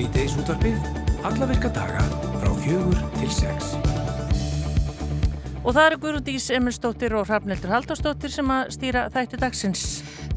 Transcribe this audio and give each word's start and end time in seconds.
Svíteis 0.00 0.32
útvarpið, 0.40 0.84
alla 1.28 1.44
virka 1.44 1.68
daga 1.76 2.00
frá 2.40 2.54
fjögur 2.62 2.96
til 3.18 3.32
sex. 3.36 3.74
Og 5.60 5.74
það 5.76 5.82
eru 5.90 5.98
Guðrúndís 6.00 6.46
Emilstóttir 6.56 7.12
og 7.18 7.26
Hrafnildur 7.28 7.68
Haldarstóttir 7.68 8.32
sem 8.32 8.48
að 8.48 8.70
stýra 8.78 9.02
þætti 9.12 9.42
dagsins. 9.42 9.82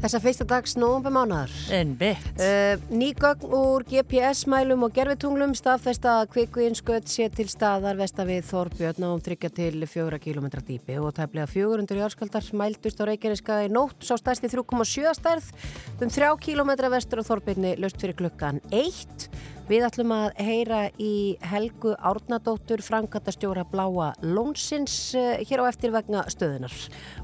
Þessa 0.04 0.18
fyrsta 0.20 0.44
dags 0.44 0.74
nógum 0.76 1.14
mánar. 1.16 1.52
En 1.72 1.94
bett. 1.96 2.26
Uh, 2.36 2.76
Nýgögn 2.92 3.54
úr 3.56 3.86
GPS-mælum 3.88 4.84
og 4.84 4.92
gerfitunglum 4.92 5.54
staðfesta 5.56 6.18
að 6.18 6.34
kvikvinnskött 6.34 7.08
sé 7.08 7.30
til 7.32 7.48
staðar 7.48 7.96
vestafið 7.96 8.44
Þorbjörn 8.50 9.08
og 9.08 9.16
um 9.16 9.24
tryggja 9.24 9.48
til 9.62 9.88
fjóra 9.88 10.20
kilómetra 10.20 10.60
dýpi 10.60 11.00
og 11.00 11.16
tæplega 11.16 11.48
400 11.48 12.04
járskaldar 12.04 12.52
mældust 12.52 13.00
á 13.00 13.08
Reykjaneska 13.08 13.62
í 13.64 13.72
nótt 13.72 14.04
sá 14.04 14.18
stærsti 14.20 14.52
3,7 14.52 15.16
stærð 15.16 15.48
um 16.04 16.12
3 16.12 16.30
kilómetra 16.50 16.92
vestur 16.92 17.24
á 17.24 17.28
Þorbjörni 17.32 17.78
löst 17.80 17.96
fyrir 18.04 18.20
klukkan 18.20 18.60
1. 18.68 19.30
Við 19.64 19.80
ætlum 19.86 20.10
að 20.12 20.26
heyra 20.44 20.78
í 21.00 21.38
Helgu 21.48 21.94
Árnadóttur, 21.96 22.82
frangatastjóra 22.84 23.62
Bláa 23.64 24.10
Lónsins 24.20 25.14
uh, 25.16 25.38
hér 25.40 25.62
á 25.64 25.70
eftir 25.70 25.94
vegna 25.94 26.26
stöðunar. 26.28 26.74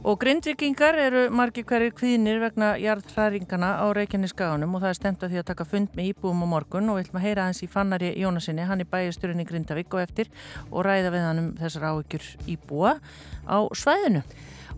Og 0.01 0.17
grindvikingar 0.23 0.97
eru 1.03 1.27
margi 1.37 1.67
hverjir 1.69 1.93
kvíðnir 1.99 2.41
vegna 2.41 2.71
jarðhræringana 2.81 3.75
á 3.85 3.87
Reykjaneskaganum 3.93 4.73
og 4.73 4.81
það 4.87 4.95
er 4.95 4.99
stemt 5.03 5.27
að 5.27 5.35
því 5.35 5.43
að 5.43 5.51
taka 5.51 5.67
fund 5.69 5.93
með 5.99 6.09
íbúum 6.15 6.41
á 6.41 6.53
morgun 6.55 6.89
og 6.89 6.97
við 6.97 7.05
ætlum 7.05 7.21
að 7.21 7.27
heyra 7.27 7.49
hans 7.51 7.61
í 7.61 7.69
Fannari 7.69 8.15
Jónasinni, 8.17 8.65
hann 8.71 8.81
er 8.81 8.89
bæjasturinn 8.89 9.45
í 9.45 9.47
Grindavík 9.51 9.93
og 9.93 10.07
eftir 10.07 10.33
og 10.71 10.89
ræða 10.89 11.13
við 11.13 11.27
hann 11.29 11.43
um 11.45 11.53
þessar 11.61 11.91
áhyggjur 11.91 12.31
íbúa 12.57 12.97
á 13.45 13.59
svæðinu. 13.77 14.25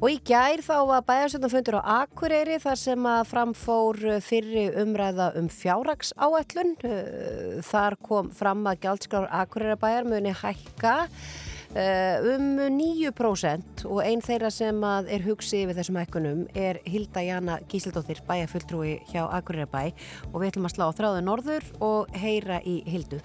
Og 0.02 0.10
í 0.10 0.16
gær 0.26 0.58
þá 0.66 0.76
var 0.88 1.04
bæjarstöndum 1.06 1.78
á 1.78 2.02
Akureyri 2.02 2.56
þar 2.58 2.78
sem 2.80 3.04
að 3.06 3.28
framfór 3.30 4.00
fyrri 4.26 4.64
umræða 4.82 5.28
um 5.38 5.46
fjárrags 5.46 6.10
áætlun. 6.18 6.72
Þar 7.62 7.96
kom 8.02 8.32
fram 8.34 8.66
að 8.66 8.80
gjaldskráður 8.82 9.30
Akureyrabæjar 9.44 10.08
muni 10.10 10.32
hækka 10.34 10.96
um 11.72 12.48
9% 12.80 13.84
og 13.86 14.02
einn 14.02 14.26
þeirra 14.26 14.50
sem 14.50 14.82
er 14.82 15.22
hugsið 15.22 15.70
við 15.70 15.78
þessum 15.78 16.00
hækkunum 16.02 16.42
er 16.50 16.82
Hilda 16.82 17.22
Jana 17.22 17.60
Gísildóttir 17.70 18.24
bæjarfulltrúi 18.26 18.98
hjá 19.14 19.22
Akureyrabæ 19.30 19.86
og 20.32 20.42
við 20.42 20.50
ætlum 20.50 20.66
að 20.66 20.74
slá 20.74 20.86
þráðu 20.98 21.24
norður 21.30 21.70
og 21.78 22.10
heyra 22.18 22.58
í 22.66 22.80
Hildu. 22.90 23.22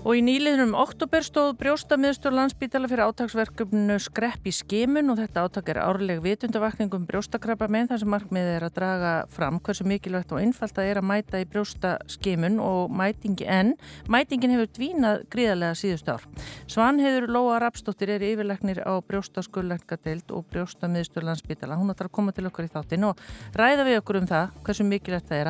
Og 0.00 0.16
í 0.16 0.22
nýliðnum 0.24 0.70
oktober 0.80 1.20
stóð 1.20 1.58
brjóstamiðstur 1.60 2.32
landsbítala 2.32 2.88
fyrir 2.88 3.04
átagsverkefnu 3.10 3.98
skrepp 4.00 4.46
í 4.48 4.52
skimun 4.56 5.12
og 5.12 5.18
þetta 5.20 5.42
átak 5.44 5.68
er 5.68 5.76
árleg 5.82 6.22
vitundavakningum 6.24 7.04
brjóstakrabba 7.04 7.68
með 7.68 7.90
þar 7.90 8.00
sem 8.00 8.08
markmiðið 8.14 8.54
er 8.54 8.64
að 8.64 8.78
draga 8.78 9.10
fram 9.28 9.60
hversu 9.60 9.84
mikilvægt 9.84 10.32
og 10.32 10.40
einfalt 10.40 10.72
það 10.78 10.88
er 10.88 11.00
að 11.02 11.08
mæta 11.10 11.42
í 11.42 11.44
brjóstaskimun 11.52 12.56
og 12.64 12.88
mætingi 12.96 13.44
en 13.44 13.74
mætingin 14.08 14.54
hefur 14.56 14.72
dvínað 14.78 15.20
gríðarlega 15.36 15.76
síðust 15.76 16.08
ár. 16.08 16.24
Svan 16.64 16.96
hefur 17.04 17.28
Lóa 17.36 17.60
Rapsdóttir 17.60 18.08
er 18.16 18.24
yfirleiknir 18.24 18.80
á 18.80 18.96
brjóstaskullengadeild 19.04 20.32
og 20.32 20.48
brjóstamiðstur 20.48 21.28
landsbítala. 21.28 21.76
Hún 21.76 21.92
ætlar 21.92 22.08
að 22.08 22.16
koma 22.16 22.32
til 22.32 22.48
okkur 22.48 22.64
í 22.64 22.72
þáttin 22.72 23.04
og 23.10 23.20
ræða 23.52 23.84
við 23.84 24.00
okkur 24.00 24.22
um 24.22 24.32
það 24.32 24.56
hversu 24.64 24.88
mikilvægt 24.88 25.28
það 25.28 25.44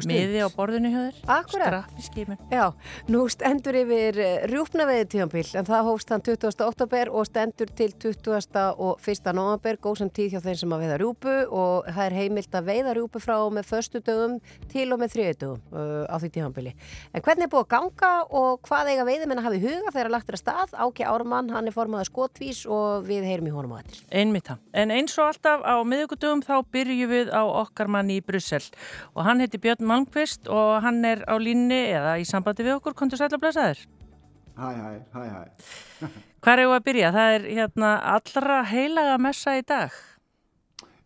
að 0.00 0.10
skreppa 0.10 0.30
í 0.30 0.30
skimun. 0.30 0.40
Já, 0.40 0.40
þetta 0.40 0.40
svo 0.40 0.40
flott 0.40 0.40
saman, 0.40 0.40
skrepp 0.40 0.40
í 0.40 0.40
skimun. 0.40 0.40
Já. 0.40 0.40
Það 0.40 0.40
tekur 0.40 0.40
enga 0.40 0.40
stund. 0.40 0.40
Miði 0.40 0.40
á 0.40 0.56
borðinu 0.56 0.90
hjá 0.90 1.00
þér. 1.00 1.20
Akkurat. 1.30 1.70
Skrapp 1.70 1.98
í 1.98 2.06
skimun. 2.06 2.38
Já, 2.50 2.66
nú 3.10 3.20
stendur 3.30 3.78
yfir 3.80 4.20
rjúpnaveði 4.50 5.06
tíðanbíl 5.14 5.46
en 5.60 5.68
það 5.68 5.88
hófst 5.90 6.12
hann 6.14 6.24
20. 6.24 6.64
oktober 6.66 7.10
og 7.10 7.26
stendur 7.28 7.70
til 7.76 7.92
20. 7.92 8.64
og 8.80 9.00
1. 9.00 9.32
november 9.36 9.78
góðsam 9.80 10.10
tíð 10.10 10.34
hjá 10.34 10.40
þeim 10.44 10.58
sem 10.60 10.74
að 10.74 10.84
veiða 10.84 10.98
rjúpu 11.00 11.34
og 11.50 11.88
það 11.90 12.04
er 12.06 12.16
heimilt 12.18 12.54
að 12.54 12.70
veiða 12.70 12.94
rjúpu 12.96 13.22
frá 13.22 13.36
með 13.50 13.68
förstu 13.70 14.02
dögum 14.04 14.38
til 14.70 14.86
og 14.90 15.00
með 15.00 15.14
þriðu 15.14 15.36
dögum 15.40 15.60
uh, 15.74 16.04
á 16.08 16.16
því 16.20 16.32
tíðanbíli. 16.36 16.74
En 17.14 17.24
hvernig 17.24 17.46
er 17.46 17.52
búið 17.52 17.66
að 17.66 17.70
ganga 17.74 18.12
og 18.40 18.60
hvað 18.66 18.92
eiga 18.92 19.06
veiðmenn 19.08 19.40
að 19.40 19.48
hafa 19.48 19.58
í 19.58 19.64
huga 19.64 19.94
þegar 19.94 20.10
að 20.10 20.14
lagt 20.16 20.30
er 20.30 20.38
að 20.38 20.42
stað? 20.42 20.74
Áki 20.80 21.06
Árumann, 21.06 21.50
hann 21.54 21.70
er 21.70 21.76
formaður 21.76 22.10
skotvís 22.10 22.62
og 22.70 23.06
við 23.08 23.26
heyrum 23.28 23.50
í 23.50 23.54
honum 23.54 23.76
á 23.76 23.80
þetta. 23.80 24.00
Einmitt 24.20 24.50
það. 24.50 24.62
En 24.82 24.94
eins 24.94 25.16
og 25.18 25.30
alltaf 25.30 25.64
á 25.66 25.76
miðugudögum 25.86 26.44
þá 26.46 26.54
byrjum 26.72 27.10
við 27.10 27.32
á 27.34 27.42
okkar 27.42 27.90
manni 27.90 28.20
í 28.20 28.24
Brussel 28.24 28.62
og 29.14 29.24
hann 29.26 29.42
heiti 29.42 29.60
Björn 29.60 29.86
Malmqvist 29.90 30.50
og 30.50 30.76
hann 30.84 31.02
er 31.04 31.24
á 31.26 31.34
línni 31.42 31.80
eða 31.90 32.18
í 32.20 32.26
sambandi 32.28 32.66
við 32.66 32.78
okkur, 32.78 32.96
kontur 32.98 33.18
sæl 33.18 33.30
að 33.30 33.40
blæsa 33.42 33.66
þér? 33.70 33.82
Hæ, 34.60 34.68
hæ, 34.76 34.90
hæ, 35.14 35.24
hæ. 35.34 36.06
Hvað 36.40 36.54
er 36.54 36.64
þú 36.66 36.76
að 36.76 36.86
byrja? 36.86 37.10
Það 37.16 37.34
er 37.34 37.50
hérna 37.58 37.90
allra 38.14 38.62
heilaga 38.70 39.18
messa 39.20 39.56
í 39.58 39.66
dag. 39.66 39.98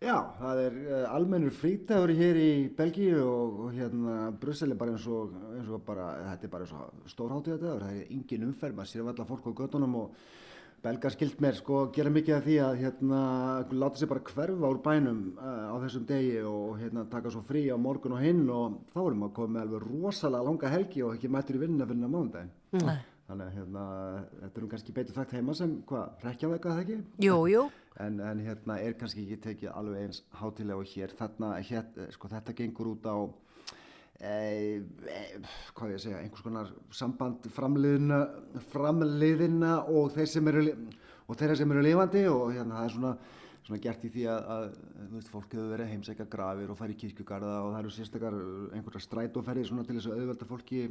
Já, 0.03 0.15
það 0.37 0.59
er 0.61 0.75
uh, 0.83 1.03
almennur 1.15 1.53
frítagur 1.55 2.11
hér 2.13 2.37
í 2.37 2.49
Belgíu 2.77 3.21
og, 3.23 3.59
og 3.65 3.69
hérna 3.73 4.15
Brussel 4.37 4.73
er 4.75 4.77
bara 4.77 4.93
eins 4.93 5.05
og, 5.09 5.31
eins 5.55 5.69
og 5.71 5.81
bara, 5.87 6.09
þetta 6.33 6.45
er 6.45 6.51
bara 6.51 6.67
eins 6.67 6.73
og 6.75 7.09
stórháttíða 7.09 7.61
dagur, 7.61 7.85
það 7.87 8.01
er 8.01 8.11
engin 8.13 8.43
umferð, 8.49 8.75
maður 8.77 8.91
sér 8.91 9.07
allar 9.07 9.29
fólk 9.29 9.47
á 9.49 9.57
göttunum 9.63 9.95
og 10.03 10.19
belgar 10.83 11.15
skilt 11.15 11.39
mér 11.41 11.55
sko 11.57 11.85
gera 11.95 12.11
mikið 12.13 12.35
af 12.35 12.45
því 12.45 12.57
að 12.65 12.77
hérna 12.83 13.21
láta 13.71 14.01
sér 14.01 14.11
bara 14.11 14.25
hverfa 14.27 14.69
úr 14.69 14.81
bænum 14.85 15.23
uh, 15.39 15.71
á 15.71 15.75
þessum 15.85 16.05
degi 16.09 16.37
og 16.45 16.77
hérna 16.81 17.07
taka 17.09 17.31
svo 17.33 17.41
frí 17.47 17.65
á 17.71 17.77
morgun 17.79 18.17
og 18.17 18.23
hinn 18.25 18.45
og 18.49 18.79
þá 18.93 19.01
erum 19.05 19.25
við 19.25 19.29
að 19.29 19.35
koma 19.39 19.53
með 19.55 19.65
alveg 19.65 19.89
rosalega 19.89 20.47
langa 20.49 20.73
helgi 20.75 21.03
og 21.05 21.15
ekki 21.17 21.31
mættur 21.33 21.59
í 21.59 21.63
vinnuna 21.65 21.89
fyrir 21.89 22.15
mándaginn. 22.15 22.55
Mm. 22.75 22.95
Þannig 23.25 23.47
að 23.47 23.55
hérna, 23.57 23.83
þetta 24.39 24.59
er 24.59 24.63
nú 24.63 24.67
kannski 24.69 24.93
betur 24.93 25.15
þakkt 25.15 25.31
heima 25.33 25.53
sem, 25.57 25.71
hvað, 25.89 26.25
rekjaveika 26.27 26.73
það 26.75 26.81
ekki? 26.83 26.97
Jú, 27.25 27.37
jú. 27.49 27.63
En, 28.03 28.19
en 28.21 28.41
hérna 28.45 28.75
er 28.85 28.97
kannski 28.99 29.23
ekki 29.23 29.37
tekið 29.47 29.71
alveg 29.71 30.03
eins 30.03 30.19
hátilega 30.37 30.77
og 30.77 30.91
hér. 30.91 31.15
Þarna, 31.17 31.49
hér, 31.65 31.87
sko 32.13 32.29
þetta 32.29 32.53
gengur 32.59 32.91
út 32.91 33.09
á, 33.09 33.17
hvað 34.19 35.91
ég 35.91 35.99
segja, 35.99 36.19
einhvers 36.23 36.43
konar 36.45 36.69
samband 36.95 37.47
framliðina, 37.51 38.21
framliðina 38.71 39.79
og 39.91 40.13
þeir 40.15 40.51
eru, 40.53 40.75
og 41.27 41.39
þeirra 41.39 41.57
sem 41.59 41.73
eru 41.73 41.83
lifandi 41.83 42.21
og 42.31 42.53
hérna 42.53 42.77
það 42.77 42.85
er 42.85 42.93
svona, 42.93 43.11
svona 43.65 43.81
gert 43.83 44.05
í 44.07 44.11
því 44.13 44.23
að, 44.31 44.47
að 44.55 44.67
þú 45.01 45.17
veist, 45.17 45.31
fólk 45.33 45.55
hefur 45.57 45.73
verið 45.73 45.91
heimsækja 45.91 46.27
grafir 46.31 46.71
og 46.71 46.79
farið 46.79 46.95
í 46.95 47.01
kirkjugarða 47.03 47.57
og 47.65 47.73
það 47.73 47.81
eru 47.81 47.93
sérstakar 47.97 48.39
einhverja 48.77 49.03
strætóferðir 49.03 49.69
svona 49.71 49.85
til 49.89 49.97
þess 49.97 50.07
að 50.07 50.21
auðvelda 50.21 50.49
fólki 50.53 50.81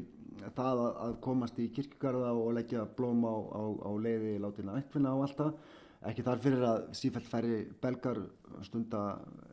það 0.59 0.85
að, 0.85 0.93
að 1.07 1.17
komast 1.25 1.65
í 1.65 1.71
kirkjugarða 1.79 2.37
og 2.37 2.53
leggja 2.59 2.85
blóm 2.99 3.25
á, 3.25 3.35
á, 3.57 3.63
á 3.89 3.91
leiði 4.05 4.37
látina 4.43 4.77
ættfinna 4.83 5.17
og 5.17 5.25
allt 5.25 5.41
það. 5.41 5.57
Ekki 6.05 6.23
þar 6.27 6.41
fyrir 6.45 6.63
að 6.69 6.83
sífælt 6.93 7.29
færi 7.31 7.59
belgar 7.81 8.19
stunda 8.67 9.05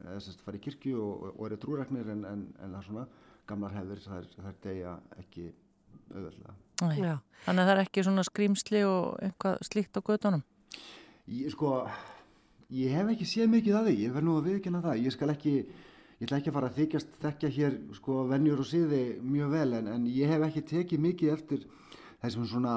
eða 0.04 0.18
sérst 0.20 0.42
færi 0.44 0.60
kirkju 0.60 0.98
og, 1.00 1.30
og 1.38 1.46
eru 1.48 1.60
trúræknir 1.62 2.10
en, 2.12 2.26
en, 2.28 2.42
en 2.60 2.74
það 2.76 2.90
svona 2.90 3.06
gamlar 3.52 3.76
hefur 3.76 4.02
þær 4.08 4.56
degja 4.64 4.96
ekki 5.20 5.52
auðvölda 6.12 6.58
Þannig 6.82 7.62
að 7.62 7.68
það 7.68 7.76
er 7.76 7.84
ekki 7.84 8.04
svona 8.08 8.26
skrýmsli 8.26 8.82
og 8.88 9.20
eitthvað 9.22 9.62
slíkt 9.68 10.00
á 10.00 10.02
gödunum 10.02 10.42
Ég 11.32 11.54
sko 11.54 11.76
ég 12.72 12.96
hef 12.96 13.12
ekki 13.14 13.28
séð 13.28 13.52
mikið 13.52 13.78
að 13.78 13.88
því, 13.90 13.96
ég 14.06 14.16
verð 14.16 14.28
nú 14.28 14.38
að 14.40 14.50
viðkynna 14.50 14.82
það. 14.86 15.04
Ég 15.06 15.16
skal 15.16 15.30
ekki, 15.34 15.54
ég 16.20 16.26
ætla 16.26 16.40
ekki 16.40 16.52
að 16.52 16.58
fara 16.58 16.72
að 16.72 16.80
þykjast 16.80 17.18
þekkja 17.22 17.52
hér 17.58 17.78
sko 17.98 18.18
vennjur 18.32 18.64
og 18.64 18.70
síði 18.70 19.02
mjög 19.26 19.56
vel 19.56 19.70
en, 19.80 19.92
en 19.92 20.10
ég 20.12 20.32
hef 20.32 20.46
ekki 20.48 20.66
tekið 20.72 21.06
mikið 21.08 21.34
eftir 21.36 21.66
þessum 22.22 22.46
svona, 22.48 22.74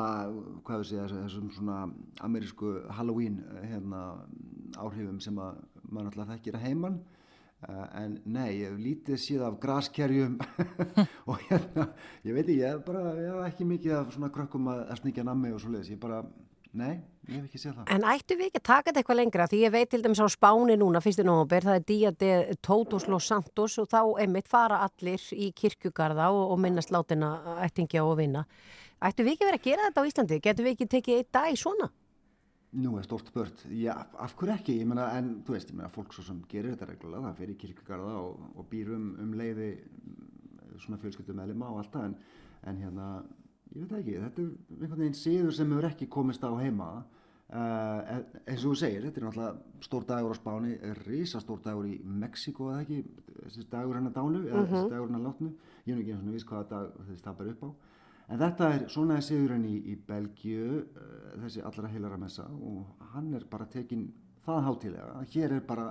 hvað 0.67 0.83
við 0.83 0.91
segja, 0.91 1.09
þessum 1.13 1.51
svona 1.55 1.81
amerísku 2.25 2.75
Halloween 2.97 3.43
hérna, 3.61 4.05
áhrifum 4.81 5.21
sem 5.23 5.39
að 5.39 5.61
maður 5.85 6.09
náttúrulega 6.09 6.31
þekkir 6.33 6.59
að 6.59 6.67
heimann 6.69 7.03
en 7.69 8.17
nei, 8.29 8.61
ég 8.61 8.69
hef 8.69 8.81
lítið 8.81 9.21
síðan 9.21 9.53
af 9.53 9.61
graskerjum 9.63 10.39
og 11.31 11.45
hérna, 11.49 11.89
ég 12.27 12.37
veit 12.37 12.45
ekki, 12.45 12.59
ég 12.61 12.75
hef 12.75 12.83
bara, 12.87 13.05
ég 13.17 13.31
hef 13.31 13.47
ekki 13.49 13.69
mikið 13.69 13.95
af 14.01 14.11
svona 14.15 14.31
krökkum 14.35 14.69
að, 14.73 14.83
að 14.93 15.01
sníkja 15.01 15.25
nammi 15.25 15.53
og 15.55 15.63
svo 15.63 15.73
leiðis, 15.73 15.95
ég 15.95 16.01
bara, 16.03 16.21
nei, 16.77 16.93
ég 17.31 17.39
hef 17.39 17.47
ekki 17.49 17.63
séð 17.63 17.79
það. 17.79 17.89
En 17.97 18.07
ættu 18.13 18.39
við 18.39 18.51
ekki 18.51 18.61
að 18.61 18.67
taka 18.69 18.89
þetta 18.91 19.03
eitthvað 19.03 19.21
lengra? 19.23 19.49
Því 19.49 19.63
ég 19.63 19.75
veit 19.79 19.93
til 19.95 20.03
dæmis 20.05 20.21
á 20.21 20.29
Spáni 20.35 20.79
núna, 20.81 21.03
fyrstin 21.05 21.33
óber, 21.33 21.65
það 21.65 21.81
er 21.81 21.89
Dia 21.89 22.15
de 22.21 22.61
Todos 22.61 23.09
los 23.09 23.33
Santos 23.33 23.79
og 23.81 23.91
þá 23.95 24.01
einmitt 24.27 24.51
fara 24.51 24.83
allir 24.85 25.29
í 25.33 25.51
kirkjugarða 25.57 26.31
og, 26.35 26.45
og 26.53 26.65
minnast 26.67 26.93
látina 26.93 27.37
ættingja 27.65 28.05
og 28.05 28.19
vinna. 28.21 28.45
Ættu 29.05 29.25
við 29.25 29.39
ekki 29.39 29.49
verið 29.49 29.63
að 29.63 29.69
gera 29.71 29.89
þetta 29.89 30.05
á 30.05 30.09
Íslandi? 30.11 30.43
Getur 30.45 30.69
við 30.69 30.77
ekki 30.77 30.93
tekið 30.99 31.23
eitt 31.23 31.33
dag 31.33 31.53
í 31.53 31.61
svona? 31.61 31.91
Nú 32.75 32.97
er 32.99 33.05
stort 33.07 33.29
spört, 33.31 33.61
já, 33.71 33.93
af 34.19 34.35
hverju 34.35 34.55
ekki, 34.57 34.75
ég 34.81 34.89
menna, 34.91 35.07
en 35.15 35.31
þú 35.47 35.55
veist, 35.55 35.69
ég 35.71 35.79
menna, 35.79 35.93
fólk 35.95 36.15
svo 36.15 36.25
sem 36.27 36.41
gerir 36.51 36.75
þetta 36.75 36.89
reglulega, 36.91 37.29
það 37.29 37.41
fyrir 37.43 37.59
kirkjugarða 37.61 38.15
og, 38.19 38.49
og 38.59 38.67
býr 38.71 38.91
um, 38.97 39.05
um 39.23 39.35
leiði 39.39 39.69
svona 40.83 40.99
fjölskyldum 41.03 41.39
meðlema 41.39 41.71
og 41.71 41.83
allt 41.83 41.95
það, 41.95 42.09
en, 42.09 42.17
en 42.71 42.81
hérna, 42.83 43.09
ég 43.75 43.85
veit 43.85 43.95
ekki, 44.01 44.17
þetta 44.25 44.43
er 44.43 44.81
einhvern 44.81 45.05
veginn 45.05 45.21
síður 45.21 45.55
sem 45.55 45.71
hefur 45.77 45.89
ekki 45.93 46.11
komist 46.17 46.43
á 46.43 46.51
heima, 46.59 46.91
uh, 47.55 48.13
eins 48.43 48.65
og 48.65 48.73
þú 48.73 48.75
segir, 48.83 49.07
þetta 49.07 49.23
er 49.23 49.29
náttúrulega 49.29 49.87
stór 49.87 50.11
dagur 50.11 50.35
á 50.35 50.37
Spáni, 50.41 50.77
risa 51.05 51.43
stór 51.45 51.63
dagur 51.63 51.87
í 51.87 51.97
Mexiko, 52.03 52.73
eða 52.75 52.83
ekki, 52.89 53.01
þessi 53.45 53.69
dagur 53.71 54.01
hennar 54.01 54.19
dánu, 54.19 54.43
eða 54.49 54.51
mm 54.51 54.67
-hmm. 54.67 54.75
þessi 54.75 54.95
dagur 54.97 55.11
hennar 55.13 55.27
látnu, 55.29 55.55
ég 55.87 55.95
er 55.95 56.03
ekki 56.03 56.17
eins 56.17 56.27
og 56.27 56.39
viss 56.39 56.51
hvaða 56.51 56.69
dag 56.75 57.03
þessi 57.07 57.23
tapar 57.23 57.55
upp 57.55 57.69
á. 57.69 57.71
En 58.33 58.41
þetta 58.41 58.71
er 58.73 58.87
svona 58.93 59.19
sigurinn 59.25 59.67
í, 59.69 59.77
í 59.93 59.99
Belgiu, 60.09 60.81
uh, 60.81 61.35
þessi 61.43 61.65
allra 61.65 61.91
heilara 61.93 62.21
messa 62.21 62.47
og 62.49 63.05
hann 63.13 63.35
er 63.37 63.45
bara 63.51 63.69
tekinn 63.71 64.09
það 64.47 64.67
hátilega. 64.69 65.25
Hér 65.35 65.59
er 65.59 65.67
bara 65.67 65.91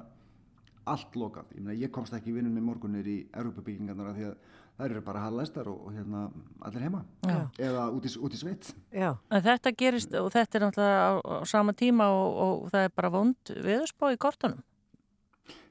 allt 0.89 1.15
lokað. 1.15 1.53
Ég, 1.56 1.62
meina, 1.63 1.77
ég 1.80 1.91
komst 1.94 2.15
ekki 2.15 2.33
í 2.33 2.35
vinnunni 2.38 2.63
morgunir 2.63 3.07
í 3.07 3.19
Europabyggingarnar 3.31 4.18
því 4.18 4.27
að 4.31 4.35
þær 4.74 4.89
eru 4.89 5.03
bara 5.06 5.21
hallæstar 5.27 5.69
og, 5.69 5.80
og 5.88 5.95
hérna 5.95 6.24
allir 6.65 6.85
heima 6.88 7.03
Já. 7.24 7.38
eða 7.69 7.85
út 7.94 8.07
í, 8.09 8.12
út 8.18 8.35
í 8.35 8.41
sveit. 8.41 8.74
Já, 8.91 9.13
En 9.30 9.45
þetta 9.45 9.74
gerist 9.77 10.15
og 10.18 10.31
þetta 10.33 10.59
er 10.59 10.65
náttúrulega 10.65 11.06
á, 11.06 11.12
á 11.21 11.35
sama 11.50 11.75
tíma 11.77 12.09
og, 12.12 12.38
og 12.45 12.71
það 12.74 12.88
er 12.88 12.95
bara 12.97 13.13
vond 13.13 13.53
viðspá 13.68 14.13
í 14.15 14.19
kortunum. 14.19 14.63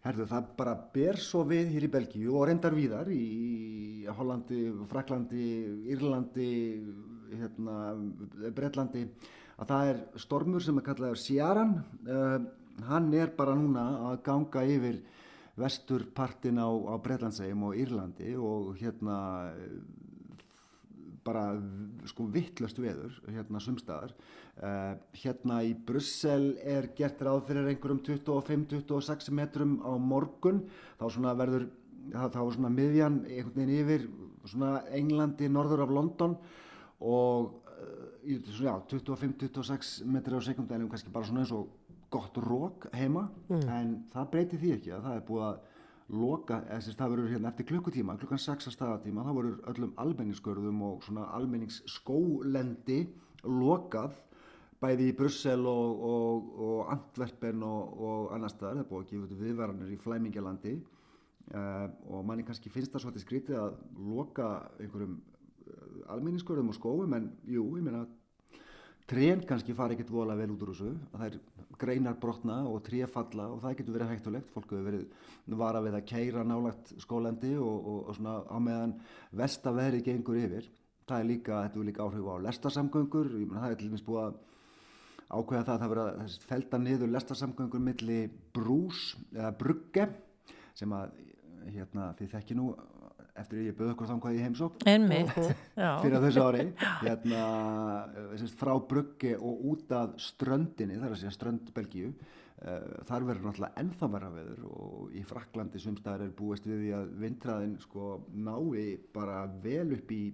Herðu, 0.02 0.24
það 0.26 0.46
bara 0.58 0.72
ber 0.94 1.18
svo 1.22 1.44
við 1.46 1.68
hér 1.76 1.84
í 1.86 1.90
Belgíu 1.92 2.32
og 2.34 2.48
reyndar 2.48 2.74
víðar 2.74 3.06
í 3.14 4.02
Hollandi, 4.10 4.64
Fraklandi, 4.90 5.44
Írlandi, 5.94 6.48
hérna, 7.30 7.76
Breitlandi 8.56 9.04
að 9.62 9.70
það 9.70 9.90
er 9.92 10.00
stormur 10.24 10.64
sem 10.64 10.80
er 10.80 10.86
kallaður 10.88 11.22
Sjaran. 11.22 11.76
Uh, 12.02 12.42
hann 12.88 13.06
er 13.14 13.30
bara 13.36 13.54
núna 13.54 13.84
að 14.08 14.18
ganga 14.26 14.64
yfir 14.66 14.98
vesturpartin 15.62 16.58
á, 16.58 16.66
á 16.66 16.94
Breitlandsegjum 17.04 17.68
og 17.68 17.78
Írlandi 17.78 18.34
og 18.40 18.72
hérna 18.80 19.16
bara 21.24 21.44
sko 22.10 22.26
vittlust 22.32 22.78
veður 22.82 23.14
hérna 23.28 23.60
sumstaðar 23.62 24.14
uh, 24.14 24.94
hérna 25.22 25.60
í 25.66 25.72
Brussel 25.74 26.56
er 26.58 26.90
gert 26.98 27.22
ráð 27.22 27.44
fyrir 27.48 27.70
einhverjum 27.72 28.02
25-26 28.06 29.30
metrum 29.36 29.78
á 29.86 29.92
morgun. 29.98 30.64
Þá 31.00 31.06
svona 31.16 31.34
verður 31.38 31.68
þá 32.12 32.40
er 32.42 32.54
svona 32.56 32.72
miðjan 32.74 33.20
einhvern 33.28 33.56
veginn 33.56 33.74
yfir 33.78 34.06
svona 34.50 34.72
Englandi, 34.90 35.48
norður 35.52 35.84
af 35.84 35.92
London 35.94 36.38
og 37.02 37.52
uh, 37.76 38.48
svona, 38.50 38.72
já, 38.72 38.74
25-26 38.96 39.94
metri 40.10 40.38
á 40.38 40.40
sekundi 40.42 40.78
en 40.78 40.90
kannski 40.90 41.14
bara 41.14 41.28
svona 41.28 41.44
eins 41.44 41.54
og 41.54 41.70
gott 42.12 42.36
rók 42.44 42.90
heima. 42.92 43.28
En 43.50 44.02
það 44.12 44.32
breyti 44.34 44.58
því 44.60 44.74
ekki 44.76 44.96
að 44.96 45.06
það 45.06 45.14
er 45.16 45.28
búið 45.28 45.46
að 45.46 45.62
loka, 46.10 46.60
þess 46.68 46.92
að 46.92 46.98
það 46.98 47.12
verður 47.14 47.32
hérna 47.32 47.52
eftir 47.52 47.68
klukkutíma, 47.70 48.16
klukkan 48.20 48.42
6 48.42 48.68
að 48.68 48.76
staðatíma, 48.76 49.24
þá 49.24 49.32
verður 49.38 49.58
öllum 49.72 49.94
almenningsgörðum 50.02 50.82
og 50.88 51.06
svona 51.06 51.28
almenningsskólendi 51.38 52.98
lokað 53.46 54.18
bæði 54.82 55.10
í 55.12 55.16
Brussel 55.16 55.66
og, 55.70 56.02
og, 56.08 56.48
og 56.66 56.92
Antwerpen 56.92 57.62
og, 57.66 57.92
og 58.02 58.32
annar 58.34 58.50
staðar, 58.50 58.82
það 58.82 58.88
búið 58.90 59.04
að 59.04 59.12
gefa 59.12 59.42
viðvaranir 59.42 59.92
í 59.94 60.00
Flæmingjalandi 60.02 60.72
uh, 61.54 61.86
og 62.10 62.24
manni 62.26 62.46
kannski 62.46 62.72
finnst 62.72 62.94
það 62.94 63.06
svolítið 63.06 63.26
skrítið 63.26 63.60
að 63.62 63.76
loka 64.10 64.48
einhverjum 64.82 65.14
uh, 65.20 65.86
almenningsgörðum 66.16 66.72
og 66.74 66.78
skóum 66.78 67.14
en 67.18 67.30
jú, 67.46 67.68
ég 67.78 67.86
meina 67.86 68.02
trén 69.12 69.42
kannski 69.48 69.76
fara 69.76 69.92
ekkert 69.92 70.12
vola 70.12 70.36
vel 70.38 70.54
út 70.54 70.62
úr 70.64 70.72
þessu 70.72 70.92
það 71.12 71.26
er 71.26 71.40
greinar 71.82 72.16
brotna 72.20 72.62
og 72.68 72.82
tré 72.86 73.02
falla 73.10 73.48
og 73.52 73.60
það 73.62 73.74
getur 73.80 73.96
verið 73.96 74.12
hægtulegt 74.12 74.52
fólk 74.54 74.70
hefur 74.72 74.86
verið 74.88 75.58
vara 75.62 75.82
við 75.84 75.98
að 75.98 76.06
keira 76.08 76.44
nálagt 76.46 76.94
skólandi 77.02 77.52
og, 77.58 77.74
og, 77.92 77.98
og 78.08 78.16
svona 78.16 78.36
á 78.48 78.58
meðan 78.62 78.94
vestaveðrið 79.36 80.06
gengur 80.06 80.38
yfir. 80.38 80.70
Það 81.08 81.18
er 81.18 81.28
líka, 81.28 81.60
þetta 81.66 81.80
er 81.80 81.88
líka 81.88 82.06
áhrif 82.06 82.30
á 82.30 82.34
lestarsamgöngur. 82.46 83.30
Ég 83.42 83.48
menna 83.50 83.64
það 83.64 83.74
er 83.74 83.80
til 83.80 83.88
dæmis 83.90 84.04
búið 84.06 84.22
að 84.22 84.40
ákveða 85.32 85.64
það 85.66 85.74
að 85.74 85.82
það 85.82 85.92
verið 85.92 86.10
að 86.12 86.38
felda 86.52 86.80
niður 86.82 87.12
lestarsamgöngur 87.16 87.84
milli 87.88 88.18
brús 88.54 89.02
eða 89.34 89.52
brugge 89.58 90.08
sem 90.78 90.94
að 90.96 91.18
hérna, 91.72 92.12
þið 92.18 92.32
þekki 92.36 92.58
nú 92.58 92.70
eftir 93.38 93.60
að 93.60 93.66
ég 93.68 93.76
bauð 93.78 93.90
okkur 93.94 94.10
þannig 94.10 94.36
í 94.36 94.44
heimsók 94.44 94.84
Einmitt, 94.88 95.32
já. 95.82 95.88
fyrir 96.02 96.24
þessu 96.26 96.44
ári. 96.44 96.64
Hérna, 97.06 97.42
semst, 98.40 98.58
frá 98.60 98.72
bruggi 98.88 99.34
og 99.38 99.66
út 99.72 99.94
að 99.96 100.14
ströndinni, 100.26 100.98
það 101.00 101.08
er 101.08 101.16
að 101.16 101.20
segja 101.22 101.34
strönd 101.36 101.70
Belgíu 101.76 102.10
uh, 102.12 103.04
þar 103.08 103.28
verður 103.30 103.48
náttúrulega 103.48 103.84
ennþá 103.84 104.10
verra 104.16 104.32
veður 104.36 104.66
og 104.72 105.14
í 105.16 105.24
Fraklandi 105.28 105.82
sumstaðar 105.82 106.26
er 106.26 106.34
búist 106.42 106.68
við 106.68 106.84
því 106.84 106.92
að 106.98 107.14
vindræðin 107.24 107.78
sko 107.84 108.10
nái 108.34 108.98
bara 109.14 109.46
vel 109.64 109.88
upp 109.96 110.12
í 110.12 110.24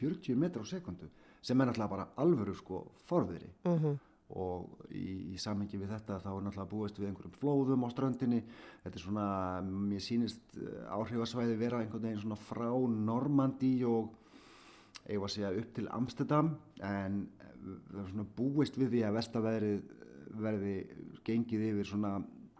40 0.00 0.40
metra 0.40 0.64
á 0.64 0.66
sekundu 0.72 1.10
sem 1.42 1.60
er 1.60 1.68
náttúrulega 1.68 1.92
bara 1.92 2.08
alvöru 2.22 2.56
sko 2.56 2.86
forviðri 3.08 3.52
og 4.38 4.88
í, 4.94 5.34
í 5.34 5.38
samhengi 5.40 5.80
við 5.80 5.92
þetta 5.92 6.18
þá 6.22 6.30
er 6.32 6.44
náttúrulega 6.46 6.70
búist 6.70 6.98
við 6.98 7.10
einhverjum 7.10 7.36
flóðum 7.36 7.84
á 7.84 7.88
ströndinni. 7.92 8.40
Þetta 8.84 8.98
er 8.98 9.04
svona, 9.04 9.26
mér 9.62 10.04
sýnist 10.04 10.58
eh, 10.58 10.82
áhrifasvæði 10.96 11.58
vera 11.60 11.82
einhvern 11.82 12.06
veginn 12.06 12.22
svona 12.22 12.40
frá 12.40 12.70
Normandi 12.72 13.74
og 13.88 14.14
eigum 15.06 15.26
að 15.26 15.34
segja 15.36 15.54
upp 15.60 15.72
til 15.76 15.88
Amsterdam. 15.92 16.52
En 16.80 17.22
eh, 17.38 17.54
það 17.90 18.02
er 18.04 18.12
svona 18.14 18.28
búist 18.40 18.78
við 18.80 18.94
því 18.96 19.06
að 19.08 19.18
vestaveðrið 19.20 19.96
verði 20.42 20.76
gengið 21.26 21.66
yfir 21.68 21.90
svona, 21.92 22.14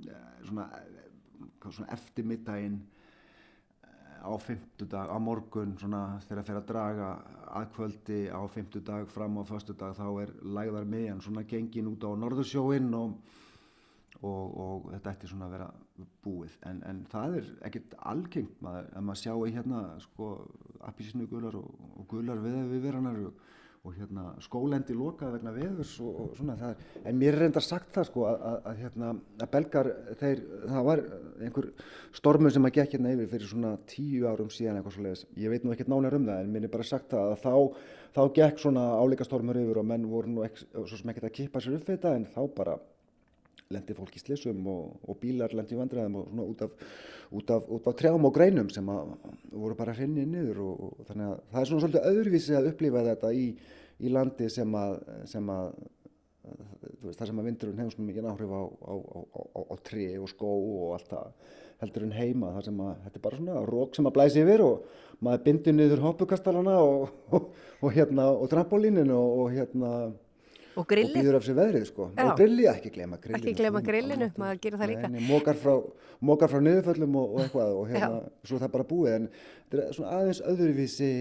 eh, 0.05 0.27
svona, 0.49 0.69
svona 1.69 1.93
eftirmiddaginn 1.97 2.83
á 4.23 4.33
fymtudag, 4.39 5.11
á 5.11 5.19
morgun 5.19 5.75
svona 5.81 6.21
þegar 6.23 6.43
það 6.43 6.49
fer 6.49 6.59
að 6.61 6.69
draga 6.69 7.09
að 7.53 7.69
kvöldi 7.77 8.19
á 8.33 8.41
fymtudag 8.49 9.09
fram 9.13 9.39
á 9.41 9.43
föstudag 9.45 9.97
þá 9.99 10.07
er 10.25 10.35
lægðar 10.43 10.89
miðjan 10.89 11.23
svona 11.25 11.45
gengin 11.49 11.91
út 11.93 12.05
á 12.09 12.11
norðursjóin 12.17 12.89
og, 12.97 13.17
og, 14.23 14.45
og 14.65 14.91
þetta 14.95 15.15
ætti 15.15 15.31
svona 15.31 15.49
að 15.49 15.57
vera 15.57 15.71
búið. 16.25 16.57
En, 16.69 16.83
en 16.89 17.03
það 17.13 17.39
er 17.41 17.51
ekkert 17.69 17.97
algengt 18.13 18.63
maður, 18.65 18.89
að 18.97 19.09
maður 19.09 19.23
sjá 19.23 19.35
í 19.35 19.57
hérna 19.57 19.83
sko 20.05 20.31
appisínu 20.89 21.29
gular 21.31 21.59
og, 21.61 21.69
og 21.99 22.09
gular 22.11 22.41
við 22.43 22.63
viðveranar 22.73 23.21
og, 23.29 23.45
og 23.83 23.95
hérna 23.99 24.29
skólendi 24.39 24.95
lokað 24.95 25.33
vegna 25.35 25.53
veðurs 25.57 25.97
og, 26.05 26.19
og 26.23 26.35
svona 26.39 26.55
það 26.61 26.75
er, 26.75 26.83
en 27.11 27.17
mér 27.19 27.35
er 27.35 27.41
reyndar 27.43 27.65
sagt 27.67 27.89
það 27.97 28.05
sko 28.07 28.27
að, 28.29 28.37
að, 28.47 28.59
að 28.71 28.83
hérna 28.83 29.09
að 29.43 29.51
belgar 29.57 29.89
þeir, 30.21 30.43
það 30.69 30.87
var 30.87 31.03
einhver 31.49 31.67
stormur 32.15 32.55
sem 32.55 32.69
að 32.69 32.77
gekk 32.77 32.95
hérna 32.95 33.15
yfir 33.17 33.33
fyrir 33.33 33.51
svona 33.51 33.73
tíu 33.91 34.29
árum 34.31 34.53
síðan 34.55 34.79
eitthvað 34.79 34.95
svo 34.95 35.07
leiðis, 35.09 35.25
ég 35.43 35.51
veit 35.51 35.67
nú 35.67 35.75
ekkert 35.75 35.91
nánar 35.91 36.15
um 36.21 36.31
það 36.31 36.45
en 36.45 36.55
mér 36.55 36.69
er 36.69 36.75
bara 36.77 36.87
sagt 36.93 37.11
það 37.11 37.33
að 37.33 37.43
þá, 37.43 37.83
þá 38.15 38.23
gekk 38.39 38.63
svona 38.63 38.87
áleika 39.03 39.27
stormur 39.27 39.59
yfir 39.65 39.83
og 39.83 39.91
menn 39.91 40.07
voru 40.15 40.31
nú 40.31 40.47
ekki, 40.47 40.69
svo 40.79 41.01
sem 41.01 41.11
ekkert 41.11 41.33
að 41.33 41.37
kippa 41.41 41.65
sér 41.65 41.81
upp 41.81 41.91
við 41.91 41.97
þetta 41.97 42.15
en 42.21 42.31
þá 42.31 42.43
bara 42.55 42.79
lendi 43.75 43.97
fólk 43.97 44.19
í 44.19 44.23
slissum 44.23 44.67
og, 44.71 44.99
og 45.09 45.19
bílar 45.23 45.55
lendi 45.57 45.77
í 45.77 45.81
vandræðum 45.81 46.19
og 46.21 46.29
svona 46.29 46.49
út 46.49 46.65
af, 46.67 46.77
út 47.33 47.55
af, 47.57 47.71
út 47.77 47.89
af 47.91 47.97
trjám 47.99 48.29
og 48.29 48.35
greinum 48.37 48.71
sem 48.73 48.93
að 48.93 49.15
voru 49.51 49.79
bara 49.79 49.97
hrinnið 49.97 50.29
niður 50.35 50.63
og, 50.67 50.85
og 50.89 51.09
þannig 51.11 51.31
að 51.31 51.41
það 51.55 51.63
er 51.63 51.71
svona 51.71 51.87
svolítið 51.87 52.11
öðruvísi 52.13 52.59
að 52.59 52.71
upplifa 52.73 53.07
þetta 53.09 53.33
í, 53.39 53.49
í 54.03 54.13
landi 54.13 54.51
sem 54.53 54.79
að, 54.83 54.97
sem 55.33 55.53
að 55.57 55.73
veist, 57.03 57.19
það 57.19 57.27
sem 57.29 57.41
að 57.41 57.49
vindurinn 57.51 57.83
hefur 57.83 57.97
svona 57.97 58.11
mikið 58.11 58.31
áhrif 58.33 58.55
á, 58.55 58.63
á, 58.63 58.95
á, 59.33 59.61
á 59.73 59.75
tré 59.87 60.07
og 60.19 60.31
skó 60.31 60.51
og 60.53 60.97
allt 60.97 61.13
það 61.13 61.31
heldur 61.83 62.07
en 62.07 62.15
heima 62.15 62.53
þar 62.57 62.67
sem 62.69 62.83
að 62.83 62.93
þetta 63.05 63.19
er 63.19 63.25
bara 63.25 63.39
svona 63.41 63.63
rók 63.69 63.97
sem 63.97 64.09
að 64.09 64.17
blæsi 64.19 64.43
yfir 64.43 64.65
og 64.65 65.01
maður 65.23 65.45
bindur 65.47 65.77
niður 65.77 66.05
hoppukastalana 66.07 66.77
og, 66.83 67.41
og 67.83 67.89
hérna 67.95 68.29
og 68.35 68.51
trampolínin 68.53 69.11
og 69.15 69.49
hérna 69.55 69.93
Og 70.77 70.87
og 70.89 71.21
býður 71.21 71.37
af 71.39 71.45
sér 71.47 71.57
veðrið 71.59 71.85
sko 71.89 72.09
Já. 72.17 72.23
og 72.25 72.39
grillið 72.39 72.69
ekki 72.73 72.93
glema 72.95 73.19
grillinu 73.21 73.41
Ekki 73.43 73.57
gleyma 73.59 73.83
sko, 73.83 73.89
grillinu, 73.91 74.29
alveg 74.29 74.41
maður 74.41 74.61
gerir 74.63 74.81
það 74.81 74.91
líka. 74.93 75.11
Nei, 75.13 75.21
mókar 75.29 75.59
frá, 75.61 75.75
frá 76.53 76.63
niðurföllum 76.65 77.19
og, 77.21 77.35
og 77.35 77.43
eitthvað 77.45 77.75
og 77.77 77.93
hérna, 77.93 78.23
svo 78.49 78.61
það 78.63 78.73
bara 78.77 78.89
búið 78.93 79.17
en 79.19 79.29
þetta 79.35 79.83
er 79.83 79.99
svona 79.99 80.17
aðeins 80.19 80.43
öðruvísi 80.53 81.13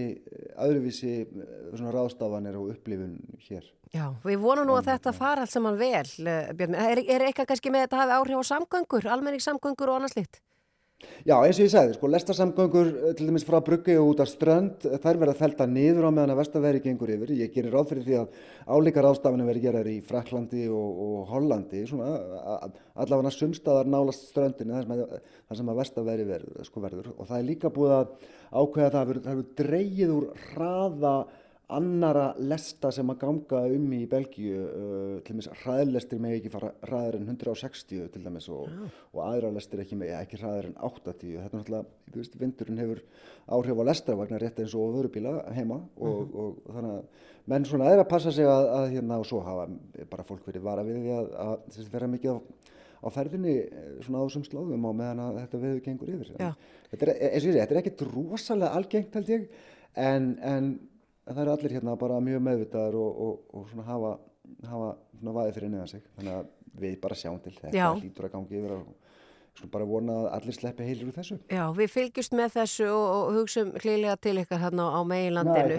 öðruvísi 0.68 1.12
eh, 1.20 1.52
svona 1.74 1.94
ráðstafanir 1.98 2.58
og 2.60 2.72
upplifun 2.72 3.18
hér 3.48 3.66
já, 3.92 4.06
við 4.24 4.40
vonum 4.40 4.68
nú 4.68 4.78
að 4.78 4.88
þetta 4.92 5.12
fara 5.16 5.44
allt 5.44 5.52
saman 5.52 5.76
vel, 5.80 6.06
eh, 6.24 6.54
Björn. 6.56 6.78
Er, 6.78 7.02
er 7.04 7.26
eitthvað 7.28 7.52
kannski 7.52 7.72
með 7.74 7.86
þetta 7.86 8.00
hafi 8.02 8.16
áhrif 8.16 8.40
á 8.40 8.44
samgöngur, 8.54 9.10
almenningssamgöngur 9.16 9.92
og 9.92 10.00
annað 10.00 10.16
slíkt? 10.16 10.40
Já, 11.22 11.36
eins 11.38 11.58
og 11.60 11.66
ég 11.66 11.70
sagði, 11.70 11.96
sko, 11.96 12.08
lestarsamgöngur 12.10 12.88
eh, 12.90 13.12
til 13.18 13.28
dæmis 13.28 13.46
frá 13.46 13.60
bruggi 13.64 13.94
og 14.00 14.12
út 14.12 14.22
af 14.24 14.30
strönd, 14.30 14.86
eh, 14.88 14.98
þær 15.02 15.20
verða 15.20 15.36
felta 15.38 15.66
niður 15.70 16.08
á 16.08 16.10
meðan 16.10 16.34
að 16.34 16.40
vestaveri 16.42 16.82
gengur 16.82 17.12
yfir. 17.14 17.34
Ég 17.38 17.52
gerir 17.54 17.74
ráð 17.74 17.92
fyrir 17.92 18.06
því 18.08 18.16
að 18.20 18.40
álíkar 18.66 19.08
ástafanir 19.10 19.48
verði 19.50 19.64
gerðar 19.66 19.90
í 19.92 19.96
Fraklandi 20.06 20.66
og, 20.70 21.02
og 21.06 21.30
Hollandi, 21.30 21.84
svona 21.90 22.10
allavega 22.92 23.32
sumstaðar 23.34 23.90
nálast 23.90 24.28
ströndinni 24.32 24.74
þar 24.76 24.88
sem 24.88 25.62
sem 25.62 25.70
að 25.70 25.80
vestaveri 25.82 26.26
verður, 26.26 26.64
sko, 26.66 26.82
verður. 26.82 27.12
Og 27.16 27.28
það 27.28 27.38
er 27.38 27.48
líka 27.48 27.70
búið 27.72 27.94
að 28.00 28.12
ákveða 28.52 28.88
að 28.88 28.96
það 28.96 29.12
verður 29.12 29.46
dreigið 29.62 30.14
úr 30.16 30.26
hraða 30.50 31.14
annara 31.76 32.26
lesta 32.38 32.90
sem 32.94 33.08
að 33.12 33.18
ganga 33.22 33.62
um 33.74 33.86
í 33.96 34.00
Belgíu 34.10 34.62
uh, 34.62 35.16
til 35.24 35.36
dæmis 35.36 35.48
hraðlestir 35.62 36.22
með 36.22 36.36
ekki 36.38 36.52
fara 36.52 36.72
hraðar 36.86 37.18
en 37.18 37.28
160 37.32 38.08
til 38.14 38.22
dæmis 38.24 38.48
og, 38.52 38.70
og 39.12 39.20
aðra 39.26 39.52
lestir 39.56 39.82
ekki, 39.84 39.98
með, 40.00 40.14
ekki 40.20 40.40
hraðar 40.40 40.70
en 40.70 40.78
80 40.90 41.18
þetta 41.18 41.48
er 41.48 41.56
náttúrulega, 41.58 42.00
þú 42.12 42.22
veist, 42.22 42.38
vindurinn 42.40 42.82
hefur 42.82 43.04
áhrif 43.58 43.82
á 43.82 43.88
lestravagnar 43.90 44.44
rétt 44.44 44.62
eins 44.62 44.76
og 44.78 44.96
vörubíla 44.96 45.36
heima 45.56 45.80
og, 45.96 46.36
og, 46.36 46.60
þannig 46.68 46.98
að 46.98 47.30
menn 47.52 47.66
svona 47.66 47.90
er 47.90 48.02
að 48.04 48.10
passa 48.12 48.32
sig 48.34 48.46
að, 48.46 48.68
að 48.76 48.90
hérna 48.96 49.18
og 49.18 49.26
svo 49.26 49.40
hafa 49.42 49.66
bara 50.10 50.26
fólk 50.28 50.46
verið 50.46 50.68
vara 50.68 50.86
við 50.86 51.00
því 51.02 51.16
að, 51.16 51.32
að, 51.46 51.56
að 51.82 51.96
vera 51.96 52.12
mikið 52.12 52.36
á 52.36 52.38
á 53.02 53.08
ferðinni 53.10 53.56
eh, 53.64 53.90
svona 54.04 54.22
á 54.22 54.26
þessum 54.26 54.46
slóðum 54.46 54.86
á 54.86 54.90
meðan 54.94 55.22
að 55.24 55.40
þetta 55.42 55.60
veður 55.64 55.82
gengur 55.86 56.12
yfir. 56.12 56.32
Þetta 56.92 57.06
er, 57.08 57.12
eins 57.12 57.42
og 57.42 57.48
ég 57.48 57.56
segi, 57.56 57.58
þetta 57.58 57.74
er 57.74 57.80
ekkert 57.82 58.04
rosalega 58.12 58.78
algengt 58.78 59.18
held 59.18 59.32
ég, 59.32 59.46
en, 59.98 60.28
en 60.46 60.68
það 61.28 61.44
eru 61.44 61.54
allir 61.56 61.76
hérna 61.76 61.98
bara 62.00 62.22
mjög 62.24 62.42
meðvitaðar 62.48 62.98
og, 62.98 63.22
og, 63.26 63.46
og 63.52 63.70
svona 63.70 63.86
hafa, 63.88 64.16
hafa 64.70 64.90
svona 65.18 65.36
vaðið 65.38 65.60
fyrir 65.60 65.72
neðan 65.76 65.94
sig. 65.94 66.10
Þannig 66.16 66.40
að 66.40 66.50
við 66.82 66.98
bara 67.02 67.18
sjáum 67.18 67.38
til 67.44 67.54
þetta 67.58 67.76
Já. 67.76 67.88
hlýtur 67.94 68.28
að 68.28 68.34
gangi 68.34 68.58
yfir 68.58 68.74
á, 68.74 68.80
svona 69.52 69.72
bara 69.74 69.86
vona 69.86 70.14
að 70.22 70.28
allir 70.38 70.56
sleppi 70.56 70.86
heilir 70.88 71.10
úr 71.10 71.16
þessu. 71.18 71.36
Já, 71.52 71.62
við 71.76 71.90
fylgjumst 71.92 72.36
með 72.38 72.54
þessu 72.56 72.86
og, 72.88 73.04
og 73.12 73.34
hugsaum 73.36 73.72
hlýlega 73.76 74.14
til 74.24 74.34
ykkar 74.40 74.62
hérna 74.62 74.86
á 74.88 75.00
meginlandinu. 75.12 75.76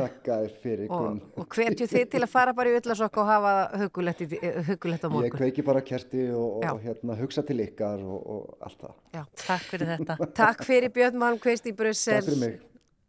Og, 0.94 1.24
og 1.42 1.58
hvetju 1.58 1.88
þið 1.90 2.06
til 2.14 2.22
að 2.22 2.30
fara 2.32 2.54
bara 2.56 2.70
í 2.70 2.78
öllasokk 2.78 3.18
og 3.24 3.32
hafa 3.32 3.54
hugulegt, 3.82 4.22
í, 4.28 4.42
hugulegt 4.70 5.08
á 5.08 5.10
morgun. 5.10 5.32
Ég 5.32 5.38
kveiki 5.40 5.66
bara 5.66 5.82
kerti 5.86 6.28
og, 6.30 6.62
og 6.62 6.84
hérna, 6.86 7.18
hugsa 7.20 7.46
til 7.48 7.58
ykkar 7.66 8.06
og, 8.06 8.20
og 8.38 8.70
allt 8.70 8.86
það. 8.86 9.00
Já, 9.18 9.24
takk 9.48 9.66
fyrir 9.74 9.96
þetta. 9.96 10.20
takk 10.44 10.64
fyrir 10.70 10.94
Björn 10.94 11.20
Malmqvist 11.26 11.74
í 11.74 11.76
Brussel. 11.82 12.22
Takk 12.22 12.30
fyrir 12.30 12.46
mig. 12.46 12.62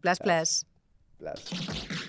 Bless, 0.04 0.24
bless. 0.24 0.64
Bless. 1.20 2.02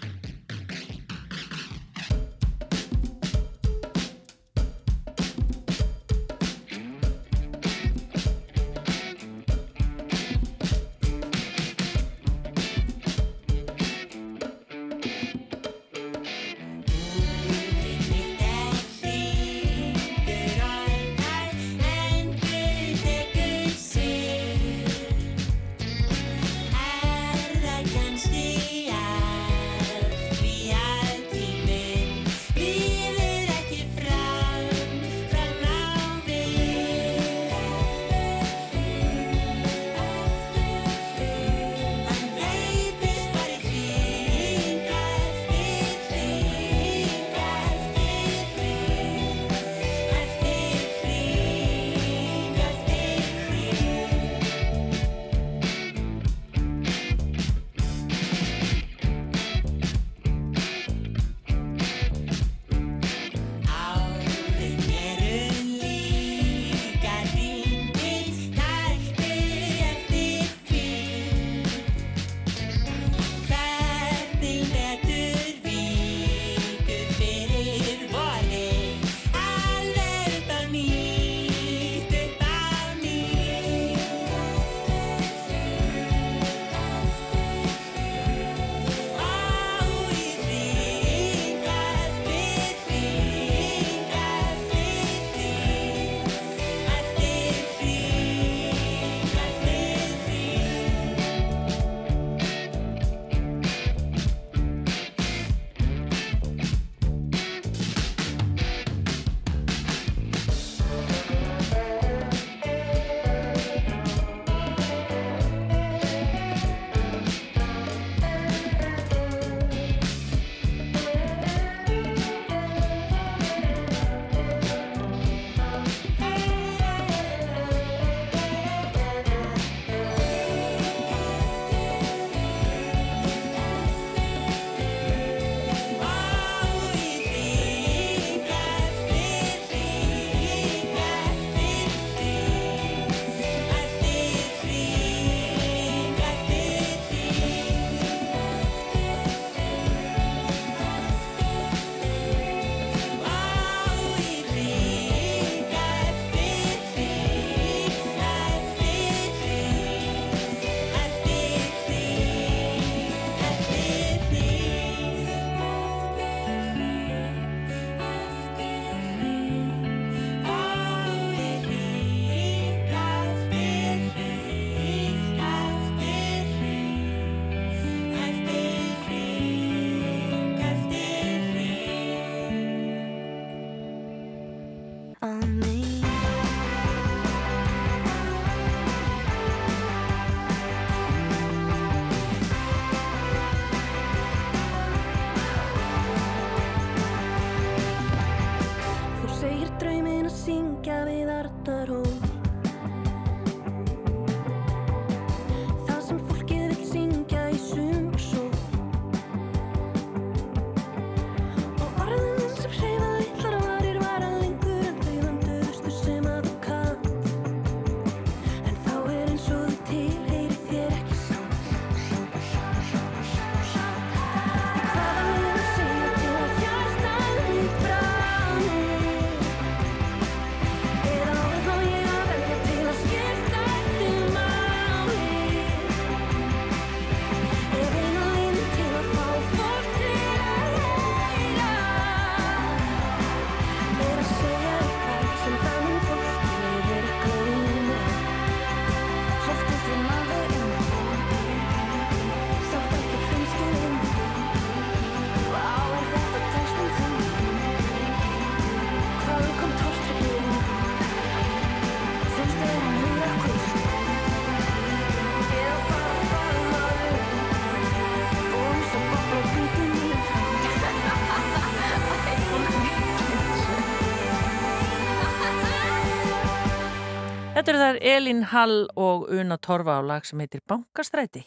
Þetta 277.66 277.74
eru 277.74 277.82
þar 277.82 277.98
Elin 278.06 278.42
Hall 278.52 278.76
og 278.94 279.24
Una 279.34 279.56
Torfa 279.58 279.96
á 279.98 280.02
lag 280.06 280.26
sem 280.30 280.38
heitir 280.38 280.62
Bankastræti. 280.70 281.42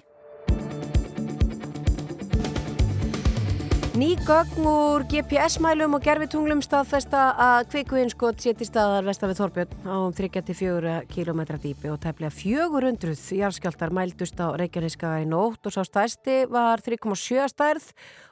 Ný 3.99 4.15
gögn 4.23 4.63
úr 4.63 5.03
GPS-mælum 5.11 5.97
og 5.97 6.05
gerfitunglum 6.07 6.61
staðfesta 6.63 7.33
að 7.35 7.65
kvikvinnskot 7.73 8.39
séti 8.39 8.63
staðar 8.69 9.09
vestan 9.09 9.33
við 9.33 9.41
Þorbjörn 9.41 9.89
á 9.91 9.97
um 9.99 10.13
34 10.15 10.93
km 11.11 11.41
dýpi 11.59 11.91
og 11.91 11.97
tæplega 12.05 12.31
400 12.31 13.17
jarðskjáltar 13.41 13.91
mældust 13.91 14.39
á 14.39 14.55
Reykjaneska 14.55 15.17
í 15.19 15.25
nótt 15.27 15.67
og 15.67 15.75
sá 15.75 15.83
stærsti 15.83 16.45
var 16.47 16.79
3,7 16.87 17.49
stærð. 17.51 17.89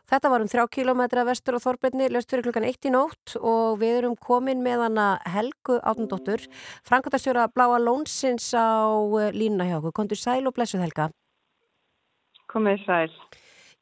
Þetta 0.07 0.31
var 0.31 0.45
um 0.45 0.51
3 0.53 0.67
km 0.71 1.03
vestur 1.27 1.59
á 1.59 1.65
Þorbjörni, 1.65 2.13
löst 2.15 2.31
fyrir 2.31 2.47
klukkan 2.47 2.69
1 2.69 2.87
í 2.87 2.93
nótt 2.95 3.35
og 3.41 3.81
við 3.81 4.05
erum 4.05 4.15
komin 4.15 4.63
með 4.63 4.85
hana 4.85 5.09
Helgu 5.27 5.81
Átundóttur, 5.83 6.47
Frankotastjóra 6.87 7.49
Bláa 7.51 7.81
Lónsins 7.83 8.53
á 8.55 8.87
eh, 9.19 9.35
línuna 9.35 9.67
hjá 9.67 9.81
okkur. 9.81 9.97
Kondur 9.99 10.23
sæl 10.23 10.47
og 10.47 10.55
blessuð 10.55 10.87
Helga. 10.87 11.11
Komið 12.55 12.87
sæl. 12.87 13.11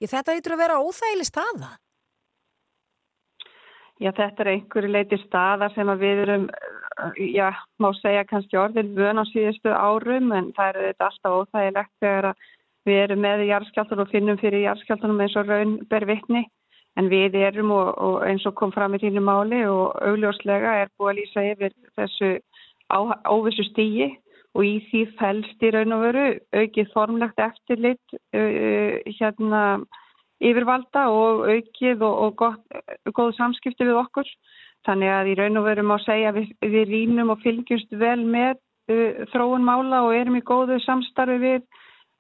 Ég 0.05 0.11
þetta 0.13 0.35
eitthvað 0.35 0.55
að 0.59 0.61
vera 0.61 0.81
óþægileg 0.85 1.27
staða? 1.31 1.69
Já, 4.03 4.11
þetta 4.11 4.43
er 4.43 4.49
einhverju 4.51 4.91
leiti 4.91 5.19
staða 5.23 5.71
sem 5.73 5.93
við 5.97 6.19
erum, 6.27 6.49
já, 7.17 7.47
má 7.81 7.87
segja 8.03 8.25
kannski 8.29 8.59
orðin 8.61 8.91
vön 8.99 9.23
á 9.23 9.25
síðustu 9.31 9.73
árum 9.73 10.35
en 10.37 10.51
það 10.59 10.81
er 10.83 10.99
alltaf 11.07 11.39
óþægilegt 11.39 11.93
þegar 12.05 12.29
við 12.85 13.01
erum 13.05 13.23
með 13.25 13.47
jarðskjáltur 13.49 14.03
og 14.05 14.11
finnum 14.13 14.41
fyrir 14.43 14.67
jarðskjáltunum 14.67 15.23
eins 15.25 15.39
og 15.41 15.49
raun 15.49 15.79
ber 15.89 16.05
vittni 16.11 16.43
en 17.01 17.09
við 17.09 17.39
erum 17.41 17.73
og, 17.73 17.95
og 17.97 18.19
eins 18.29 18.45
og 18.45 18.59
kom 18.59 18.75
fram 18.75 18.99
í 18.99 19.01
þínu 19.01 19.25
máli 19.25 19.63
og 19.71 19.95
augljóslega 20.05 20.75
er 20.83 20.93
búið 20.99 21.15
að 21.15 21.21
lýsa 21.23 21.47
yfir 21.55 21.79
þessu 21.97 22.35
á, 22.93 22.99
óvissu 23.33 23.65
stígi 23.71 24.11
og 24.55 24.67
í 24.67 24.75
því 24.89 25.03
fælst 25.19 25.65
í 25.67 25.71
raun 25.75 25.95
og 25.97 26.03
veru 26.05 26.25
aukið 26.55 26.91
formlegt 26.95 27.41
eftirlit 27.43 28.17
uh, 28.37 28.99
hérna 29.19 29.63
yfirvalda 30.45 31.07
og 31.11 31.47
aukið 31.49 32.03
og, 32.05 32.19
og 32.27 32.37
gott, 32.39 32.77
góð 33.17 33.33
samskipti 33.39 33.87
við 33.87 33.99
okkur. 34.03 34.29
Þannig 34.85 35.11
að 35.11 35.31
í 35.33 35.39
raun 35.39 35.59
og 35.61 35.67
veru 35.67 35.87
má 35.89 35.97
segja 36.05 36.35
við, 36.37 36.53
við 36.61 36.91
rínum 36.91 37.33
og 37.33 37.41
fylgjumst 37.43 37.97
vel 37.99 38.21
með 38.23 38.59
uh, 38.93 39.25
þróun 39.33 39.67
mála 39.67 40.05
og 40.07 40.15
erum 40.19 40.39
í 40.39 40.45
góðu 40.47 40.79
samstarfi 40.85 41.41
við 41.43 41.65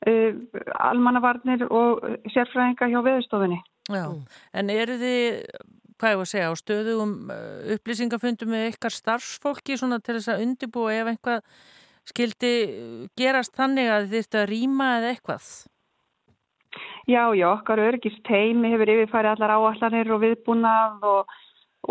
uh, 0.08 0.42
almannavarnir 0.90 1.68
og 1.68 2.02
sérfræðinga 2.34 2.90
hjá 2.90 2.98
veðustofunni. 3.04 3.60
Já, 3.92 4.08
en 4.56 4.70
eru 4.72 4.96
þið, 4.96 5.40
hvað 6.00 6.14
ég 6.14 6.18
var 6.18 6.26
að 6.26 6.32
segja, 6.32 6.50
á 6.50 6.54
stöðugum 6.56 7.14
upplýsingafundum 7.76 8.54
með 8.56 8.70
ykkar 8.72 8.94
starfsfólki 8.96 9.76
svona 9.76 10.00
til 10.00 10.16
þess 10.16 10.32
að 10.32 10.46
undibúa 10.46 10.94
ef 10.96 11.10
einhvað 11.12 11.42
skildi 12.10 12.52
gerast 13.18 13.54
þannig 13.56 13.90
að 13.90 14.08
þið 14.08 14.18
þurftu 14.18 14.40
að 14.40 14.50
rýma 14.50 14.90
eða 14.98 15.12
eitthvað? 15.14 15.46
Já, 17.06 17.22
já, 17.36 17.46
okkar 17.52 17.82
örgist 17.84 18.22
teimi 18.26 18.72
hefur 18.72 18.90
yfirfærið 18.94 19.34
allar 19.34 19.54
áallanir 19.58 20.10
og 20.14 20.22
viðbúnað 20.24 21.04
og, 21.10 21.34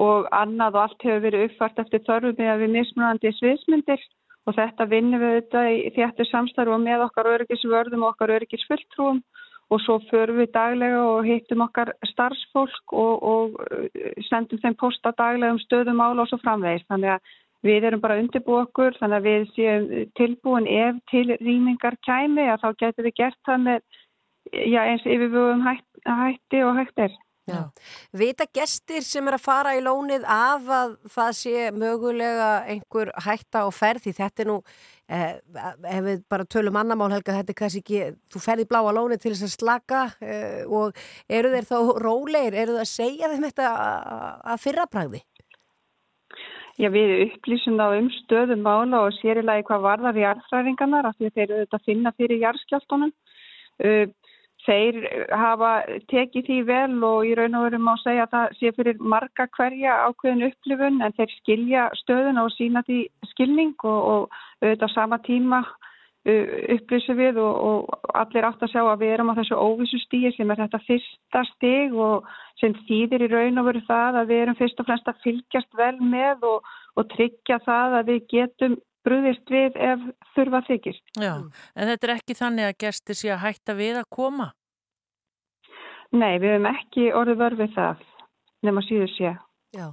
og 0.01 0.27
annað 0.33 0.77
og 0.79 0.81
allt 0.87 1.05
hefur 1.05 1.23
verið 1.27 1.45
uppfært 1.47 1.79
eftir 1.83 2.03
þörfum 2.07 2.39
með 2.39 2.51
að 2.53 2.63
við 2.63 2.75
mismunandi 2.77 3.33
sviðsmyndir 3.37 4.03
og 4.43 4.57
þetta 4.57 4.89
vinnum 4.89 5.21
við 5.21 5.37
þetta 5.37 5.63
í 5.69 5.77
þjættu 5.95 6.27
samstarfu 6.27 6.79
með 6.81 7.05
okkar 7.05 7.29
örgisvörðum 7.37 8.03
og 8.03 8.15
okkar 8.15 8.35
örgisfulltrúum 8.39 9.21
og 9.71 9.81
svo 9.81 9.99
förum 10.09 10.41
við 10.41 10.51
daglega 10.53 11.03
og 11.13 11.27
hittum 11.27 11.63
okkar 11.65 11.93
starfsfólk 12.09 12.93
og, 12.93 13.23
og 13.23 14.25
sendum 14.27 14.59
þeim 14.61 14.75
posta 14.79 15.13
daglega 15.17 15.55
um 15.55 15.61
stöðum 15.63 16.01
ála 16.03 16.25
og 16.25 16.29
svo 16.29 16.41
framvegist. 16.43 16.89
Þannig 16.91 17.15
að 17.15 17.31
Við 17.63 17.87
erum 17.87 18.01
bara 18.03 18.19
undirbúið 18.19 18.65
okkur 18.67 18.97
þannig 18.99 19.19
að 19.19 19.27
við 19.29 19.43
séum 19.55 19.85
tilbúin 20.19 20.65
ef 20.67 20.97
til 21.11 21.27
rýmingar 21.39 21.95
kæmi 22.03 22.49
að 22.51 22.65
þá 22.65 22.69
getum 22.83 23.07
við 23.07 23.19
gert 23.21 23.39
það 23.47 23.61
með 23.67 24.01
já, 24.51 24.81
eins 24.83 25.05
yfirbúum 25.07 25.63
hætt, 25.63 25.85
hætti 26.03 26.63
og 26.67 26.81
hætt 26.81 27.05
er. 27.07 27.15
Já. 27.43 27.59
Vita 28.15 28.45
gestir 28.55 29.03
sem 29.03 29.27
er 29.27 29.35
að 29.35 29.43
fara 29.43 29.73
í 29.75 29.81
lónið 29.83 30.23
af 30.31 30.69
að 30.71 30.93
það 31.11 31.31
sé 31.35 31.63
mögulega 31.75 32.51
einhver 32.71 33.11
hætta 33.25 33.65
og 33.67 33.73
ferði 33.75 34.13
þetta 34.15 34.45
er 34.45 34.47
nú, 34.47 34.55
eh, 35.11 35.41
ef 35.91 36.05
við 36.05 36.23
bara 36.31 36.47
tölum 36.47 36.79
annamál 36.79 37.11
Helga, 37.11 37.35
þetta 37.41 37.51
er 37.51 37.59
kannski 37.59 37.83
ekki, 37.83 38.15
þú 38.31 38.43
ferði 38.45 38.67
bláa 38.69 38.95
lónið 38.95 39.25
til 39.25 39.33
þess 39.33 39.49
að 39.49 39.55
slaka 39.57 40.05
eh, 40.23 40.63
og 40.63 40.95
eru 41.27 41.51
þeir 41.51 41.67
þá 41.67 41.77
rólegir, 42.05 42.59
eru 42.63 42.77
það 42.77 42.85
að 42.85 42.93
segja 42.93 43.33
þeim 43.33 43.47
þetta 43.49 43.75
að 44.53 44.63
fyrrabræði? 44.63 45.23
Já, 46.81 46.89
við 46.89 47.11
upplýsum 47.27 47.77
þá 47.77 47.99
um 47.99 48.09
stöðum 48.23 48.63
mála 48.65 49.03
og 49.05 49.13
sérilagi 49.19 49.65
hvað 49.67 49.83
varðar 49.85 50.17
í 50.17 50.23
jarðfræðingarnar 50.23 51.05
af 51.05 51.17
því 51.19 51.29
að 51.29 51.35
þeir 51.35 51.43
eru 51.45 51.59
þetta 51.61 51.79
að 51.79 51.89
finna 51.89 52.13
fyrir 52.17 52.41
jarðskjáltunum. 52.41 53.11
Uh, 53.83 54.05
þeir 54.63 54.97
hafa 55.35 55.71
tekið 56.09 56.47
því 56.47 56.57
vel 56.67 57.03
og 57.03 57.27
í 57.27 57.33
raun 57.37 57.57
og 57.59 57.65
veru 57.67 57.79
má 57.83 57.93
segja 58.01 58.25
að 58.25 58.33
það 58.33 58.57
sé 58.59 58.71
fyrir 58.77 59.05
marga 59.13 59.47
hverja 59.57 59.99
ákveðin 60.07 60.47
upplifun 60.47 61.01
en 61.03 61.15
þeir 61.17 61.33
skilja 61.37 61.87
stöðun 61.99 62.41
og 62.41 62.51
sína 62.55 62.83
því 62.87 62.99
skilning 63.33 63.73
og 63.83 64.29
auðvitað 64.63 64.93
sama 64.95 65.19
tíma 65.27 65.63
uh, 66.29 66.53
upplýsum 66.75 67.19
við 67.19 67.39
og, 67.41 67.59
og 67.67 68.07
allir 68.19 68.47
átt 68.47 68.63
að 68.63 68.73
sjá 68.73 68.81
að 68.83 69.03
við 69.03 69.13
erum 69.15 69.33
á 69.33 69.37
þessu 69.39 69.59
óvissu 69.59 69.99
stíi 70.03 70.31
sem 70.35 70.53
er 70.53 70.63
þetta 70.63 70.81
fyrsta 70.87 71.43
stig 71.51 71.93
og 72.07 72.29
sem 72.61 72.75
þýðir 72.87 73.27
í 73.27 73.29
raun 73.33 73.61
og 73.61 73.69
veru 73.71 73.83
það 73.89 74.21
að 74.21 74.33
við 74.33 74.41
erum 74.45 74.59
fyrst 74.61 74.81
og 74.81 74.89
fremst 74.89 75.11
að 75.11 75.21
fylgjast 75.25 75.77
vel 75.79 75.95
með 75.99 76.49
og, 76.49 76.73
og 76.99 77.13
tryggja 77.13 77.59
það 77.67 77.99
að 77.99 78.11
við 78.11 78.25
getum 78.33 78.79
brúðist 79.03 79.51
við 79.51 79.79
ef 79.83 80.03
þurfa 80.35 80.63
þykist. 80.69 81.03
Já, 81.19 81.33
en 81.75 81.89
þetta 81.91 82.07
er 82.07 82.15
ekki 82.15 82.37
þannig 82.39 82.69
að 82.69 82.77
gestur 82.85 83.19
sé 83.19 83.33
að 83.35 83.43
hætta 83.43 83.75
við 83.77 83.99
að 83.99 84.11
koma? 84.15 84.51
Nei, 86.13 86.37
við 86.37 86.53
hefum 86.53 86.69
ekki 86.69 87.09
orðið 87.17 87.41
vörfið 87.41 87.73
það 87.75 88.03
nema 88.63 88.83
síður 88.85 89.11
sé. 89.17 89.33
Já, 89.73 89.87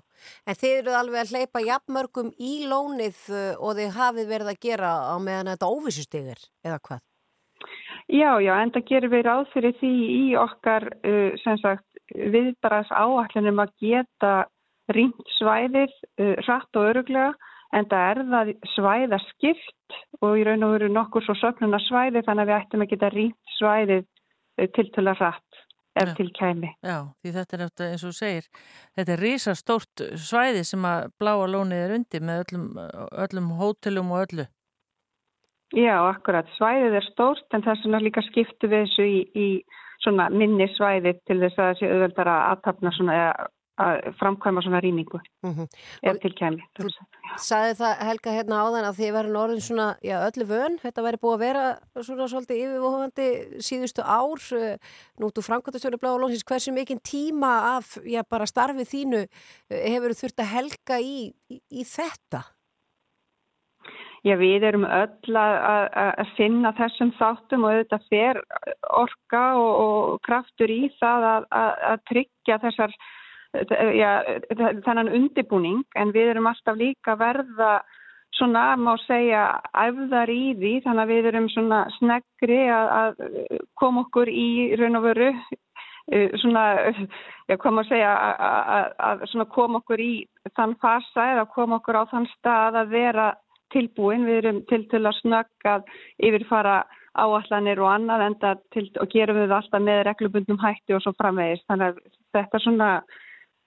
en 0.45 0.57
þið 0.61 0.75
eru 0.83 0.97
alveg 0.99 1.23
að 1.23 1.31
hleypa 1.33 1.61
jafnmörgum 1.65 2.35
í 2.37 2.67
lónið 2.69 3.21
uh, 3.33 3.55
og 3.65 3.79
þið 3.79 3.95
hafið 3.97 4.27
verið 4.29 4.51
að 4.53 4.59
gera 4.67 4.91
á 5.09 5.17
meðan 5.17 5.55
þetta 5.55 5.71
óvissustegur 5.73 6.43
eða 6.67 6.81
hvað? 6.85 7.01
Já, 8.11 8.31
já, 8.45 8.53
en 8.61 8.73
það 8.75 8.89
gerir 8.91 9.13
við 9.15 9.25
ráð 9.25 9.47
fyrir 9.55 9.77
því 9.81 9.93
í 10.17 10.25
okkar 10.37 10.87
uh, 11.01 11.31
sem 11.41 11.57
sagt 11.63 12.03
viðbaras 12.13 12.91
áallinum 12.93 13.63
að 13.65 13.73
geta 13.81 14.35
rínt 14.93 15.33
svæðið 15.39 15.97
uh, 15.97 16.37
rætt 16.45 16.77
og 16.77 16.91
öruglega 16.91 17.33
en 17.73 17.89
það 17.89 18.07
er 18.11 18.23
það 18.35 18.53
svæða 18.75 19.21
skipt 19.31 19.99
og 20.21 20.37
í 20.37 20.45
raun 20.45 20.67
og 20.67 20.77
veru 20.77 20.93
nokkur 20.93 21.25
svo 21.25 21.39
söfnuna 21.41 21.81
svæði 21.87 22.27
þannig 22.27 22.45
að 22.45 22.53
við 22.53 22.59
ættum 22.59 22.85
að 22.85 22.93
geta 22.93 23.13
rínt 23.17 23.57
svæðið 23.57 24.05
uh, 24.05 24.69
til 24.77 24.89
til 24.93 25.07
að 25.07 25.25
rætt 25.25 25.65
ef 26.05 26.15
til 26.19 26.31
kæmi. 26.37 26.71
Já, 26.87 26.97
því 27.21 27.35
þetta 27.37 27.57
er 27.57 27.65
eftir 27.67 27.91
eins 27.91 28.05
og 28.05 28.13
þú 28.13 28.19
segir, 28.21 28.49
þetta 28.99 29.15
er 29.15 29.23
risastórt 29.25 30.05
svæði 30.29 30.65
sem 30.69 30.87
að 30.89 31.11
bláa 31.21 31.51
lónið 31.51 31.85
er 31.85 31.95
undir 31.99 32.25
með 32.25 32.43
öllum, 32.45 32.67
öllum 33.27 33.53
hótelum 33.61 34.15
og 34.15 34.25
öllu. 34.27 34.49
Já, 35.77 35.95
akkurat. 36.09 36.49
Svæðið 36.57 36.99
er 36.99 37.07
stórt 37.13 37.55
en 37.55 37.63
þess 37.63 37.87
vegna 37.87 38.03
líka 38.03 38.25
skiptu 38.27 38.71
við 38.71 38.89
þessu 38.89 39.07
í, 39.07 39.19
í 39.39 39.49
svona 40.03 40.27
minni 40.35 40.67
svæði 40.75 41.15
til 41.29 41.39
þess 41.45 41.59
að 41.59 41.69
það 41.69 41.79
sé 41.79 41.91
auðveldar 41.91 42.31
að 42.33 42.47
aðtapna 42.51 42.93
svona 42.97 43.19
eða 43.19 43.49
að 43.81 44.11
framkvæma 44.21 44.63
svona 44.65 44.81
rýmingu 44.85 45.21
Mm 45.43 45.53
-hmm. 45.55 45.67
ef 46.03 46.17
til 46.21 46.35
kæmi. 46.35 46.63
Saði 47.39 47.73
það 47.81 48.03
Helga 48.09 48.31
hérna 48.31 48.61
áðan 48.65 48.89
að 48.89 48.99
þið 49.01 49.13
verður 49.17 49.41
orðin 49.43 49.61
svona, 49.61 49.97
já 50.03 50.17
öllu 50.29 50.45
vön, 50.45 50.79
þetta 50.83 51.03
væri 51.03 51.23
búið 51.23 51.35
að 51.35 51.45
vera 51.47 51.65
svona 52.03 52.29
svolítið 52.29 52.61
yfirvóðandi 52.63 53.27
síðustu 53.69 54.03
ár, 54.03 54.41
nú 55.19 55.27
þú 55.31 55.41
framkvæmtastjóri 55.49 56.01
Bláa 56.01 56.19
Lónsins, 56.19 56.45
hversu 56.45 56.73
mikinn 56.73 57.01
tíma 57.01 57.77
af, 57.77 57.97
já 58.05 58.23
bara 58.31 58.47
starfið 58.47 58.89
þínu 58.95 59.21
eh, 59.71 59.91
hefur 59.93 60.13
þurft 60.21 60.41
að 60.41 60.53
helga 60.57 60.97
í, 61.01 61.33
í, 61.49 61.61
í 61.71 61.83
þetta? 61.85 62.43
Já, 64.21 64.35
við 64.37 64.67
erum 64.69 64.85
öll 64.85 65.37
að, 65.41 65.87
að, 65.97 66.33
finna 66.37 66.75
þessum 66.77 67.13
þáttum 67.17 67.63
og 67.65 67.73
auðvitað 67.73 68.03
fer 68.13 68.41
orka 69.01 69.45
og, 69.57 69.71
og 69.85 70.19
kraftur 70.27 70.73
í 70.73 70.91
það 70.99 71.25
að, 71.31 71.47
að, 71.57 71.71
að 71.93 72.03
tryggja 72.11 72.59
þessar, 72.67 72.97
já, 73.53 74.11
þennan 74.85 75.11
undibúning 75.11 75.83
en 75.99 76.13
við 76.15 76.35
erum 76.35 76.51
alltaf 76.51 76.79
líka 76.79 77.17
verða 77.19 77.81
svona, 78.39 78.77
má 78.79 78.95
segja, 79.07 79.61
æfðar 79.75 80.31
í 80.33 80.55
því 80.59 80.75
þannig 80.85 81.03
að 81.03 81.13
við 81.13 81.29
erum 81.31 81.49
svona 81.53 81.81
snegri 81.99 82.61
að, 82.73 82.93
að 83.01 83.59
koma 83.81 84.07
okkur 84.07 84.31
í 84.31 84.49
raun 84.81 85.01
og 85.01 85.07
veru 85.09 85.29
eh, 86.13 86.31
svona, 86.43 86.65
já, 87.51 87.57
hvað 87.57 87.77
má 87.77 87.83
segja, 87.89 88.15
að, 89.09 89.27
svona 89.33 89.49
koma 89.51 89.83
okkur 89.83 90.05
í 90.05 90.13
þann 90.57 90.77
fasa 90.83 91.31
eða 91.35 91.49
koma 91.55 91.81
okkur 91.81 92.01
á 92.01 92.05
þann 92.13 92.31
stað 92.37 92.81
að 92.85 92.95
vera 92.95 93.29
tilbúin, 93.75 94.27
við 94.27 94.41
erum 94.43 94.65
til 94.71 94.85
til 94.91 95.05
að 95.05 95.19
snögg 95.21 95.69
að 95.75 95.91
yfirfara 96.27 96.81
áallanir 97.19 97.81
og 97.83 97.91
annað 97.91 98.25
enda 98.29 98.55
til, 98.75 98.87
og 99.03 99.11
gerum 99.11 99.39
við 99.41 99.55
alltaf 99.55 99.83
með 99.83 100.05
reglubundum 100.07 100.61
hætti 100.63 100.95
og 100.95 101.03
svo 101.03 101.13
framvegist. 101.19 101.67
Þannig 101.71 101.91
að 101.91 102.01
þetta, 102.37 102.61
svona, 102.63 102.91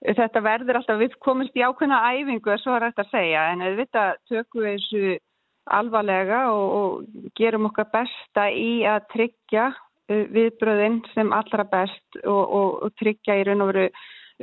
þetta 0.03 0.41
verður 0.43 0.79
alltaf, 0.79 0.99
við 0.99 1.15
komumst 1.23 1.55
í 1.57 1.63
ákveðna 1.63 2.01
æfingu, 2.13 2.57
svo 2.59 2.75
er 2.75 2.89
þetta 2.89 3.05
að 3.05 3.13
segja, 3.13 3.45
en 3.51 3.63
við 3.63 3.79
þetta 3.83 4.07
tökum 4.31 4.65
við 4.65 4.75
þessu 4.79 5.13
alvarlega 5.77 6.41
og, 6.51 6.65
og 6.79 7.29
gerum 7.39 7.69
okkar 7.69 7.87
besta 7.93 8.49
í 8.51 8.83
að 8.87 9.05
tryggja 9.13 9.69
uh, 9.71 10.25
viðbröðin 10.33 10.99
sem 11.13 11.31
allra 11.35 11.63
best 11.71 12.19
og, 12.23 12.43
og, 12.43 12.75
og 12.83 12.99
tryggja 12.99 13.39
í 13.39 13.47
raun 13.47 13.63
og 13.63 13.71
veru 13.71 13.87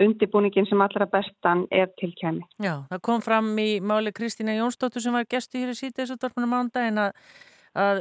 undibúningin 0.00 0.68
sem 0.70 0.80
allra 0.80 1.04
bestan 1.10 1.66
er 1.74 1.90
til 2.00 2.12
kemi. 2.16 2.44
Já, 2.62 2.86
það 2.88 3.00
kom 3.04 3.22
fram 3.24 3.50
í 3.60 3.82
máli 3.84 4.14
Kristína 4.16 4.54
Jónsdóttur 4.56 5.02
sem 5.04 5.12
var 5.12 5.26
gestu 5.28 5.60
hér 5.60 5.74
í 5.74 5.76
síðan 5.76 5.98
þessu 5.98 6.16
dörfnum 6.22 6.52
mándagin 6.54 7.02
að 7.02 7.16
að 7.78 8.00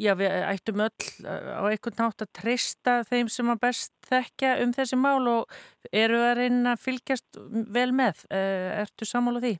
já, 0.00 0.14
við 0.16 0.36
ættum 0.48 0.84
öll 0.86 1.08
á 1.28 1.62
einhvern 1.68 1.98
nátt 1.98 2.24
að 2.24 2.32
treysta 2.38 2.94
þeim 3.08 3.28
sem 3.28 3.50
að 3.52 3.60
best 3.66 3.92
þekkja 4.08 4.54
um 4.64 4.72
þessi 4.72 4.96
mál 4.96 5.28
og 5.28 5.58
eru 5.92 6.22
að 6.22 6.38
reyna 6.40 6.72
að 6.72 6.84
fylgjast 6.86 7.42
vel 7.74 7.90
með. 7.92 8.24
Eh, 8.30 8.80
ertu 8.82 9.08
sammála 9.08 9.42
því? 9.44 9.58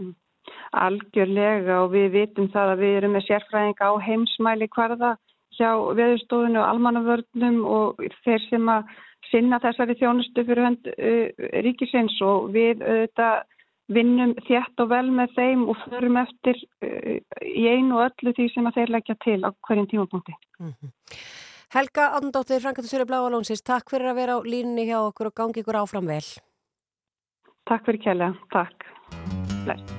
Mm. 0.00 0.14
Algjörlega 0.80 1.82
og 1.82 1.92
við 1.92 2.08
vitum 2.14 2.48
það 2.52 2.72
að 2.72 2.82
við 2.84 2.96
erum 3.00 3.16
með 3.16 3.26
sérfræðing 3.26 3.82
á 3.84 3.90
heimsmæli 4.00 4.68
hverða 4.72 5.16
hjá 5.58 5.70
veðurstofinu 5.98 6.62
og 6.62 6.70
almannavörnum 6.70 7.60
og 7.66 8.02
þeir 8.24 8.42
sem 8.48 8.72
að 8.72 8.88
sinna 9.28 9.58
þessari 9.60 9.96
þjónustu 10.00 10.44
fyrir 10.48 10.64
hönd 10.64 10.90
uh, 10.94 11.46
ríkisins 11.66 12.16
og 12.24 12.48
við 12.54 12.80
auðvitað 12.80 13.44
vinnum 13.92 14.34
þjætt 14.46 14.82
og 14.82 14.90
vel 14.92 15.10
með 15.14 15.34
þeim 15.36 15.66
og 15.70 15.82
förum 15.86 16.18
eftir 16.20 16.60
uh, 16.84 17.18
í 17.44 17.66
einu 17.68 17.98
og 17.98 18.08
öllu 18.08 18.34
því 18.36 18.48
sem 18.54 18.70
þeir 18.76 18.94
leggja 18.96 19.18
til 19.24 19.40
á 19.44 19.50
hverjum 19.66 19.88
tímapunkti. 19.90 20.34
Mm 20.60 20.72
-hmm. 20.72 20.90
Helga 21.74 22.08
Andóttir, 22.16 22.62
Frankatusur 22.64 23.04
í 23.04 23.08
Bláalónsins, 23.08 23.60
takk 23.60 23.90
fyrir 23.92 24.08
að 24.08 24.20
vera 24.20 24.36
á 24.36 24.38
línni 24.40 24.88
hjá 24.88 24.98
okkur 25.04 25.28
og 25.28 25.34
gangi 25.36 25.60
ykkur 25.60 25.80
áfram 25.82 26.08
vel. 26.08 26.24
Takk 27.68 27.84
fyrir 27.84 28.00
kjælega, 28.00 28.34
takk. 28.52 28.88
Bless. 29.64 29.97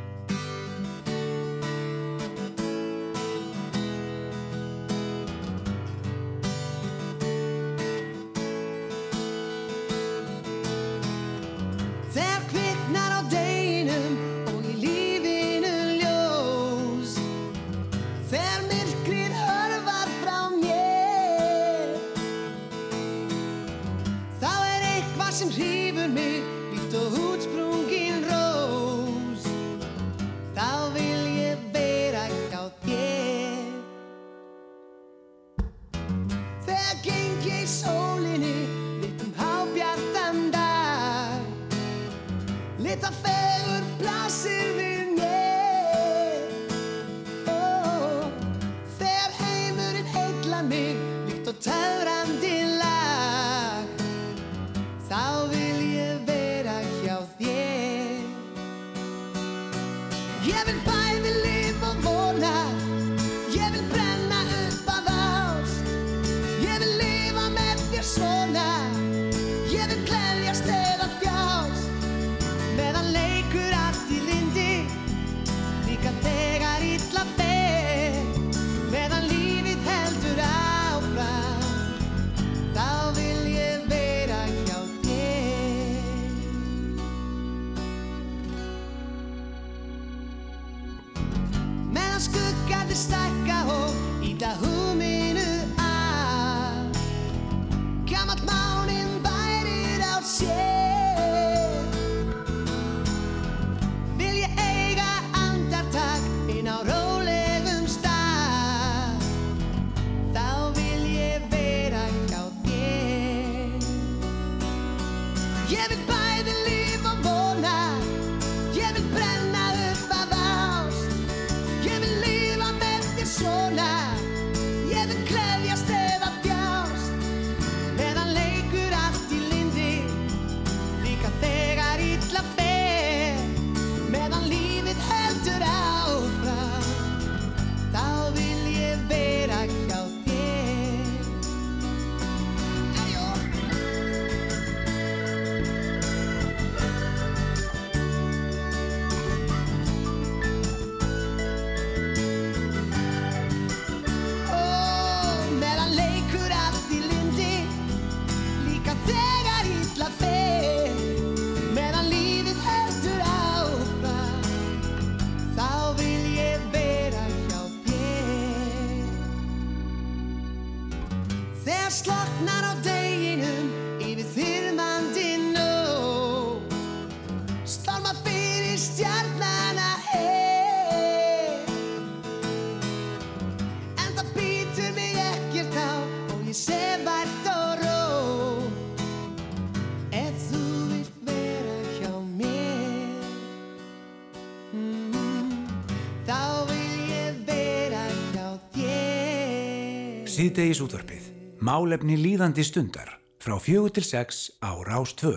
Síðdegis 200.59 200.81
útvarpið. 200.83 201.27
Málefni 201.63 202.17
líðandi 202.19 202.65
stundar. 202.67 203.13
Frá 203.39 203.55
fjögur 203.63 203.93
til 203.95 204.03
sex 204.03 204.51
á 204.59 204.75
Rás 204.83 205.13
2. 205.15 205.31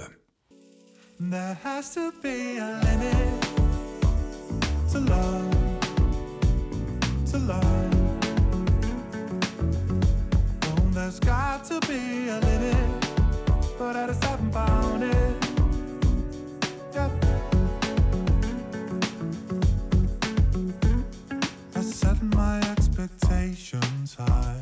There 1.31 1.55
has 1.63 1.95
to 1.95 2.11
be 2.19 2.59
a 2.59 2.83
limit 2.83 3.31
to 4.91 4.99
love, 4.99 5.47
to 7.31 7.39
love. 7.39 7.95
Oh, 10.67 10.91
there's 10.91 11.21
got 11.21 11.63
to 11.71 11.79
be 11.87 12.27
a 12.27 12.41
limit, 12.43 13.07
but 13.79 13.95
I 13.95 14.09
just 14.09 14.25
haven't 14.25 14.51
found 14.51 15.05
it. 15.05 15.39
Yep. 16.99 17.11
I 21.77 21.81
set 21.81 22.21
my 22.35 22.59
expectations 22.75 24.17
high 24.19 24.62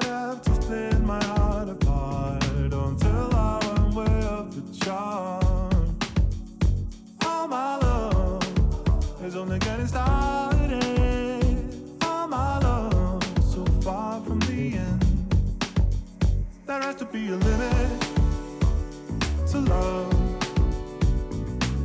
to 17.27 17.37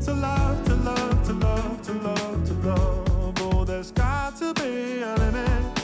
to 0.07 0.14
love, 0.14 0.64
to 0.66 0.75
love, 0.75 1.27
to 1.27 1.33
love, 1.33 1.83
to 1.83 1.92
love, 1.92 2.46
to 2.46 2.55
love. 2.68 3.35
Oh, 3.40 3.64
there's 3.64 3.90
got 3.90 4.37
to 4.38 4.55
be 4.55 5.03
a 5.03 5.14
limit, 5.16 5.81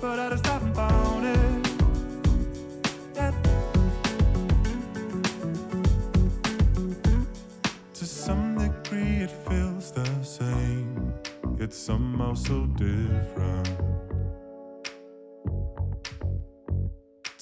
but 0.00 0.18
I 0.18 0.28
just 0.30 0.46
haven't 0.46 0.74
found 0.74 1.24
it. 1.24 1.68
Yet. 3.14 3.34
To 7.94 8.04
some 8.04 8.58
degree, 8.58 9.22
it 9.22 9.30
feels 9.48 9.92
the 9.92 10.06
same, 10.22 11.14
yet 11.58 11.72
somehow 11.72 12.34
so 12.34 12.66
different. 12.66 13.93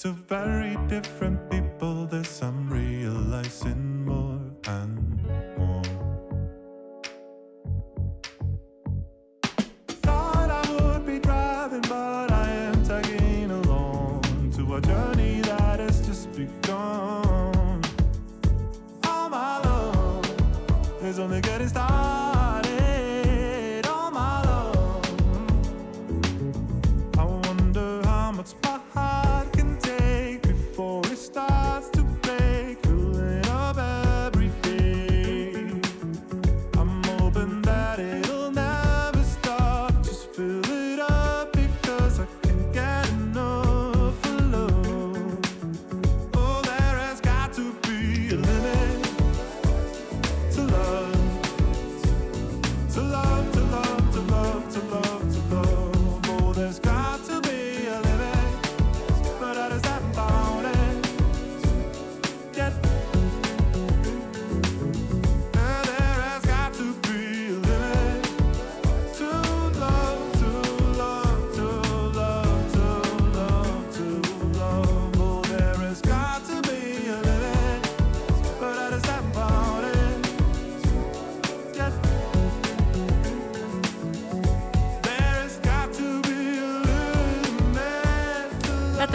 to 0.03 0.11
very 0.11 0.75
different 0.89 1.39
people. 1.49 2.05
there's 2.05 2.27
some 2.27 2.69
realizing 2.69 4.03
more 4.03 4.41
and 4.67 5.23
more. 5.57 5.81
Thought 10.03 10.49
I 10.59 10.61
would 10.73 11.05
be 11.05 11.19
driving, 11.19 11.83
but 11.83 12.33
I 12.33 12.49
am 12.49 12.83
tagging 12.83 13.49
along 13.51 14.51
to 14.57 14.75
a 14.75 14.81
journey 14.81 15.39
that 15.39 15.79
has 15.79 16.05
just 16.05 16.33
begun. 16.33 17.81
All 19.07 19.29
my 19.29 19.59
love 19.59 20.25
is 21.01 21.17
only. 21.17 21.52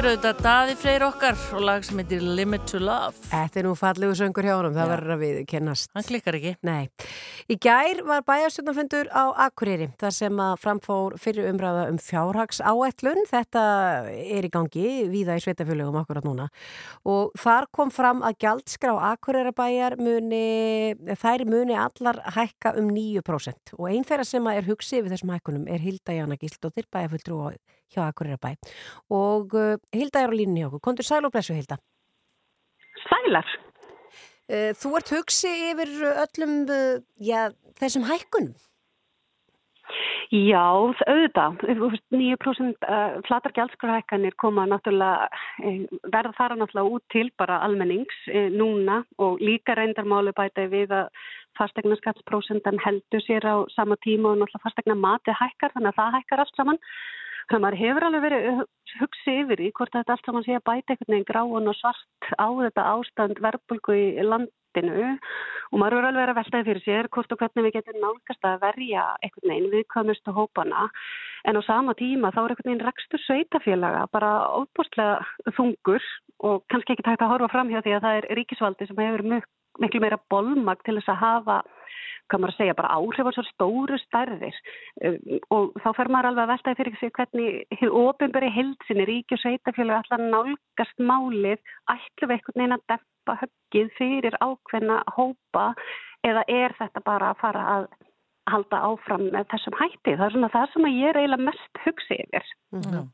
Auðvitað 0.09 0.39
Daði 0.41 0.75
Freyr 0.81 1.03
okkar 1.05 1.37
og 1.53 1.65
lag 1.69 1.83
sem 1.85 1.99
heitir 2.01 2.23
Limit 2.25 2.63
to 2.71 2.79
Love. 2.81 3.13
Þetta 3.29 3.61
er 3.61 3.67
nú 3.67 3.75
fallegu 3.77 4.15
söngur 4.17 4.47
hjá 4.47 4.55
honum, 4.55 4.73
það 4.73 4.93
verður 4.95 5.13
að 5.13 5.21
við 5.21 5.41
kennast. 5.51 5.91
Hann 5.93 6.07
klikkar 6.09 6.39
ekki. 6.39 6.55
Nei. 6.65 6.89
Í 7.49 7.57
gær 7.65 8.03
var 8.05 8.27
bæjarstjórnarfundur 8.29 9.09
á 9.09 9.33
Akureyri, 9.47 9.87
þar 9.97 10.13
sem 10.13 10.41
að 10.45 10.59
framfór 10.61 11.15
fyrir 11.17 11.47
umræða 11.49 11.87
um 11.89 11.97
fjárhags 11.97 12.59
áætlun. 12.61 13.23
Þetta 13.31 13.63
er 14.13 14.45
í 14.45 14.51
gangi 14.53 14.83
víða 15.09 15.39
í 15.39 15.41
sveitafjölugum 15.41 15.97
akkurat 15.97 16.27
núna. 16.29 16.51
Og 17.09 17.33
þar 17.41 17.71
kom 17.73 17.89
fram 17.89 18.21
að 18.21 18.37
gjaldskrá 18.45 18.93
Akureyrabæjar 19.15 19.97
muni, 19.97 20.93
þær 21.17 21.47
muni 21.49 21.79
allar 21.81 22.21
hækka 22.37 22.75
um 22.83 22.91
9%. 22.93 23.73
Og 23.79 23.89
einn 23.95 24.05
þeirra 24.05 24.29
sem 24.29 24.51
er 24.53 24.69
hugsið 24.69 25.07
við 25.07 25.17
þessum 25.17 25.33
hækkunum 25.33 25.65
er 25.73 25.81
Hilda 25.81 26.19
Jana 26.19 26.37
Gísldóttir, 26.37 26.85
bæjarfulltrú 26.93 27.41
hjá 27.95 28.03
Akureyrabæ 28.11 28.59
og 29.09 29.57
uh, 29.57 29.81
Hilda 29.97 30.27
er 30.27 30.29
á 30.29 30.37
línni 30.37 30.61
hjá 30.61 30.69
okkur. 30.69 30.85
Kondur 30.91 31.09
sæl 31.09 31.25
og 31.25 31.33
blessu 31.33 31.57
Hilda. 31.57 31.81
Sælar. 33.09 33.49
Uh, 34.49 34.73
þú 34.81 34.95
ert 34.97 35.13
hugsið 35.13 35.67
yfir 35.75 35.91
öllum 36.25 36.55
uh, 36.73 36.97
já, 37.21 37.51
þessum 37.81 38.09
hækkunum? 38.09 38.57
Já, 40.29 40.61
auðvitað. 41.09 41.63
9% 42.13 42.89
flatar 43.25 43.55
gjaldskrahækkanir 43.57 44.35
koma 44.37 44.67
náttúrulega, 44.69 45.31
verða 46.13 46.35
fara 46.37 46.59
náttúrulega 46.61 46.99
út 46.99 47.05
til 47.15 47.31
bara 47.41 47.63
almennings 47.65 48.19
núna 48.53 48.99
og 49.17 49.41
líka 49.41 49.73
reyndarmáli 49.79 50.35
bæta 50.37 50.67
við 50.69 50.93
að 50.93 51.09
fastegna 51.57 51.97
skattsprósendan 52.03 52.77
heldur 52.85 53.25
sér 53.25 53.49
á 53.49 53.57
sama 53.73 53.97
tíma 54.05 54.35
og 54.35 54.43
náttúrulega 54.43 54.67
fastegna 54.67 54.99
mati 55.01 55.33
hækkar 55.33 55.73
þannig 55.73 55.95
að 55.95 56.01
það 56.03 56.15
hækkar 56.19 56.45
allt 56.45 56.61
saman. 56.61 56.83
Þannig 57.49 57.57
að 57.57 57.65
maður 57.65 57.81
hefur 57.81 58.05
alveg 58.07 58.25
verið 58.25 58.59
hugsið 58.99 59.39
yfir 59.43 59.61
í 59.65 59.69
hvort 59.77 59.95
þetta 59.95 60.15
allt 60.15 60.27
saman 60.29 60.45
sé 60.45 60.57
að 60.59 60.67
bæta 60.69 60.93
einhvern 60.93 61.15
veginn 61.15 61.29
gráan 61.31 61.71
og 61.71 61.77
svart 61.79 62.29
á 62.37 62.49
þetta 62.59 62.85
ástand 62.93 63.41
verbulgu 63.41 63.97
í 63.97 64.27
landinu. 64.27 65.07
Og 65.73 65.81
maður 65.81 65.97
hefur 65.97 66.09
alveg 66.11 66.21
verið 66.21 66.35
að 66.35 66.41
veltaði 66.43 66.69
fyrir 66.69 66.85
sér 66.85 67.09
hvort 67.17 67.33
og 67.33 67.41
hvernig 67.41 67.67
við 67.67 67.75
getum 67.79 68.01
nálgast 68.05 68.49
að 68.51 68.61
verja 68.67 69.07
einhvern 69.25 69.53
veginn 69.55 69.73
viðkvæmustu 69.73 70.37
hópana. 70.37 70.87
En 71.49 71.57
á 71.57 71.63
sama 71.65 71.97
tíma 71.97 72.35
þá 72.37 72.43
er 72.43 72.53
einhvern 72.53 72.73
veginn 72.73 72.87
rekstur 72.91 73.25
sveitafélaga 73.25 74.05
bara 74.13 74.33
óbústlega 74.53 75.55
þungur 75.57 76.05
og 76.45 76.67
kannski 76.69 76.99
ekki 76.99 77.09
tægt 77.09 77.25
að 77.25 77.33
horfa 77.33 77.53
fram 77.55 77.73
hjá 77.73 77.81
því 77.81 77.97
að 77.97 78.05
það 78.05 78.19
er 78.21 78.29
ríkisvaldi 78.37 78.91
sem 78.91 79.01
hefur 79.09 79.25
miklu 79.83 80.03
meira 80.03 80.21
bolmag 80.31 80.83
til 80.85 80.99
þess 80.99 81.13
að 81.15 81.23
hafa 81.23 81.59
hvað 82.29 82.43
maður 82.43 82.53
að 82.53 82.59
segja, 82.61 82.77
bara 82.77 82.97
áhrif 82.99 83.29
á 83.29 83.33
svo 83.33 83.45
stóru 83.47 83.99
stærðir. 84.03 84.57
Um, 85.05 85.39
og 85.55 85.79
þá 85.83 85.89
fer 85.97 86.11
maður 86.13 86.31
alveg 86.31 86.45
að 86.45 86.51
veltaði 86.53 86.79
fyrir 86.81 86.99
sig 87.01 87.13
hvernig 87.17 87.87
ofinberi 88.03 88.51
hildsinni, 88.53 89.07
ríki 89.09 89.37
og 89.37 89.43
sveitafjölu 89.43 89.97
allar 89.97 90.25
nálgast 90.35 91.01
málið. 91.01 91.63
Ætlu 91.89 92.29
við 92.29 92.37
einhvern 92.37 92.61
veginn 92.61 92.77
að 92.77 92.85
deppa 92.93 93.39
höggið 93.45 93.95
fyrir 93.97 94.39
ákveðna 94.45 95.01
hópa 95.17 95.71
eða 96.27 96.45
er 96.53 96.77
þetta 96.79 97.05
bara 97.07 97.33
að 97.33 97.41
fara 97.45 97.65
að 97.77 97.89
halda 98.49 98.81
áfram 98.91 99.29
með 99.33 99.49
þessum 99.53 99.77
hætti? 99.81 100.17
Það 100.17 100.27
er 100.27 100.35
svona 100.37 100.53
það 100.53 100.75
sem 100.75 100.91
ég 100.93 101.09
er 101.11 101.21
eiginlega 101.23 101.49
mest 101.49 101.83
hugsið 101.85 102.25
yfir. 102.25 102.53
Mm 102.75 102.85
-hmm. 102.85 103.09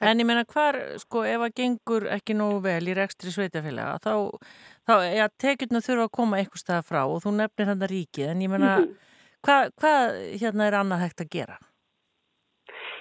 En 0.00 0.20
ég 0.20 0.28
menna 0.28 0.44
hvar, 0.44 0.78
sko, 1.02 1.24
ef 1.28 1.44
að 1.46 1.54
gengur 1.60 2.08
ekki 2.16 2.36
nógu 2.36 2.62
vel 2.66 2.82
í 2.88 2.96
rekstri 2.96 3.32
sveitafélaga, 3.34 3.98
þá, 4.04 4.12
þá, 4.88 4.94
já, 5.12 5.26
tekjurnu 5.44 5.82
þurfa 5.84 6.08
að 6.08 6.16
koma 6.18 6.40
eitthvað 6.40 6.62
stað 6.64 6.88
frá 6.90 7.02
og 7.04 7.22
þú 7.24 7.36
nefnir 7.38 7.70
hann 7.72 7.86
að 7.86 7.92
ríkið, 7.94 8.28
en 8.32 8.44
ég 8.44 8.52
menna, 8.52 8.76
mm 8.78 8.84
-hmm. 8.84 9.16
hvað, 9.46 9.72
hvað 9.80 10.18
hérna 10.42 10.66
er 10.66 10.78
annað 10.80 11.04
hægt 11.06 11.20
að 11.20 11.32
gera? 11.38 11.58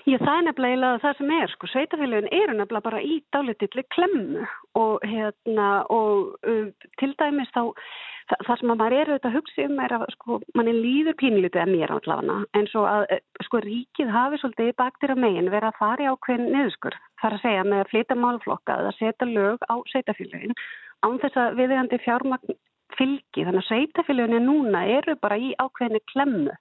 Já, 0.05 0.19
það 0.21 0.35
er 0.37 0.43
nefnilega 0.45 0.89
það 1.01 1.15
sem 1.17 1.31
er, 1.33 1.51
sko, 1.53 1.67
sveitafélagin 1.71 2.33
eru 2.37 2.53
nefnilega 2.53 2.85
bara 2.85 2.99
í 3.01 3.15
dálitilli 3.33 3.83
klemmu 3.95 4.43
og 4.77 5.05
hérna, 5.07 5.69
og 5.89 6.35
uh, 6.45 6.67
til 7.01 7.15
dæmis 7.17 7.49
þá 7.55 7.73
Þa, 8.25 8.37
það 8.47 8.57
sem 8.57 8.71
maður 8.71 8.93
er 8.97 9.09
auðvitað 9.11 9.27
að 9.29 9.35
hugsa 9.37 9.65
um 9.69 9.81
er 9.85 9.93
að 9.93 10.03
sko, 10.15 10.37
mann 10.57 10.69
er 10.71 10.77
líður 10.81 11.15
pínlítið 11.19 11.61
að 11.61 11.71
mér 11.75 11.91
átlafana 11.93 12.37
en 12.57 12.69
svo 12.71 12.85
að 12.89 13.03
eh, 13.13 13.19
sko 13.45 13.59
ríkið 13.61 14.09
hafi 14.15 14.39
svolítið 14.41 14.71
baktir 14.81 15.13
á 15.13 15.17
megin 15.21 15.51
verið 15.53 15.69
að 15.69 15.77
fara 15.77 16.01
í 16.01 16.09
ákveðin 16.09 16.49
niðurskur 16.55 16.97
þar 17.21 17.35
að 17.37 17.43
segja 17.43 17.67
með 17.67 17.83
að 17.83 17.91
flytja 17.91 18.17
málflokka 18.23 18.79
eða 18.81 18.95
setja 18.97 19.27
lög 19.29 19.67
á 19.69 19.75
setjafélagin 19.93 20.57
án 21.05 21.21
þess 21.21 21.37
að 21.43 21.59
viðegandi 21.61 22.01
fjármagn 22.01 22.57
fylgi. 22.97 23.43
Þannig 23.43 23.63
að 23.63 23.69
sveitafélaginu 23.69 24.41
núna 24.45 24.85
eru 24.99 25.17
bara 25.21 25.39
í 25.41 25.53
ákveðinu 25.59 26.03
klemmu 26.13 26.55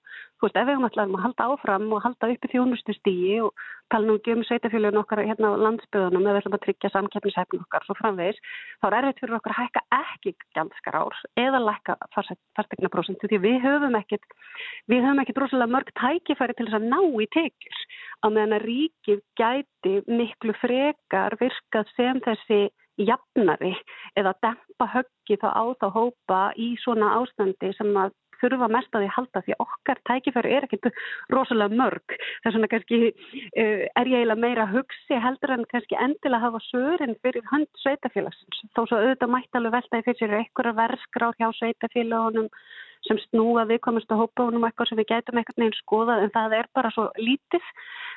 Þú 0.44 0.48
veist, 0.50 0.56
ef 0.60 0.66
við 0.68 0.82
alltaf 0.84 1.06
að 1.08 1.22
halda 1.24 1.44
áfram 1.54 1.92
og 1.96 2.02
halda 2.04 2.28
uppi 2.34 2.48
þjónustu 2.52 2.94
stígi 2.98 3.36
og 3.46 3.62
tala 3.88 4.04
nú 4.04 4.16
ekki 4.18 4.34
um 4.34 4.42
sveitafélagin 4.44 5.00
okkar 5.00 5.22
hérna 5.24 5.52
á 5.54 5.62
landsbyðunum 5.62 6.26
eða 6.26 6.34
við 6.34 6.40
ætlum 6.42 6.56
að 6.58 6.62
tryggja 6.66 6.90
samkeppnishefn 6.92 7.62
okkar 7.62 7.86
svo 7.86 7.96
framvegis, 7.96 8.42
þá 8.82 8.86
er 8.88 8.96
erfitt 8.98 9.22
fyrir 9.22 9.38
okkar 9.38 9.54
að 9.54 9.60
hækka 9.62 9.82
ekki 10.00 10.34
gjaldskar 10.58 10.98
ár 11.00 11.22
eða 11.46 11.62
lækka 11.64 11.96
fastegna 12.12 12.92
prosentu 12.92 13.30
því 13.30 13.40
við 13.46 13.58
höfum 13.64 13.98
ekkit, 14.02 14.36
við 14.92 15.06
höfum 15.06 15.24
ekkit 15.24 15.42
rosalega 15.44 15.76
mörg 15.78 15.96
tækifæri 16.02 16.58
til 16.58 16.68
þess 16.68 16.80
að 16.80 16.88
ná 16.92 17.00
í 17.00 17.30
tekjur 17.38 17.82
á 18.20 18.26
meðan 18.28 18.56
að 18.58 18.66
ríkið 18.68 19.24
gæti 19.40 19.96
miklu 20.12 20.58
frekar 20.60 21.38
virkað 21.40 21.88
sem 21.96 22.20
þessi 22.28 22.64
jafnari 23.00 23.72
eða 24.18 24.34
dempa 24.44 24.90
höggi 24.92 25.38
þá 25.42 25.48
á 25.50 25.64
þá 25.80 25.86
hópa 25.94 26.42
í 26.60 26.74
svona 26.82 27.14
ástandi 27.20 27.72
sem 27.78 27.90
að 27.98 28.14
þurfa 28.40 28.68
mest 28.72 28.94
að 28.96 29.04
því 29.04 29.10
halda 29.16 29.42
því 29.46 29.56
okkar 29.64 30.00
tækifæru 30.08 30.52
er 30.52 30.66
ekkert 30.66 30.88
rosalega 31.32 31.78
mörg. 31.78 32.16
Þess 32.44 32.56
vegna 32.56 32.70
kannski 32.72 33.00
uh, 33.10 33.84
er 33.86 34.10
ég 34.10 34.20
eiginlega 34.20 34.40
meira 34.44 34.66
hugsi 34.70 35.20
heldur 35.26 35.54
en 35.56 35.66
kannski 35.70 35.98
endilega 36.00 36.44
hafa 36.46 36.62
sörin 36.68 37.18
fyrir 37.24 37.46
hönd 37.52 37.70
sveitafélagsins 37.82 38.64
þó 38.76 38.82
svo 38.84 39.00
auðvitað 39.00 39.34
mætti 39.36 39.60
alveg 39.60 39.76
veltaði 39.78 40.08
fyrir 40.10 40.40
einhverja 40.40 40.78
verskráð 40.82 41.38
hjá 41.40 41.48
sveitafélagunum 41.60 42.50
sem 43.04 43.20
snúa 43.28 43.66
viðkomustu 43.68 44.16
hópaunum 44.18 44.64
eitthvað 44.66 44.90
sem 44.90 45.00
við 45.00 45.10
gætum 45.12 45.40
eitthvað 45.40 45.62
neins 45.62 45.80
skoðað 45.82 46.24
en 46.24 46.34
það 46.34 46.58
er 46.58 46.68
bara 46.76 46.90
svo 46.94 47.06
lítið. 47.20 47.70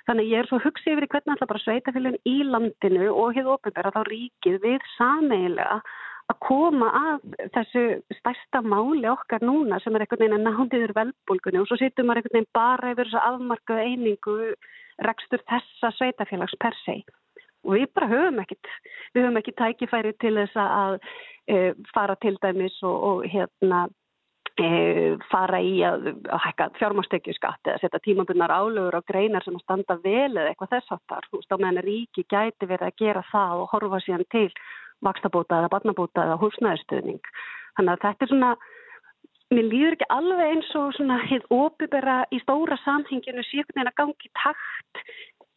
Þannig 0.08 0.32
ég 0.32 0.44
er 0.44 0.50
svo 0.50 0.60
hugsið 0.64 0.94
yfir 0.94 1.10
hvernig 1.12 1.34
alltaf 1.36 1.52
bara 1.52 1.64
sveitafélagin 1.66 2.20
í 2.32 2.36
landinu 2.48 3.10
og 3.12 3.34
hefur 3.36 3.58
ofinbæra 3.58 3.94
þá 3.96 4.02
ríkið 4.08 4.60
við 4.64 4.86
sameilega 4.96 5.82
að 6.28 6.40
koma 6.44 6.88
að 6.92 7.28
þessu 7.56 7.84
stærsta 8.18 8.62
máli 8.64 9.08
okkar 9.08 9.44
núna 9.48 9.80
sem 9.84 9.96
er 9.96 10.04
einhvern 10.04 10.24
veginn 10.26 10.40
að 10.40 10.48
náðiður 10.48 10.96
velbólgunni 10.98 11.62
og 11.62 11.70
svo 11.70 11.78
sittum 11.80 12.10
maður 12.10 12.24
einhvern 12.24 12.38
veginn 12.38 12.56
bara 12.58 12.92
yfir 12.92 13.08
þessu 13.08 13.22
afmarkaðu 13.30 13.86
einingu 13.86 14.36
rekstur 15.08 15.44
þessa 15.48 15.94
sveitafélags 15.96 16.58
per 16.60 16.76
se. 16.84 16.98
Og 17.68 17.76
við 17.76 17.88
bara 17.96 18.10
höfum 18.12 18.42
ekkit, 18.44 18.70
við 19.16 19.26
höfum 19.26 19.40
ekki 19.42 19.56
tækifæri 19.60 20.14
til 20.22 20.36
þess 20.40 20.60
að 20.64 21.00
e, 21.48 21.58
fara 21.94 22.16
til 22.24 22.36
dæmis 22.44 22.76
og, 22.84 22.98
og 23.10 23.26
hérna 23.32 23.88
fara 25.32 25.60
í 25.62 25.82
að, 25.86 26.08
að 26.34 26.42
hækka 26.46 26.68
fjármástekju 26.80 27.36
skatt 27.38 27.70
eða 27.70 27.82
setja 27.82 28.02
tímabunnar 28.04 28.54
álögur 28.54 28.98
á 28.98 29.02
greinar 29.08 29.46
sem 29.46 29.56
að 29.58 29.64
standa 29.66 29.98
vel 30.04 30.34
eða 30.34 30.50
eitthvað 30.52 30.74
þess 30.76 30.96
aftar, 30.96 31.28
þú 31.30 31.42
veist 31.42 31.54
á 31.54 31.58
meðan 31.62 31.86
ríki 31.86 32.26
gæti 32.26 32.70
verið 32.70 32.88
að 32.88 32.98
gera 33.04 33.24
það 33.32 33.62
og 33.62 33.70
horfa 33.76 34.02
síðan 34.06 34.26
til 34.34 34.50
vakstabóta 35.06 35.62
eða 35.62 35.72
barnabóta 35.76 36.26
eða 36.26 36.40
húsnæðistuðning. 36.42 37.32
Þannig 37.78 37.94
að 37.94 38.04
þetta 38.06 38.26
er 38.26 38.32
svona, 38.34 38.52
mér 39.54 39.70
líður 39.72 39.98
ekki 39.98 40.10
alveg 40.18 40.54
eins 40.56 40.76
og 40.80 40.94
svona 40.98 41.20
hitt 41.30 41.46
óbyrra 41.54 42.20
í 42.34 42.42
stóra 42.42 42.80
samhenginu 42.84 43.46
að 43.46 43.98
gangi 44.02 44.34
takt 44.42 45.04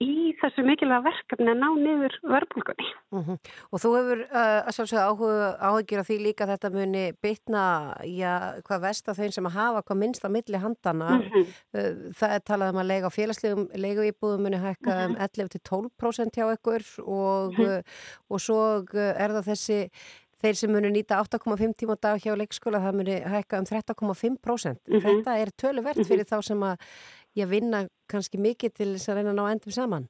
í 0.00 0.32
þessu 0.40 0.64
mikilvæga 0.64 1.04
verkefni 1.04 1.50
að 1.52 1.58
ná 1.60 1.66
niður 1.76 2.14
verbulgunni. 2.24 2.86
Mm 3.12 3.24
-hmm. 3.24 3.38
Og 3.70 3.82
þú 3.82 3.90
hefur 3.96 4.22
uh, 4.24 4.60
að 4.64 4.74
sjálfsögða 4.76 5.56
áhugjur 5.60 6.00
á 6.00 6.08
því 6.08 6.16
líka 6.24 6.44
að 6.44 6.52
þetta 6.54 6.70
muni 6.76 7.04
bytna 7.22 7.64
já, 8.08 8.32
hvað 8.66 8.80
vest 8.86 9.08
að 9.08 9.20
þeim 9.20 9.34
sem 9.36 9.50
að 9.50 9.58
hafa 9.58 9.82
hvað 9.82 10.00
minnst 10.02 10.24
að 10.24 10.34
milli 10.36 10.62
handana. 10.64 11.10
Mm 11.10 11.28
-hmm. 11.28 11.44
uh, 11.74 11.92
það 12.16 12.34
er 12.34 12.40
talað 12.40 12.72
um 12.72 12.80
að 12.80 12.90
lega 12.92 13.06
á 13.12 13.16
félagslegum 13.18 13.68
leiguýbúðum 13.74 14.42
muni 14.46 14.62
hækka 14.64 14.96
um 15.04 15.14
11-12% 15.16 16.36
hjá 16.36 16.46
ykkur 16.56 16.82
og, 17.04 17.52
mm 17.52 17.56
-hmm. 17.56 17.78
uh, 17.78 17.82
og 18.30 18.40
svo 18.40 18.60
er 18.94 19.30
það 19.36 19.48
þessi 19.52 19.90
Þeir 20.40 20.56
sem 20.56 20.70
munu 20.72 20.88
nýta 20.88 21.18
8,5 21.20 21.74
tíma 21.76 21.98
dag 22.00 22.16
hjá 22.16 22.32
leikskóla 22.38 22.80
það 22.80 22.94
muni 22.96 23.16
hækka 23.28 23.58
um 23.60 23.66
13,5%. 23.68 24.78
Þetta 25.04 25.34
er 25.36 25.50
töluvert 25.52 26.00
fyrir 26.08 26.24
þá 26.24 26.38
sem 26.46 26.62
að 26.64 26.86
ég 27.38 27.50
vinna 27.50 27.84
kannski 28.10 28.40
mikið 28.40 28.74
til 28.74 28.88
þess 28.94 29.10
að 29.10 29.20
reyna 29.20 29.34
að 29.34 29.38
ná 29.38 29.44
endum 29.50 29.76
saman? 29.76 30.08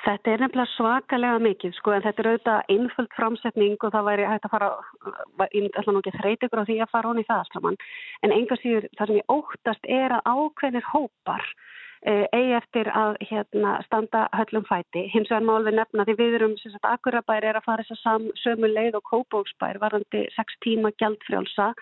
Þetta 0.00 0.32
er 0.32 0.42
nefnilega 0.42 0.72
svakalega 0.74 1.40
mikið 1.44 1.74
sko 1.76 1.92
en 1.92 2.04
þetta 2.04 2.22
er 2.22 2.28
auðvitað 2.30 2.70
einföld 2.74 3.10
framsetning 3.16 3.76
og 3.84 3.92
það 3.92 4.06
væri 4.08 4.28
hægt 4.28 4.46
að 4.48 4.54
fara, 4.54 4.68
ég 5.52 5.66
ætla 5.76 5.92
nú 5.92 6.00
ekki 6.00 6.12
að 6.14 6.20
þreyti 6.22 6.48
ykkur 6.48 6.62
á 6.64 6.68
því 6.68 6.76
að 6.80 6.92
fara 6.94 7.10
honi 7.10 7.24
í 7.24 7.28
það 7.28 7.50
saman 7.52 7.76
en 8.24 8.34
einhvers 8.36 8.62
síður 8.64 8.88
það 8.96 9.10
sem 9.10 9.20
ég 9.20 9.34
óttast 9.36 9.90
er 10.00 10.16
að 10.16 10.30
ákveðnir 10.32 10.88
hópar 10.92 11.44
eigi 12.06 12.54
eftir 12.56 12.88
að 12.96 13.18
hérna, 13.28 13.74
standa 13.84 14.28
höllum 14.32 14.64
fæti. 14.68 15.06
Hins 15.12 15.28
vegar 15.28 15.44
má 15.44 15.56
alveg 15.58 15.76
nefna 15.76 16.06
því 16.08 16.14
við 16.20 16.36
erum, 16.38 16.54
sem 16.60 16.72
sagt, 16.72 16.86
Akurabær 16.88 17.44
er 17.44 17.58
að 17.58 17.66
fara 17.66 17.84
þess 17.84 18.06
að 18.08 18.30
sömu 18.40 18.70
leið 18.70 18.96
og 19.00 19.04
Kópóksbær 19.10 19.80
varandi 19.82 20.24
6 20.36 20.56
tíma 20.64 20.94
gjaldfrjálsa 20.96 21.74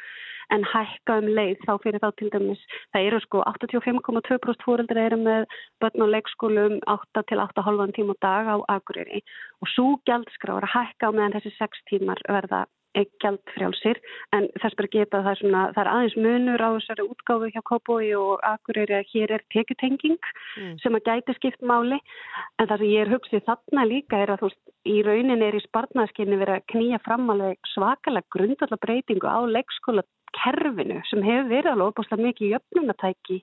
en 0.55 0.65
hækka 0.65 1.19
um 1.21 1.29
leið 1.37 1.61
þá 1.67 1.73
fyrir 1.85 2.03
þá 2.03 2.09
til 2.19 2.31
dæmis. 2.33 2.63
Það 2.95 3.09
eru 3.11 3.21
sko 3.25 3.43
85,2% 3.53 4.65
fóreldri 4.65 5.05
eru 5.05 5.21
með 5.21 5.45
börn 5.83 6.07
og 6.07 6.13
leikskólum 6.15 6.79
8 6.89 7.25
til 7.29 7.43
8,5 7.45 7.95
tíma 7.99 8.17
dag 8.25 8.49
á 8.49 8.57
Akureyri 8.77 9.23
og 9.63 9.71
svo 9.75 9.99
gældskrá 10.09 10.57
er 10.57 10.69
að 10.69 10.75
hækka 10.77 11.13
meðan 11.13 11.37
þessi 11.37 11.55
6 11.59 11.85
tímar 11.93 12.23
verða 12.27 12.65
gjaldfrjálsir 13.23 14.01
en 14.37 14.49
þess 14.59 14.77
bara 14.79 14.91
geta 14.93 15.21
það, 15.27 15.39
svona, 15.41 15.63
það 15.75 15.83
er 15.83 15.91
aðeins 15.93 16.17
munur 16.25 16.65
á 16.65 16.69
þessari 16.77 17.07
útgáfu 17.07 17.51
hjá 17.55 17.61
Kópói 17.71 18.09
og 18.19 18.45
Akureyri 18.49 18.99
að 18.99 19.13
hér 19.13 19.35
er 19.39 19.45
tekutenging 19.55 20.19
mm. 20.19 20.75
sem 20.83 20.99
að 20.99 21.11
gæti 21.11 21.37
skipt 21.39 21.63
máli. 21.63 22.01
En 22.59 22.69
það 22.71 22.83
sem 22.83 22.93
ég 22.93 23.05
er 23.05 23.13
hugsið 23.15 23.47
þarna 23.49 23.87
líka 23.89 24.23
er 24.23 24.35
að 24.35 24.43
þú 24.43 24.51
veist 24.51 24.75
í 24.89 24.99
raunin 25.07 25.45
er 25.45 25.59
í 25.59 25.65
spartnaðskinni 25.67 26.41
verið 26.41 26.59
að 26.59 26.69
knýja 26.75 27.01
fram 27.05 27.33
alveg 27.35 27.73
svakalega 27.75 28.35
grundalla 28.35 28.81
breytingu 28.85 29.29
á 29.29 29.39
leikskóla 29.47 30.07
kerfinu 30.37 31.01
sem 31.09 31.25
hefur 31.25 31.51
verið 31.53 31.73
alveg 31.73 31.93
óbúslega 31.93 32.29
mikið 32.29 32.55
jöfnunatæki 32.55 33.43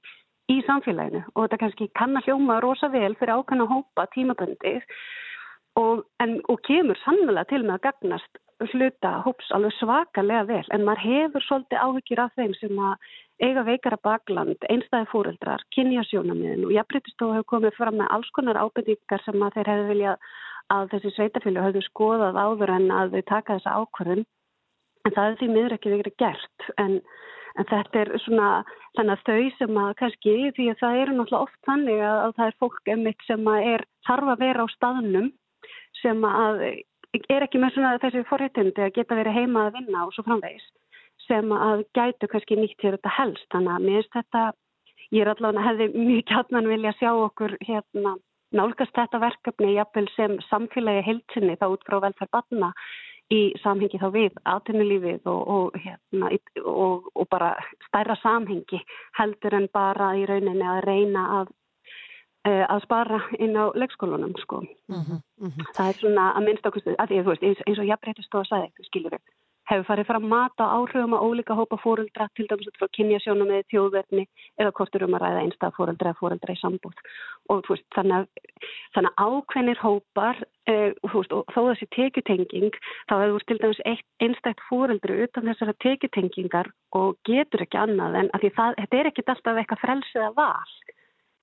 í 0.54 0.62
samfélaginu. 0.68 1.24
Og 1.34 1.46
þetta 1.46 1.62
kannski 1.64 1.92
kann 1.98 2.18
að 2.18 2.30
hljóma 2.30 2.60
rosa 2.64 2.90
vel 2.94 3.14
fyrir 3.20 3.38
ákveðna 3.38 3.70
hópa 3.70 4.08
tímaböndið 4.14 4.84
og, 5.80 6.06
en, 6.24 6.40
og 6.50 6.62
kemur 6.68 7.00
sannlega 7.04 7.48
til 7.50 7.64
með 7.66 7.78
að 7.78 7.86
gagnast 7.90 8.42
hluta 8.64 9.12
hóps 9.26 9.52
alveg 9.56 9.74
svakalega 9.76 10.46
vel 10.48 10.64
en 10.72 10.86
maður 10.88 11.04
hefur 11.04 11.44
svolítið 11.44 11.82
áhyggjur 11.84 12.22
af 12.24 12.36
þeim 12.40 12.54
sem 12.60 12.80
að 12.80 13.10
eiga 13.44 13.64
veikara 13.68 13.98
bakland, 14.04 14.56
einstæði 14.72 15.10
fóreldrar, 15.12 15.64
kynjasjónamiðin 15.76 16.64
og 16.68 16.72
jafnbrytistofu 16.72 17.36
hefur 17.36 17.50
komið 17.52 17.76
fram 17.76 18.00
með 18.00 18.12
alls 18.16 18.32
konar 18.38 18.60
ábyrðingar 18.62 19.26
sem 19.26 19.44
að 19.44 19.58
þeir 19.58 19.72
hefur 19.74 19.92
viljað 19.92 20.30
að 20.76 20.88
þessi 20.94 21.12
sveitafélag 21.18 21.68
hefur 21.68 21.88
skoðað 21.90 22.40
áður 22.40 22.74
en 22.78 22.88
að 22.96 23.16
þau 23.16 23.24
taka 23.34 23.58
þessa 23.58 23.76
ákvörðun. 23.82 24.26
En 25.06 25.14
það 25.14 25.28
er 25.28 25.38
því 25.40 25.50
miður 25.52 25.76
ekki 25.76 25.94
verið 25.94 26.18
gert. 26.24 26.68
En, 26.82 26.98
en 27.60 27.70
þetta 27.70 28.02
er 28.02 28.14
svona 28.24 28.50
þannig 28.96 29.14
að 29.14 29.26
þau 29.28 29.58
sem 29.60 29.80
að 29.84 29.94
kannski 30.02 30.36
því 30.56 30.70
að 30.72 30.82
það 30.82 31.00
eru 31.04 31.18
náttúrulega 31.18 31.46
oft 31.46 31.60
þannig 31.68 32.02
að, 32.02 32.20
að 32.24 32.36
það 32.40 32.48
er 32.48 32.60
fólk 32.64 32.94
emitt 32.96 33.28
sem 33.28 33.50
að 33.52 33.70
er 33.76 33.86
þarf 34.08 34.32
að 34.34 34.46
vera 34.48 34.66
á 34.66 34.68
staðnum 34.74 35.32
sem 36.02 36.28
að 36.30 36.64
er 37.30 37.46
ekki 37.46 37.62
með 37.62 37.76
svona 37.76 37.96
þessi 38.04 38.26
forréttindi 38.30 38.86
að 38.86 38.94
geta 38.98 39.18
verið 39.18 39.40
heima 39.40 39.68
að 39.68 39.80
vinna 39.80 40.06
og 40.06 40.14
svo 40.16 40.26
framvegis 40.28 40.68
sem 41.26 41.52
að 41.56 41.84
gætu 41.98 42.30
kannski 42.30 42.58
nýtt 42.60 42.84
hér 42.84 42.98
þetta 43.00 43.14
helst. 43.18 43.48
Þannig 43.54 43.74
að 43.74 43.86
mér 43.88 44.04
finnst 44.04 44.16
þetta 44.20 44.44
ég 45.14 45.24
er 45.24 45.32
allavega 45.32 45.66
hefði 45.70 45.90
mjög 45.96 46.24
kjarnan 46.32 46.70
vilja 46.70 46.94
sjá 47.00 47.12
okkur 47.14 47.58
hérna 47.66 48.16
nálgast 48.56 48.96
þetta 48.96 49.22
verkefni 49.24 49.74
jafnvel 49.76 50.08
sem 50.16 50.38
samfélagi 50.50 51.04
heilsinni 51.10 51.58
þá 51.60 51.68
út 51.74 51.84
frá 51.88 52.00
velferð 52.04 52.32
batna 52.36 52.72
í 53.34 53.40
samhengi 53.64 54.00
þá 54.02 54.10
við 54.14 54.36
aðtunulífið 54.52 55.30
og, 55.32 55.42
og, 55.56 55.78
hérna, 55.82 56.30
og, 56.62 57.08
og 57.16 57.28
bara 57.32 57.56
stærra 57.88 58.18
samhengi 58.22 58.82
heldur 59.18 59.58
en 59.58 59.68
bara 59.74 60.12
í 60.18 60.28
rauninni 60.30 60.68
að 60.70 60.84
reyna 60.86 61.26
að, 61.40 61.54
að 62.46 62.84
spara 62.84 63.20
inn 63.40 63.56
á 63.58 63.74
leikskólunum 63.74 64.36
sko. 64.38 64.62
Mm 64.92 65.02
-hmm, 65.02 65.20
mm 65.42 65.50
-hmm. 65.50 65.66
Það 65.76 65.88
er 65.90 65.96
svona 66.02 66.26
að 66.38 66.46
minnst 66.46 66.66
okkur, 66.66 66.82
að 67.00 67.08
því, 67.10 67.24
veist, 67.26 67.44
eins, 67.44 67.62
eins 67.68 67.80
og 67.80 67.90
ég 67.90 68.02
breytist 68.02 68.36
og 68.36 68.42
að 68.42 68.50
sagði, 68.50 68.86
skiljur 68.90 69.16
við 69.16 69.24
hefur 69.70 69.86
farið 69.88 70.08
fram 70.10 70.26
mat 70.30 70.62
á 70.62 70.66
áhrifum 70.78 71.16
að 71.18 71.26
ólíka 71.26 71.56
hópa 71.58 71.78
fóruldra 71.82 72.28
til 72.38 72.46
dæmis 72.50 72.70
frá 72.78 72.88
kynjasjónum 72.98 73.50
eða 73.50 73.68
þjóðverðni 73.74 74.26
eða 74.62 74.74
hvort 74.78 74.98
eru 74.98 75.08
um 75.08 75.18
að 75.18 75.24
ræða 75.26 75.44
einstað 75.46 75.78
fóruldra 75.78 76.12
eða 76.12 76.20
fóruldra 76.20 76.56
í 76.56 76.60
sambúð 76.62 77.02
og 77.54 77.70
veist, 77.70 77.86
þannig, 77.98 78.16
að, 78.20 78.70
þannig 78.98 79.12
að 79.24 79.38
ákveðnir 79.38 79.82
hópar 79.82 80.42
eh, 80.70 80.92
veist, 81.14 81.34
og 81.34 81.50
þó 81.56 81.62
þessi 81.72 81.90
tekjutenging 81.98 82.80
þá 83.10 83.16
hefur 83.24 83.48
til 83.50 83.60
dæmis 83.64 83.82
einstækt 84.22 84.66
fóruldri 84.70 85.18
utan 85.26 85.50
þessara 85.50 85.78
tekjutengingar 85.86 86.70
og 87.00 87.18
getur 87.26 87.66
ekki 87.66 87.82
annað 87.82 88.22
en 88.22 88.32
að 88.38 88.46
því 88.46 88.54
það, 88.60 88.78
þetta 88.84 89.02
er 89.02 89.12
ekki 89.12 89.26
alltaf 89.34 89.64
eitthvað 89.64 89.86
frelsið 89.88 90.28
að 90.30 90.38
val 90.44 90.76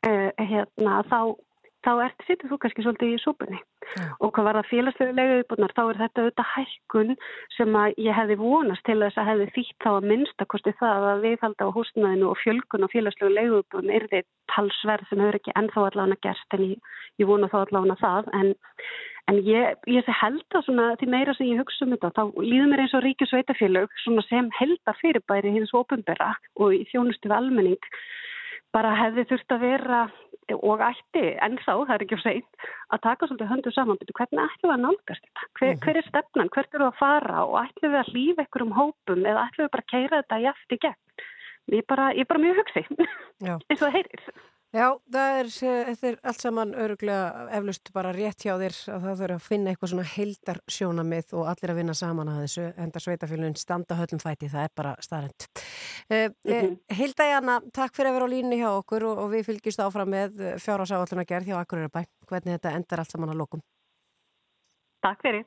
eh, 0.06 0.30
hérna, 0.38 1.00
þá 1.10 1.36
þá 1.82 1.92
ert 2.04 2.24
sittur 2.26 2.50
þú 2.50 2.58
kannski 2.62 2.84
svolítið 2.84 3.12
í 3.16 3.20
súpunni 3.22 3.58
ja. 3.58 4.04
og 4.22 4.32
hvað 4.34 4.46
var 4.46 4.58
það 4.60 4.68
félagslega 4.70 5.14
leiguðbúrnar 5.18 5.74
þá 5.74 5.82
er 5.82 6.00
þetta 6.02 6.22
auðvitað 6.22 6.50
hækkun 6.52 7.14
sem 7.56 7.78
að 7.80 8.02
ég 8.06 8.18
hefði 8.18 8.36
vonast 8.42 8.84
til 8.86 8.98
þess 9.02 9.18
að 9.18 9.30
hefði 9.30 9.48
þýtt 9.56 9.78
þá 9.84 9.90
að 9.92 10.08
minnstakosti 10.12 10.74
það 10.78 11.06
að 11.10 11.24
viðhalda 11.26 11.66
á 11.66 11.74
húsnaðinu 11.76 12.28
og 12.30 12.42
fjölkun 12.42 12.86
og 12.86 12.92
félagslega 12.94 13.36
leiguðbúrn 13.38 13.94
er 13.98 14.08
þið 14.12 14.28
talsverð 14.54 15.08
sem 15.10 15.24
hefur 15.24 15.40
ekki 15.40 15.56
ennþá 15.58 15.86
allavega 15.88 16.20
gerst 16.28 16.58
en 16.58 16.66
ég, 16.68 16.92
ég 17.18 17.30
vona 17.32 17.50
þá 17.50 17.58
allavega 17.64 17.98
það 18.04 18.30
en, 18.38 18.54
En 19.30 19.36
ég, 19.46 19.76
ég 19.86 20.08
held 20.18 20.56
að 20.58 20.64
svona, 20.66 20.88
því 20.98 21.06
meira 21.12 21.32
sem 21.38 21.46
ég 21.46 21.60
hugsa 21.62 21.84
um 21.86 21.92
þetta, 21.94 22.08
þá 22.16 22.40
líður 22.42 22.66
mér 22.72 22.80
eins 22.82 22.94
og 22.98 23.04
ríkjus 23.04 23.34
veitafélög 23.36 23.92
sem 24.02 24.48
heldar 24.58 24.98
fyrirbæri 24.98 25.52
hins 25.54 25.70
ofinbera 25.78 26.32
og 26.58 26.74
í 26.74 26.80
þjónustu 26.90 27.30
almenning 27.30 27.78
bara 28.72 28.92
hefði 28.98 29.26
þurft 29.30 29.54
að 29.54 29.64
vera 29.66 30.02
og 30.52 30.82
ætti, 30.84 31.22
en 31.44 31.56
þá, 31.62 31.72
það 31.86 31.94
er 31.94 32.04
ekki 32.04 32.18
á 32.18 32.24
segn, 32.24 32.46
að 32.92 33.02
taka 33.06 33.28
svolítið 33.28 33.50
höndu 33.52 33.72
saman, 33.72 34.00
hvernig 34.02 34.42
ætlum 34.42 34.68
við 34.68 34.74
að 34.74 34.82
nálgast 34.84 35.26
þetta? 35.28 35.48
Hver, 35.58 35.68
mhm. 35.70 35.82
hver 35.84 36.00
er 36.00 36.08
stefnan? 36.08 36.52
Hvert 36.56 36.78
eru 36.78 36.88
að 36.88 36.98
fara? 37.00 37.44
Og 37.46 37.58
ætlum 37.62 37.94
við 37.94 38.00
að 38.02 38.14
lífa 38.16 38.46
ykkur 38.46 38.66
um 38.66 38.74
hópum 38.76 39.28
eða 39.28 39.46
ætlum 39.46 39.68
við 39.68 39.74
bara 39.76 39.86
að 39.86 39.92
keira 39.94 40.22
þetta 40.22 40.40
jæft 40.46 40.76
í 40.76 40.80
gegn? 40.86 41.28
Ég 41.72 41.84
er 41.84 41.86
bara, 41.92 42.08
bara 42.28 42.42
mjög 42.42 42.58
hugsið, 42.62 42.90
eins 43.46 43.78
og 43.78 43.84
það 43.86 43.94
heyrir. 44.00 44.32
Já, 44.72 44.86
það 45.12 45.34
er, 45.36 45.48
þetta 45.52 46.06
er 46.08 46.14
allt 46.30 46.42
saman 46.42 46.70
öruglega 46.80 47.48
eflust 47.58 47.90
bara 47.92 48.12
rétt 48.16 48.40
hjá 48.40 48.54
þér 48.56 48.76
að 48.94 49.02
það 49.04 49.18
þurfa 49.20 49.36
að 49.36 49.44
finna 49.50 49.72
eitthvað 49.72 49.90
svona 49.92 50.06
heildar 50.14 50.60
sjónamið 50.72 51.34
og 51.36 51.50
allir 51.52 51.72
að 51.74 51.80
vinna 51.82 51.96
saman 51.98 52.30
að 52.32 52.38
þessu 52.46 52.64
enda 52.80 53.02
sveitafélun 53.04 53.58
standa 53.60 53.98
höllum 54.00 54.22
fæti, 54.22 54.48
það 54.48 54.64
er 54.64 54.72
bara 54.80 54.94
staðrend. 55.04 55.46
Eh, 56.12 56.28
mm 56.28 56.52
-hmm. 56.52 56.96
Hilda 56.98 57.24
Jana, 57.24 57.60
takk 57.72 57.94
fyrir 57.96 58.10
að 58.10 58.16
vera 58.18 58.26
á 58.28 58.34
línni 58.34 58.56
hjá 58.60 58.70
okkur 58.76 59.04
og, 59.08 59.18
og 59.22 59.30
við 59.32 59.46
fylgjumst 59.48 59.80
áfram 59.80 60.10
með 60.12 60.42
fjárhásáalluna 60.60 61.24
gerð 61.24 61.48
hjá 61.48 61.56
Akureyri 61.60 61.88
hvernig 62.28 62.52
þetta 62.58 62.76
endar 62.76 63.00
allt 63.00 63.10
saman 63.10 63.32
að 63.32 63.40
lokum. 63.40 63.62
Takk 65.00 65.22
fyrir. 65.22 65.46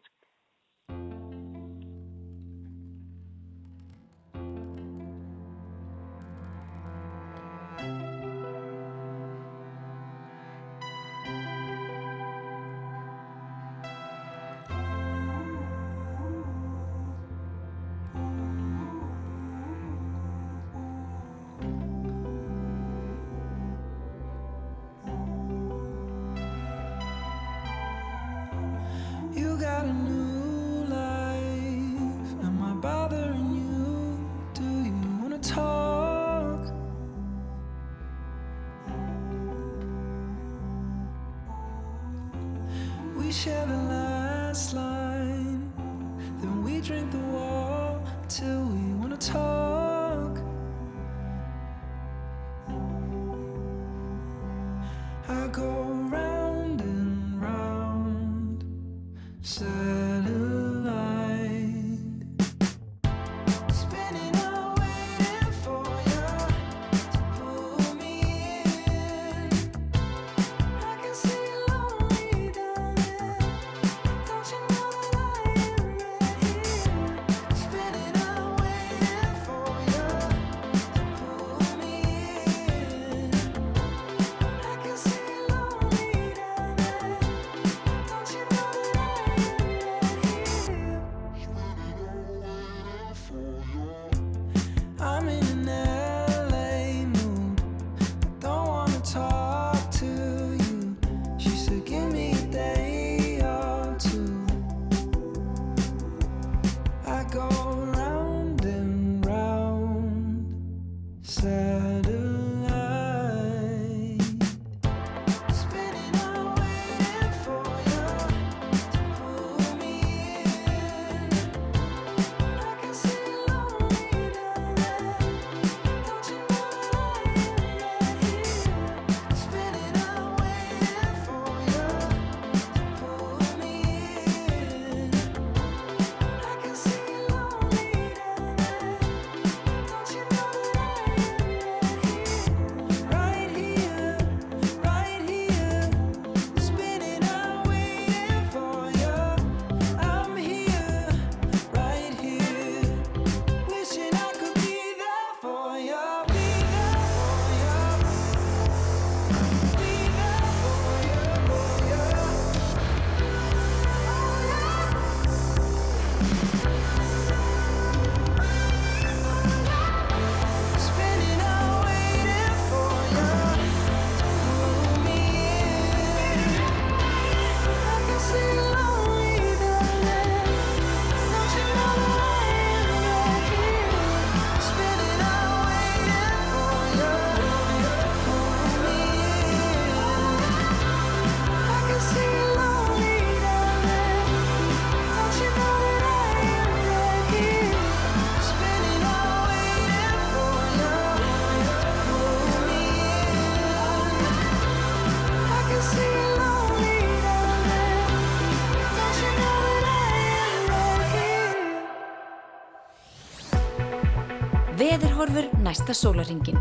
Næsta 215.86 216.02
sólaringin. 216.02 216.56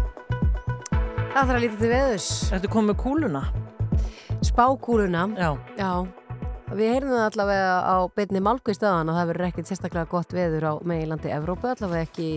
Það 1.32 1.32
þarf 1.32 1.54
að 1.54 1.62
lítið 1.62 1.78
til 1.80 1.88
veðus. 1.88 2.24
Þetta 2.50 2.68
kom 2.74 2.88
með 2.90 2.96
kúluna. 3.00 3.40
Spákúluna. 4.44 5.22
Já. 5.40 5.48
Já. 5.78 5.92
Við 6.74 6.90
heyrðum 6.92 7.14
það 7.14 7.28
allavega 7.30 7.70
á 7.88 7.96
beinni 8.18 8.42
Malkvístaðan 8.44 9.08
að 9.08 9.16
það 9.16 9.30
verður 9.30 9.46
ekkert 9.46 9.70
sérstaklega 9.70 10.10
gott 10.12 10.34
veður 10.36 10.66
á 10.68 10.72
meilandi 10.84 11.32
Evrópu, 11.32 11.70
allavega 11.70 12.04
ekki 12.04 12.28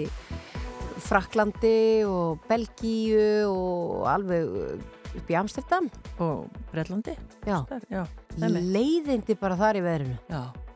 Fraklandi 1.03 2.05
og 2.07 2.45
Belgíu 2.47 3.49
og 3.51 4.07
alveg 4.13 4.55
upp 5.19 5.33
í 5.33 5.39
Amsterdam. 5.41 5.91
Og 6.23 6.47
Breitlandi. 6.71 7.17
Já. 7.43 7.65
Já. 7.91 8.05
Leiðindi 8.39 9.35
bara 9.35 9.59
þar 9.59 9.81
í 9.81 9.83
veðrinu. 9.89 10.15
Já. 10.31 10.66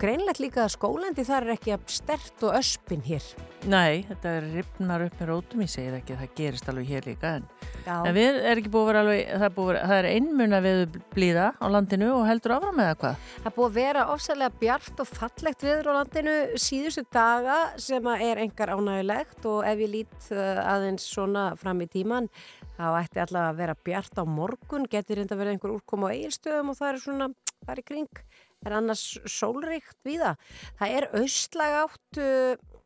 Greinlegt 0.00 0.40
líka 0.42 0.64
að 0.64 0.74
skólandi 0.74 1.24
þar 1.26 1.46
er 1.46 1.54
ekki 1.54 1.76
stert 1.90 2.46
og 2.46 2.56
öspin 2.58 3.04
hér. 3.04 3.24
Nei, 3.70 4.04
þetta 4.08 4.32
er 4.38 4.48
ripnar 4.52 5.04
upp 5.06 5.20
með 5.20 5.30
rótum, 5.30 5.62
ég 5.64 5.72
segir 5.72 5.94
ekki 5.96 6.14
að 6.14 6.24
það 6.24 6.32
gerist 6.40 6.66
alveg 6.68 6.90
hér 6.90 7.06
líka 7.08 7.30
en, 7.38 7.46
en 7.94 8.16
við 8.16 8.40
er 8.42 8.60
ekki 8.60 8.72
búið 8.74 8.82
að 8.82 8.90
vera 8.90 9.04
alveg, 9.04 9.22
það 9.30 9.46
er, 9.46 9.54
vera, 9.58 9.84
það 9.88 10.00
er 10.00 10.08
einmun 10.10 10.56
að 10.58 10.66
við 10.66 10.98
blíða 11.14 11.46
á 11.56 11.66
landinu 11.72 12.10
og 12.18 12.26
heldur 12.28 12.56
áfram 12.58 12.82
eða 12.84 12.98
hvað? 13.00 13.30
Það 13.44 13.56
búið 13.56 13.70
að 13.70 13.78
vera 13.78 14.04
ofsæðilega 14.14 14.60
bjart 14.64 15.00
og 15.04 15.10
fallegt 15.12 15.64
viður 15.64 15.88
á 15.88 15.92
landinu 16.00 16.36
síðustu 16.66 17.06
daga 17.14 17.56
sem 17.80 18.10
er 18.18 18.42
engar 18.44 18.74
ánægilegt 18.74 19.48
og 19.48 19.64
ef 19.70 19.86
ég 19.86 19.94
lít 19.94 20.28
uh, 20.34 20.60
aðeins 20.74 21.08
svona 21.14 21.46
fram 21.60 21.80
í 21.80 21.88
tíman 21.88 22.28
þá 22.74 22.86
ætti 22.98 23.22
alltaf 23.22 23.48
að 23.48 23.58
vera 23.60 23.76
bjart 23.86 24.18
á 24.18 24.24
morgun, 24.26 24.88
getur 24.90 25.20
reynda 25.20 25.38
verið 25.38 25.56
einhver 25.56 25.74
úrkoma 25.76 26.10
á 26.10 26.14
eigilstöðum 26.14 26.72
og 26.72 26.78
það 26.78 26.90
er 26.90 27.02
svona, 27.04 27.28
það 27.62 27.74
er 27.76 27.82
kring, 27.86 28.22
er 28.64 28.76
annars 28.78 29.04
sólríkt 29.30 29.98
við 30.06 30.24
það. 30.24 30.44
Það 30.80 30.98
er 30.98 31.08
austlag 31.20 31.78
áttu, 31.84 32.28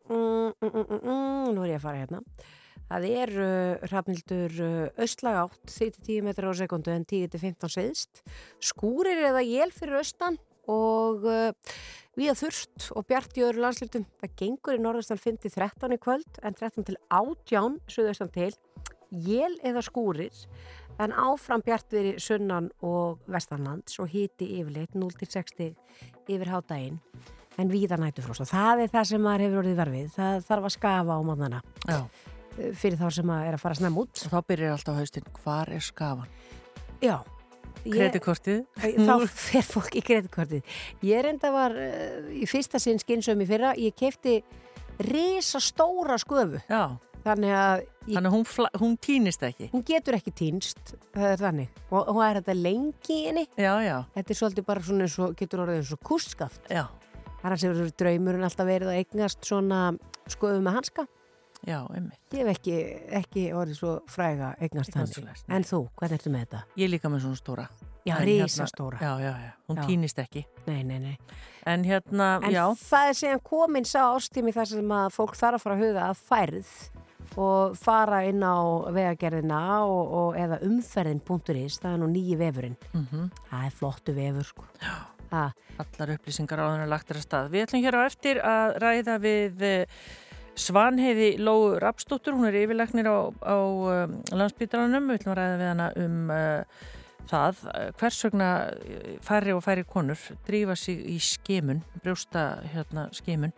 mm, 0.09 0.55
mm, 0.63 0.73
mm, 0.73 0.97
mm, 0.99 1.53
nú 1.55 1.65
er 1.65 1.75
ég 1.75 1.81
að 1.81 1.87
fara 1.87 2.03
hérna, 2.03 2.23
það 2.89 3.07
er 3.11 3.35
uh, 3.37 3.87
rafnildur 3.93 4.59
uh, 4.65 5.03
austlag 5.05 5.41
átt 5.45 5.73
3-10 5.77 6.27
metrar 6.27 6.53
á 6.53 6.61
sekundu 6.61 6.93
en 6.95 7.07
10-15 7.09 7.75
seðst, 7.75 8.23
skúrir 8.65 9.21
eða 9.29 9.45
jél 9.45 9.73
fyrir 9.77 10.01
austan 10.01 10.39
og 10.69 11.25
uh, 11.29 11.51
við 12.19 12.33
að 12.33 12.41
þurft 12.43 12.89
og 12.97 13.07
bjart 13.09 13.39
í 13.39 13.45
öðru 13.47 13.63
landslutum, 13.65 14.09
það 14.21 14.35
gengur 14.41 14.79
í 14.79 14.83
norðastan 14.83 15.21
5-13 15.23 15.95
í 15.95 16.01
kvöld 16.03 16.41
en 16.43 16.57
13 16.59 16.89
til 16.89 16.99
18 17.09 17.79
suðaustan 17.93 18.33
til. 18.35 18.51
Jél 19.09 19.55
eða 19.65 19.81
skúrir 19.81 20.35
en 20.99 21.15
áfram 21.15 21.65
bjartveri 21.65 22.17
sunnan 22.23 22.71
og 22.87 23.21
vestanlands 23.31 23.99
og 24.03 24.11
híti 24.13 24.51
yfirleitt 24.61 24.97
0-60 24.99 25.75
yfir 26.29 26.53
hádægin 26.53 26.99
en 27.59 27.71
víða 27.71 27.99
nætufrost 27.99 28.45
og 28.45 28.51
það 28.51 28.85
er 28.85 28.91
það 28.97 29.13
sem 29.13 29.23
maður 29.23 29.47
hefur 29.47 29.63
orðið 29.63 29.79
verfið 29.83 30.11
það 30.17 30.43
þarf 30.51 30.69
að 30.69 30.77
skafa 30.79 31.19
á 31.19 31.21
mannana 31.27 31.63
fyrir 32.59 32.99
þá 32.99 33.09
sem 33.15 33.27
maður 33.29 33.49
er 33.49 33.57
að 33.57 33.63
fara 33.63 33.79
snem 33.79 33.99
út. 34.01 34.23
Og 34.25 34.33
þá 34.33 34.39
byrjar 34.51 34.77
alltaf 34.77 34.99
haustinn, 34.99 35.27
hvar 35.43 35.73
er 35.75 35.85
skafan? 35.85 36.31
Já. 37.05 37.17
Kredikortið? 37.85 38.65
Þá 38.77 39.13
fer 39.31 39.63
fólk 39.65 39.95
í 39.97 40.01
kredikortið 40.05 40.79
Ég 41.07 41.21
er 41.21 41.29
enda 41.31 41.53
var 41.55 41.77
uh, 41.79 42.27
í 42.35 42.49
fyrsta 42.51 42.81
sinn 42.83 42.99
skynsömi 43.01 43.47
fyrra, 43.49 43.71
ég 43.79 43.95
kefti 43.97 44.41
resa 45.07 45.63
stóra 45.63 46.19
sköfu. 46.19 46.61
Já. 46.67 46.99
Þannig 47.27 47.55
að... 47.55 47.87
Þannig 48.15 48.31
að 48.31 48.37
hún, 48.37 48.71
hún 48.83 48.97
týnist 49.05 49.45
ekki? 49.47 49.69
Hún 49.73 49.85
getur 49.87 50.17
ekki 50.19 50.33
týnst, 50.37 50.95
það 51.15 51.33
er 51.33 51.43
þannig. 51.43 51.83
Og 51.93 52.11
hún 52.13 52.25
er 52.27 52.41
þetta 52.41 52.57
lengi 52.59 53.15
í 53.15 53.27
henni. 53.29 53.45
Já, 53.59 53.75
já. 53.85 53.97
Þetta 54.15 54.35
er 54.35 54.41
svolítið 54.41 54.69
bara 54.71 54.87
svona 54.89 55.07
eins 55.07 55.19
og, 55.23 55.37
getur 55.39 55.65
orðið 55.65 55.83
eins 55.83 55.93
og 55.95 56.03
kúskaft. 56.09 56.73
Já. 56.73 56.85
Það 57.39 57.51
er 57.51 57.55
að 57.55 57.63
segja 57.63 57.93
draumurinn 58.03 58.49
alltaf 58.49 58.69
verið 58.69 58.93
að 58.93 59.01
eignast 59.03 59.47
svona 59.47 59.83
skoðu 60.31 60.65
með 60.65 60.81
hanska. 60.81 61.07
Já, 61.67 61.81
einmitt. 61.91 62.21
Ég 62.33 62.45
hef 62.45 62.51
ekki, 62.55 62.75
ekki 63.19 63.45
orðið 63.57 63.81
svo 63.81 63.95
fræga 64.11 64.53
eignast 64.63 64.95
þannig. 64.95 65.45
En 65.51 65.67
þú, 65.67 65.81
hvernig 65.99 66.21
ertu 66.21 66.35
með 66.35 66.45
þetta? 66.47 66.61
Ég 66.79 66.93
líka 66.93 67.11
með 67.11 67.25
svona 67.27 67.41
stóra. 67.41 67.67
Já, 68.09 68.15
risastóra. 68.25 68.99
Já, 69.03 69.21
já, 69.21 69.33
já. 69.43 69.53
Hún 69.69 69.77
já. 69.77 69.87
týnist 69.87 70.19
ekki. 70.23 70.47
Nei, 70.67 70.85
nei, 70.85 70.99
nei. 70.99 71.19
En 71.67 71.85
hérna, 71.85 72.41
en 72.43 72.53
já. 72.55 72.71
En 72.71 72.77
það 72.79 73.09
er 73.11 73.15
og 77.39 77.77
fara 77.79 78.23
inn 78.29 78.43
á 78.43 78.59
vegagerðina 78.95 79.61
og, 79.87 80.15
og 80.21 80.39
eða 80.41 80.61
umferðin.is 80.67 81.79
það 81.83 81.93
er 81.93 82.01
nú 82.03 82.11
nýji 82.13 82.39
vefurinn. 82.41 82.77
Mm 82.93 83.07
-hmm. 83.11 83.31
það 83.51 83.67
er 83.67 83.77
flottu 83.81 84.15
vefur 84.15 84.45
sko. 84.45 84.65
Ha. 85.31 85.51
Allar 85.79 86.15
upplýsingar 86.17 86.59
á 86.59 86.67
þennan 86.73 86.91
lagtur 86.91 87.17
að 87.17 87.27
stað. 87.27 87.51
Við 87.53 87.63
ætlum 87.63 87.85
hér 87.85 87.99
á 88.01 88.03
eftir 88.07 88.41
að 88.41 88.79
ræða 88.83 89.19
við 89.19 89.63
eh, 89.63 89.87
Svanheiði 90.59 91.37
Lóu 91.39 91.79
Rapsdóttur, 91.79 92.35
hún 92.35 92.49
er 92.49 92.57
yfirleiknir 92.59 93.07
á, 93.07 93.31
á 93.31 93.57
um, 93.63 94.23
landsbytalanum 94.35 95.07
við 95.07 95.21
ætlum 95.21 95.33
að 95.33 95.39
ræða 95.39 95.59
við 95.61 95.69
hana 95.69 95.93
um 95.97 96.31
uh, 96.31 96.65
það, 97.29 97.61
hvers 98.01 98.25
vegna 98.27 98.49
færri 99.25 99.55
og 99.55 99.63
færri 99.65 99.85
konur 99.89 100.19
drífa 100.49 100.77
sig 100.79 101.05
í 101.15 101.19
skemun, 101.23 101.85
brjósta 102.03 102.49
hérna, 102.73 103.09
skemun 103.15 103.55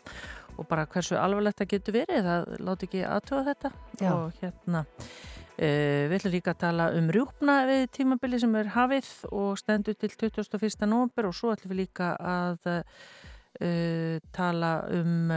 og 0.60 0.68
bara 0.70 0.86
hversu 0.90 1.18
alvarlegt 1.18 1.60
það 1.62 1.72
getur 1.74 1.96
verið 1.96 2.26
það 2.28 2.48
láti 2.68 2.88
ekki 2.88 3.04
aðtöða 3.08 3.44
þetta 3.50 3.70
Já. 4.00 4.10
og 4.12 4.40
hérna 4.40 4.82
uh, 4.84 6.02
við 6.10 6.16
ætlum 6.18 6.34
líka 6.36 6.54
að 6.54 6.60
tala 6.64 6.90
um 6.98 7.12
rjúpna 7.16 7.56
við 7.70 7.86
tímabili 7.96 8.42
sem 8.42 8.58
er 8.60 8.74
hafið 8.76 9.10
og 9.30 9.54
stendur 9.60 9.96
til 9.96 10.12
21. 10.12 10.86
november 10.90 11.30
og 11.30 11.36
svo 11.36 11.54
ætlum 11.54 11.74
við 11.74 11.82
líka 11.84 12.12
að 12.20 12.70
uh, 12.74 14.20
tala 14.36 14.74
um 15.00 15.32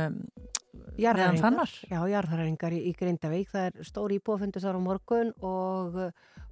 Jarðaringar, 0.97 1.71
já, 1.89 1.99
jarðaringar 2.05 2.73
í, 2.75 2.79
í 2.89 2.91
Grindavík, 2.97 3.49
það 3.49 3.65
er 3.69 3.85
stóri 3.87 4.19
íbúafundu 4.19 4.61
þar 4.61 4.77
á 4.77 4.81
morgun 4.81 5.31
og 5.41 5.97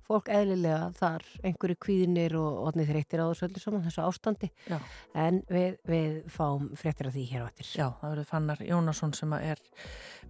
fólk 0.08 0.30
eðlilega 0.32 0.92
þar 0.98 1.26
einhverju 1.48 1.80
kvíðinir 1.86 2.36
og 2.40 2.68
odnið 2.70 2.92
þreytir 2.94 3.24
á 3.24 3.26
þessu 3.30 3.48
öllu 3.48 3.64
saman 3.64 3.86
þessu 3.86 4.06
ástandi. 4.06 4.52
Já. 4.70 4.78
en 5.16 5.42
við, 5.52 5.78
við 5.88 6.18
fáum 6.32 6.70
fréttir 6.80 7.10
af 7.10 7.16
því 7.16 7.26
hér 7.32 7.46
á 7.46 7.50
eftir. 7.50 7.70
Já, 7.76 7.88
það 8.02 8.14
verður 8.14 8.30
Fannar 8.32 8.64
Jónasson 8.66 9.16
sem 9.18 9.34
er 9.40 9.64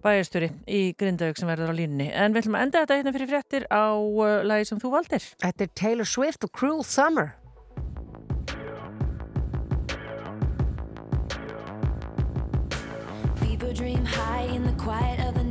bæjastöri 0.02 0.50
í 0.66 0.80
Grindavík 0.98 1.38
sem 1.38 1.50
verður 1.50 1.70
á 1.70 1.78
línni 1.78 2.08
en 2.10 2.34
við 2.34 2.42
ætlum 2.42 2.58
að 2.58 2.66
enda 2.66 2.82
þetta 2.82 2.98
hérna 2.98 3.14
fyrir 3.16 3.30
fréttir 3.30 3.68
á 3.70 3.86
uh, 3.94 4.40
lagi 4.46 4.68
sem 4.70 4.82
þú 4.82 4.96
valdir. 4.96 5.28
Þetta 5.42 5.66
er 5.66 5.72
Taylor 5.78 6.08
Swift 6.08 6.46
og 6.46 6.52
Cruel 6.56 6.84
Summer. 6.86 7.36
Fever 13.42 13.72
dream 13.72 14.04
high 14.04 14.50
in 14.54 14.66
the 14.66 14.76
quiet 14.82 15.20
of 15.20 15.34
the 15.34 15.41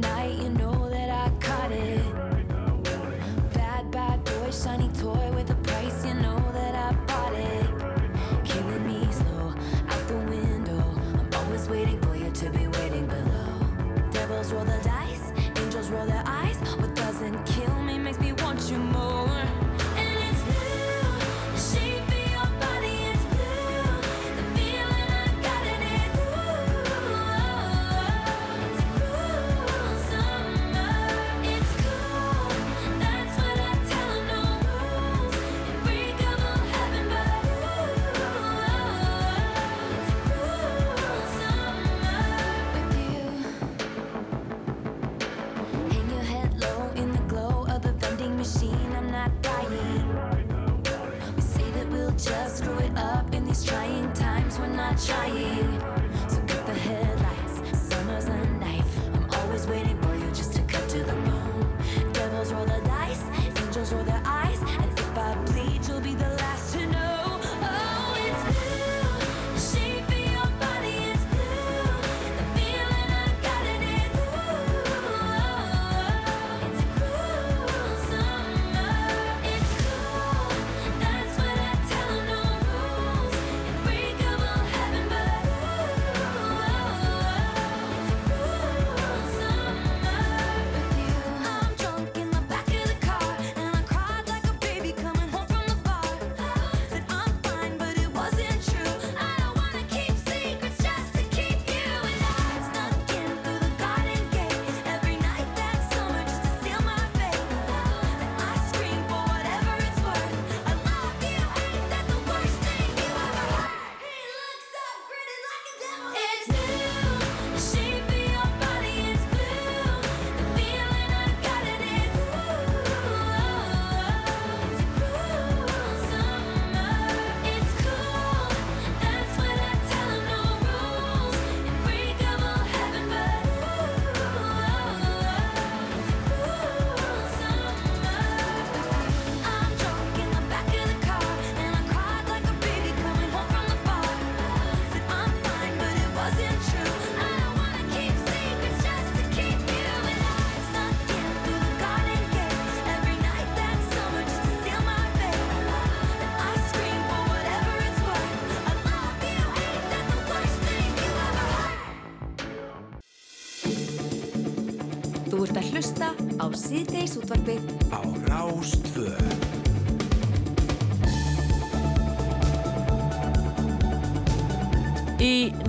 á 166.72 166.74
síðdeis 166.74 167.18
útvarfið 167.20 167.81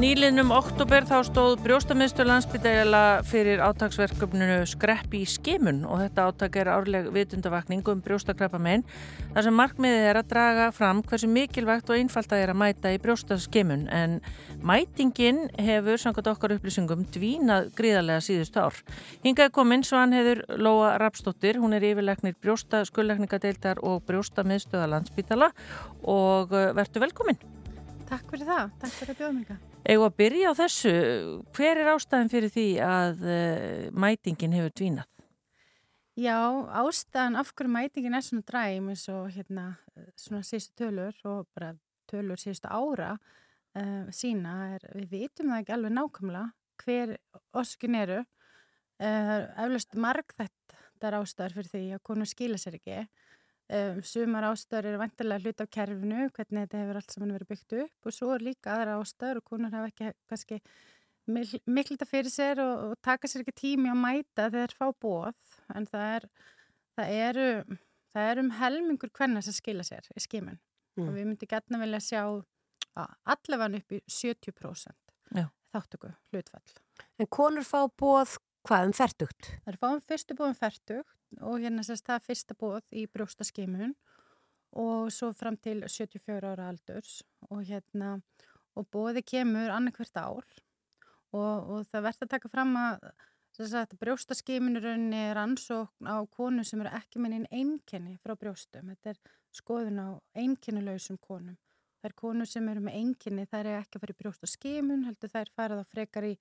nýlinum 0.02 0.50
oktober 0.50 1.04
þá 1.06 1.20
stóð 1.28 1.60
brjóstamiðstur 1.62 2.26
landsbytæla 2.26 3.22
fyrir 3.28 3.60
átagsverkefninu 3.62 4.64
Skreppi 4.66 5.20
í 5.22 5.28
skimun 5.30 5.84
og 5.86 6.00
þetta 6.00 6.24
átak 6.26 6.58
er 6.58 6.70
árleg 6.72 7.06
vitundavakning 7.14 7.86
um 7.92 8.00
brjóstakrappa 8.02 8.58
menn 8.58 8.82
þar 9.36 9.46
sem 9.46 9.56
markmiðið 9.60 10.06
er 10.08 10.18
að 10.18 10.28
draga 10.32 10.66
fram 10.74 11.04
hversu 11.06 11.30
mikilvægt 11.30 11.92
og 11.92 12.00
einfalt 12.00 12.34
að 12.34 12.42
er 12.42 12.54
að 12.54 12.60
mæta 12.64 12.90
í 12.90 12.98
brjóstaskimun. 13.04 13.86
En 13.94 14.18
mætingin 14.66 15.44
hefur 15.62 16.00
samkvæmt 16.02 16.32
okkar 16.34 16.56
upplýsingum 16.56 17.06
dvínað 17.14 17.70
gríðarlega 17.78 18.26
síðust 18.26 18.58
ár. 18.58 18.82
Hingaði 19.22 19.54
kominn 19.54 19.86
Svan 19.86 20.16
hefur 20.18 20.42
Lóa 20.58 20.96
Rapsdóttir, 21.02 21.62
hún 21.62 21.78
er 21.78 21.86
yfirleiknir 21.92 22.34
brjósta, 22.42 22.82
skulleikningadeildar 22.90 23.84
og 23.86 24.02
brjóstamiðstöða 24.10 24.90
landsbytala 24.96 25.52
og 26.02 26.56
eh, 26.58 26.72
verður 26.80 27.06
velkominn. 27.06 27.44
Takk 28.10 28.32
fyrir 28.34 28.50
það, 28.50 28.72
takk 28.82 28.98
fyrir 28.98 29.14
að 29.14 29.22
bjóða 29.22 29.36
mig 29.38 29.70
Eða 29.82 30.06
að 30.06 30.18
byrja 30.20 30.50
á 30.54 30.60
þessu, 30.60 30.92
hver 31.56 31.80
er 31.82 31.88
ástæðin 31.90 32.30
fyrir 32.30 32.52
því 32.54 32.66
að 32.86 33.24
uh, 33.26 33.88
mætingin 33.98 34.54
hefur 34.54 34.74
dvínað? 34.78 35.08
Já, 36.22 36.36
ástæðan 36.76 37.38
af 37.40 37.50
hverju 37.56 37.72
mætingin 37.72 38.14
er 38.14 38.22
svona 38.22 38.46
dræm 38.46 38.90
eins 38.92 39.06
og 39.10 39.30
hérna 39.34 39.72
svona 40.14 40.44
síðustu 40.46 40.84
tölur 40.84 41.16
og 41.26 41.48
bara 41.56 41.72
tölur 42.10 42.38
síðustu 42.38 42.70
ára 42.70 43.16
uh, 43.16 44.06
sína 44.14 44.54
er, 44.76 44.86
við 45.00 45.16
vitum 45.16 45.50
það 45.50 45.64
ekki 45.64 45.74
alveg 45.78 45.96
nákvæmlega 45.96 46.44
hver 46.82 47.16
orskin 47.58 47.98
eru. 47.98 48.20
Uh, 49.02 49.38
eflaust 49.64 49.98
marg 49.98 50.36
þetta 50.36 51.08
er 51.08 51.18
ástæðar 51.18 51.56
fyrir 51.58 51.72
því 51.72 51.84
að 51.96 52.04
konu 52.06 52.28
skila 52.28 52.60
sér 52.60 52.78
ekki 52.78 53.00
Um, 53.72 54.00
sumar 54.04 54.44
ástöður 54.50 54.90
eru 54.90 54.98
vantilega 55.00 55.46
hlut 55.46 55.62
á 55.62 55.66
kerfinu, 55.70 56.24
hvernig 56.34 56.64
þetta 56.66 56.80
hefur 56.80 56.98
allt 56.98 57.14
saman 57.14 57.30
verið 57.32 57.52
byggt 57.52 57.74
upp 57.84 58.08
og 58.08 58.16
svo 58.16 58.32
er 58.34 58.42
líka 58.44 58.72
aðra 58.74 58.98
ástöður 59.00 59.38
og 59.40 59.46
konar 59.48 59.72
hafa 59.72 59.92
ekki 59.92 60.10
kannski 60.28 60.58
miklu 61.30 61.94
þetta 61.94 62.08
fyrir 62.10 62.32
sér 62.32 62.60
og, 62.64 62.82
og 62.90 62.98
taka 63.06 63.30
sér 63.30 63.44
ekki 63.44 63.54
tími 63.62 63.92
að 63.92 64.00
mæta 64.02 64.48
þegar 64.50 64.52
það 64.52 64.66
er 64.66 64.76
fá 64.76 65.00
bóð 65.06 65.54
en 65.78 65.88
það 65.88 66.06
er, 66.16 66.28
það 66.98 67.14
eru, 67.28 67.48
það 68.12 68.30
er 68.32 68.42
um 68.42 68.52
helmingur 68.58 69.14
hvernig 69.14 69.46
það 69.46 69.58
skila 69.60 69.86
sér 69.86 70.10
í 70.10 70.24
skimun 70.26 70.58
mm. 70.58 71.06
og 71.06 71.12
við 71.14 71.28
myndum 71.30 71.52
gætna 71.54 71.80
velja 71.82 72.02
að 72.02 72.08
sjá 72.10 72.22
allavega 73.32 73.78
upp 73.78 73.94
í 73.96 74.00
70% 74.10 75.38
Já. 75.38 75.46
þáttöku 75.72 76.12
hlutfall. 76.32 76.74
En 77.16 77.30
konur 77.30 77.64
fá 77.64 77.86
bóð 77.86 78.36
hvað 78.68 78.88
um 78.88 78.94
færtugt? 78.96 79.50
Það 79.64 79.72
er 79.72 79.80
fáum 79.82 80.02
fyrstu 80.06 80.36
bóðum 80.38 80.58
færtugt 80.58 81.40
og 81.40 81.62
hérna 81.62 81.84
sérst 81.86 82.06
það 82.08 82.26
fyrsta 82.28 82.56
bóð 82.58 82.82
í 82.94 83.06
brjóstaskimun 83.10 83.94
og 84.82 85.10
svo 85.12 85.32
fram 85.36 85.58
til 85.60 85.82
74 85.84 86.52
ára 86.54 86.70
aldurs 86.72 87.20
og 87.50 87.64
hérna 87.68 88.14
og 88.78 88.88
bóði 88.92 89.24
kemur 89.26 89.72
annarkvært 89.72 90.16
ár 90.16 90.46
og, 91.32 91.56
og 91.72 91.84
það 91.90 92.06
verður 92.08 92.26
að 92.26 92.32
taka 92.36 92.52
fram 92.52 92.74
að 92.80 93.12
brjóstaskimunurinn 94.00 95.12
er 95.12 95.36
ansókn 95.36 96.08
á 96.08 96.24
konu 96.32 96.64
sem 96.64 96.80
eru 96.80 96.94
ekki 96.96 97.20
minni 97.20 97.44
einkenni 97.50 98.16
frá 98.22 98.34
brjóstum. 98.34 98.88
Þetta 98.88 99.10
er 99.10 99.18
skoðun 99.52 100.00
á 100.00 100.08
einkennilausum 100.34 101.18
konum. 101.20 101.58
Það 102.00 102.08
er 102.08 102.14
konu 102.16 102.46
sem 102.46 102.68
eru 102.68 102.80
með 102.80 102.96
einkenni, 102.98 103.46
það 103.46 103.66
er 103.66 103.80
ekki 103.82 103.98
að 103.98 104.02
fara 104.02 104.14
í 104.14 104.20
brjóstaskimun, 104.22 105.04
heldur 105.06 105.30
það 105.30 105.44
er 105.44 105.52
farað 105.54 105.82
að 105.82 105.92
frekar 105.92 106.24
í 106.26 106.32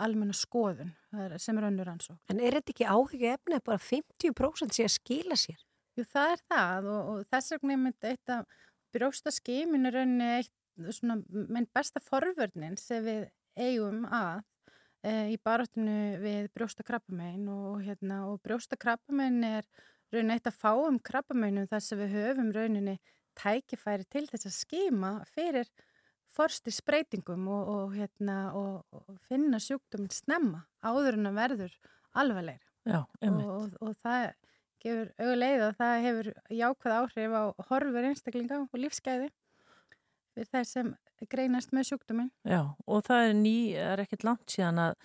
almenna 0.00 0.34
skoðun 0.34 0.92
sem 1.38 1.58
er 1.58 1.68
önnur 1.68 1.90
ansók. 1.92 2.18
En 2.30 2.40
er 2.42 2.58
þetta 2.58 2.74
ekki 2.74 2.88
áhuga 2.88 3.34
efni 3.36 3.58
að 3.58 3.66
bara 3.68 3.82
50% 3.82 4.74
sé 4.74 4.86
að 4.86 4.94
skila 4.96 5.38
sér? 5.38 5.60
Jú, 5.94 6.06
það 6.10 6.32
er 6.34 6.42
það 6.50 6.88
og, 6.90 7.10
og 7.12 7.28
þess 7.30 7.54
vegna 7.54 7.74
er 7.74 7.82
myndið 7.84 8.10
eitt 8.10 8.34
að 8.34 8.58
brjóstaskimin 8.94 9.90
er 9.90 10.00
önni 10.02 10.30
eitt 10.40 10.52
svona, 10.98 11.20
menn 11.28 11.70
besta 11.74 12.02
forvörnin 12.02 12.78
sem 12.80 13.04
við 13.06 13.24
eigum 13.54 14.02
að 14.10 14.42
e, 15.06 15.12
í 15.34 15.38
baráttinu 15.46 16.18
við 16.22 16.48
brjóstakrabbamein 16.56 17.46
og, 17.52 17.84
hérna, 17.86 18.24
og 18.32 18.40
brjóstakrabbamein 18.46 19.42
er 19.46 19.68
raunin 20.14 20.34
eitt 20.34 20.48
að 20.50 20.58
fá 20.58 20.72
um 20.74 20.98
krabbameinum 21.02 21.68
þar 21.70 21.84
sem 21.84 22.00
við 22.00 22.16
höfum 22.18 22.50
rauninni 22.54 22.98
tækifæri 23.38 24.06
til 24.10 24.26
þess 24.30 24.48
að 24.48 24.56
skima 24.56 25.12
fyrir 25.34 25.70
forstis 26.34 26.80
breytingum 26.86 27.48
og, 27.48 27.68
og, 27.74 27.94
hérna, 27.94 28.38
og, 28.58 28.84
og 28.94 29.18
finna 29.28 29.60
sjúkdóminn 29.62 30.12
snemma 30.14 30.64
áður 30.84 31.20
en 31.20 31.30
að 31.30 31.38
verður 31.40 31.76
alvarleira 32.14 32.64
Já, 32.84 33.00
og 33.80 33.94
það 34.04 34.34
gefur 34.84 35.12
auðuleið 35.16 35.62
að 35.64 35.78
það 35.78 35.94
hefur 36.04 36.28
jákvæð 36.52 36.96
áhrif 36.98 37.36
á 37.40 37.42
horfur 37.70 38.08
einstaklinga 38.10 38.58
og 38.66 38.76
lífsgæði 38.76 39.30
fyrir 40.34 40.50
þær 40.50 40.66
sem 40.68 40.90
greinast 41.30 41.72
með 41.72 41.88
sjúkdóminn. 41.88 42.32
Já, 42.44 42.60
og 42.84 43.04
það 43.06 43.28
er 43.28 43.36
ný, 43.38 43.56
er 43.80 44.02
ekkert 44.02 44.26
langt 44.26 44.52
síðan 44.52 44.82
að 44.82 44.96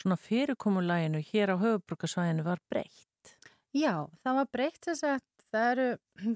svona 0.00 0.18
fyrirkomulæginu 0.22 1.22
hér 1.30 1.54
á 1.54 1.56
höfubrukasvæðinu 1.60 2.46
var 2.46 2.62
breytt. 2.70 3.34
Já, 3.76 4.08
það 4.24 4.40
var 4.40 4.50
breytt 4.54 4.80
þess 4.88 5.06
að 5.06 5.22
það, 5.52 5.68
eru, 5.70 5.88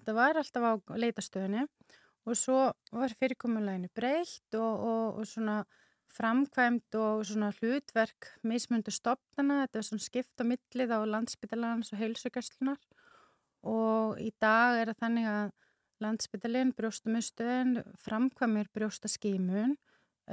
það 0.07 0.19
var 0.21 0.41
alltaf 0.43 0.69
á 0.69 0.73
leitastöðinu 1.03 1.67
og 2.29 2.39
svo 2.39 2.59
var 2.95 3.15
fyrirkomuleginu 3.19 3.91
breytt 3.97 4.59
og, 4.59 4.85
og, 4.89 5.21
og 5.21 5.27
svona 5.27 5.63
framkvæmt 6.13 6.95
og 7.01 7.25
svona 7.27 7.51
hlutverk 7.57 8.29
mismundu 8.45 8.93
stopnana, 8.93 9.63
þetta 9.65 9.81
er 9.81 9.87
svona 9.89 10.07
skipt 10.07 10.43
á 10.43 10.45
millið 10.45 10.93
á 10.93 11.01
landsbytalarans 11.09 11.93
og 11.95 12.03
heilsugjastlunar 12.03 12.81
og 13.63 14.21
í 14.21 14.31
dag 14.43 14.81
er 14.81 14.93
það 14.93 15.01
þannig 15.07 15.31
að 15.31 15.53
landsbytalinn, 16.03 16.75
brjóstumustöðin 16.77 17.81
framkvæmir 18.03 18.69
brjóstaskímun 18.75 19.77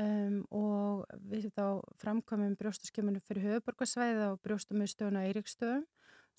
um, 0.02 0.40
og 0.50 1.06
við 1.30 1.50
þá 1.56 1.80
framkvæmum 2.02 2.58
brjóstaskímunum 2.60 3.24
fyrir 3.26 3.46
höfuborgarsvæði 3.54 4.32
og 4.32 4.42
brjóstumustöðun 4.46 5.22
á 5.22 5.28
Eiríkstöðum 5.30 5.86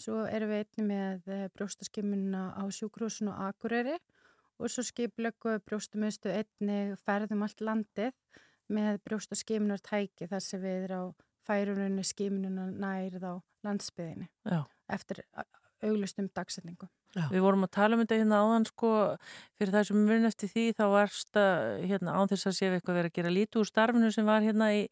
svo 0.00 0.24
erum 0.26 0.52
við 0.52 0.64
einni 0.64 0.86
með 0.88 1.30
eh, 1.30 1.46
brjóstaskímunna 1.54 2.44
á 2.56 2.64
sjúkrúsun 2.72 3.32
og 3.32 3.40
Akureyri 3.50 3.98
og 4.60 4.72
svo 4.72 4.84
skiplöku 4.86 5.56
brjóstumistu 5.66 6.32
einni 6.32 6.96
ferðum 7.06 7.44
allt 7.46 7.64
landið 7.64 8.12
með 8.70 9.00
brjóstaskimunar 9.06 9.82
tæki 9.82 10.28
þar 10.30 10.44
sem 10.44 10.62
við 10.62 10.84
erum 10.86 11.10
á 11.10 11.18
færuninu 11.48 12.04
skimununa 12.06 12.68
nærið 12.70 13.26
á 13.26 13.34
landsbyðinni 13.66 14.28
Já. 14.46 14.64
eftir 14.88 15.24
auglustum 15.82 16.28
dagsetningu. 16.36 16.88
Já. 17.16 17.24
Við 17.32 17.42
vorum 17.42 17.66
að 17.66 17.72
tala 17.74 17.96
um 17.96 18.04
þetta 18.04 18.20
hérna 18.20 18.42
áðan 18.44 18.66
sko 18.68 18.90
fyrir 19.58 19.72
það 19.74 19.88
sem 19.88 20.04
við 20.06 20.26
eftir 20.28 20.52
því 20.52 20.66
þá 20.78 20.84
varst 20.92 21.40
að 21.40 21.86
hérna 21.90 22.14
án 22.14 22.30
þess 22.30 22.50
að 22.50 22.56
séu 22.58 22.70
eitthvað 22.76 23.00
verið 23.00 23.10
að 23.10 23.16
gera 23.18 23.32
lítu 23.34 23.62
úr 23.62 23.70
starfinu 23.70 24.12
sem 24.14 24.28
var 24.28 24.46
hérna 24.46 24.68
í, 24.76 24.84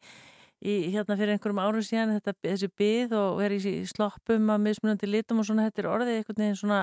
í 0.59 0.75
hérna 0.91 1.15
fyrir 1.15 1.37
einhverjum 1.37 1.63
árum 1.63 1.85
síðan 1.85 2.17
þetta, 2.17 2.35
þessi 2.43 2.71
byð 2.81 3.15
og 3.21 3.39
verið 3.39 3.69
í 3.71 3.75
sloppum 3.87 4.51
að 4.51 4.65
mismunandi 4.65 5.09
lítum 5.09 5.39
og 5.39 5.47
svona 5.47 5.69
þetta 5.69 5.85
er 5.85 5.91
orðið 5.93 6.17
einhvern 6.17 6.43
veginn 6.43 6.59
svona 6.59 6.81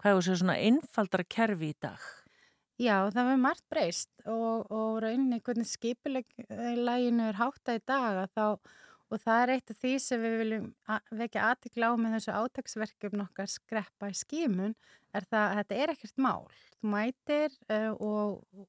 hvað 0.00 0.12
er 0.12 0.20
þessi 0.20 0.38
svona 0.42 0.56
einfaldara 0.68 1.26
kerfi 1.36 1.72
í 1.72 1.76
dag? 1.82 2.06
Já, 2.76 3.08
það 3.08 3.28
var 3.30 3.38
margt 3.40 3.64
breyst 3.72 4.10
og, 4.28 4.66
og 4.68 4.98
rauninni 5.00 5.40
hvernig 5.40 5.68
skipuleginu 5.70 7.30
er 7.30 7.38
hátta 7.38 7.78
í 7.78 7.80
dag 7.88 8.26
þá, 8.36 8.58
og 9.08 9.22
það 9.22 9.42
er 9.42 9.52
eitt 9.54 9.72
af 9.72 9.78
því 9.80 9.92
sem 10.04 10.20
við 10.20 10.36
viljum 10.42 10.66
vekja 11.22 11.46
aðtikla 11.52 11.88
á 11.88 11.92
með 11.96 12.18
þessu 12.18 12.34
átagsverkjum 12.36 13.16
nokkar 13.22 13.48
skreppa 13.48 14.10
í 14.12 14.18
skímun 14.18 14.74
er 15.16 15.24
það 15.30 15.46
að 15.46 15.60
þetta 15.62 15.78
er 15.80 15.94
ekkert 15.94 16.20
mál. 16.20 16.44
Þú 16.76 16.92
mætir 16.92 17.56
uh, 17.72 17.92
og, 17.96 18.68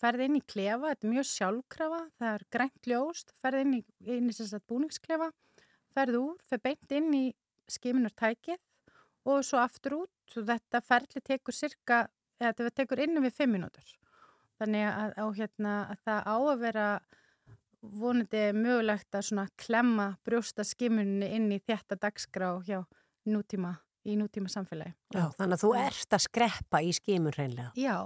ferði 0.00 0.28
inn 0.28 0.38
í 0.38 0.44
klefa, 0.46 0.92
þetta 0.92 1.06
er 1.06 1.14
mjög 1.14 1.28
sjálfkrafa, 1.28 2.00
það 2.20 2.36
er 2.36 2.46
grænt 2.54 2.88
ljóst, 2.88 3.34
ferði 3.42 3.66
inn 3.66 3.74
í, 3.76 3.82
í 4.06 4.18
sérstaklega 4.30 4.68
búningsklefa, 4.70 5.30
ferði 5.96 6.22
úr, 6.22 6.38
fer 6.48 6.62
beint 6.64 6.94
inn 6.96 7.10
í 7.16 7.24
skímunartækið 7.70 8.62
og 9.30 9.42
svo 9.46 9.60
aftur 9.60 9.98
út 10.04 10.14
og 10.36 10.46
þetta 10.50 10.82
ferli 10.84 11.22
tekur 11.24 11.56
cirka 11.56 12.04
þetta 12.40 12.70
tekur 12.74 13.02
innum 13.04 13.26
við 13.26 13.36
fimm 13.40 13.56
minútur 13.56 13.96
þannig 14.60 14.86
að, 14.86 15.14
á, 15.16 15.24
hérna, 15.36 15.74
að 15.92 16.04
það 16.06 16.20
á 16.28 16.36
að 16.36 16.62
vera 16.64 16.86
vonandi 17.80 18.42
mögulegt 18.52 19.16
að 19.16 19.52
klemma 19.60 20.10
brjósta 20.26 20.64
skimunni 20.68 21.30
inn 21.36 21.48
í 21.54 21.60
þetta 21.64 21.96
dagskrá 21.96 22.52
hjá 22.66 22.82
nútíma 23.28 23.78
í 24.04 24.16
nútíma 24.16 24.48
samfélagi. 24.52 24.94
Já, 25.12 25.28
þannig 25.36 25.56
að 25.56 25.62
þú 25.64 25.70
ert 25.80 26.16
að 26.16 26.24
skreppa 26.24 26.80
í 26.84 26.92
skimun 26.96 27.36
reynlega. 27.36 27.70
Já, 27.76 27.96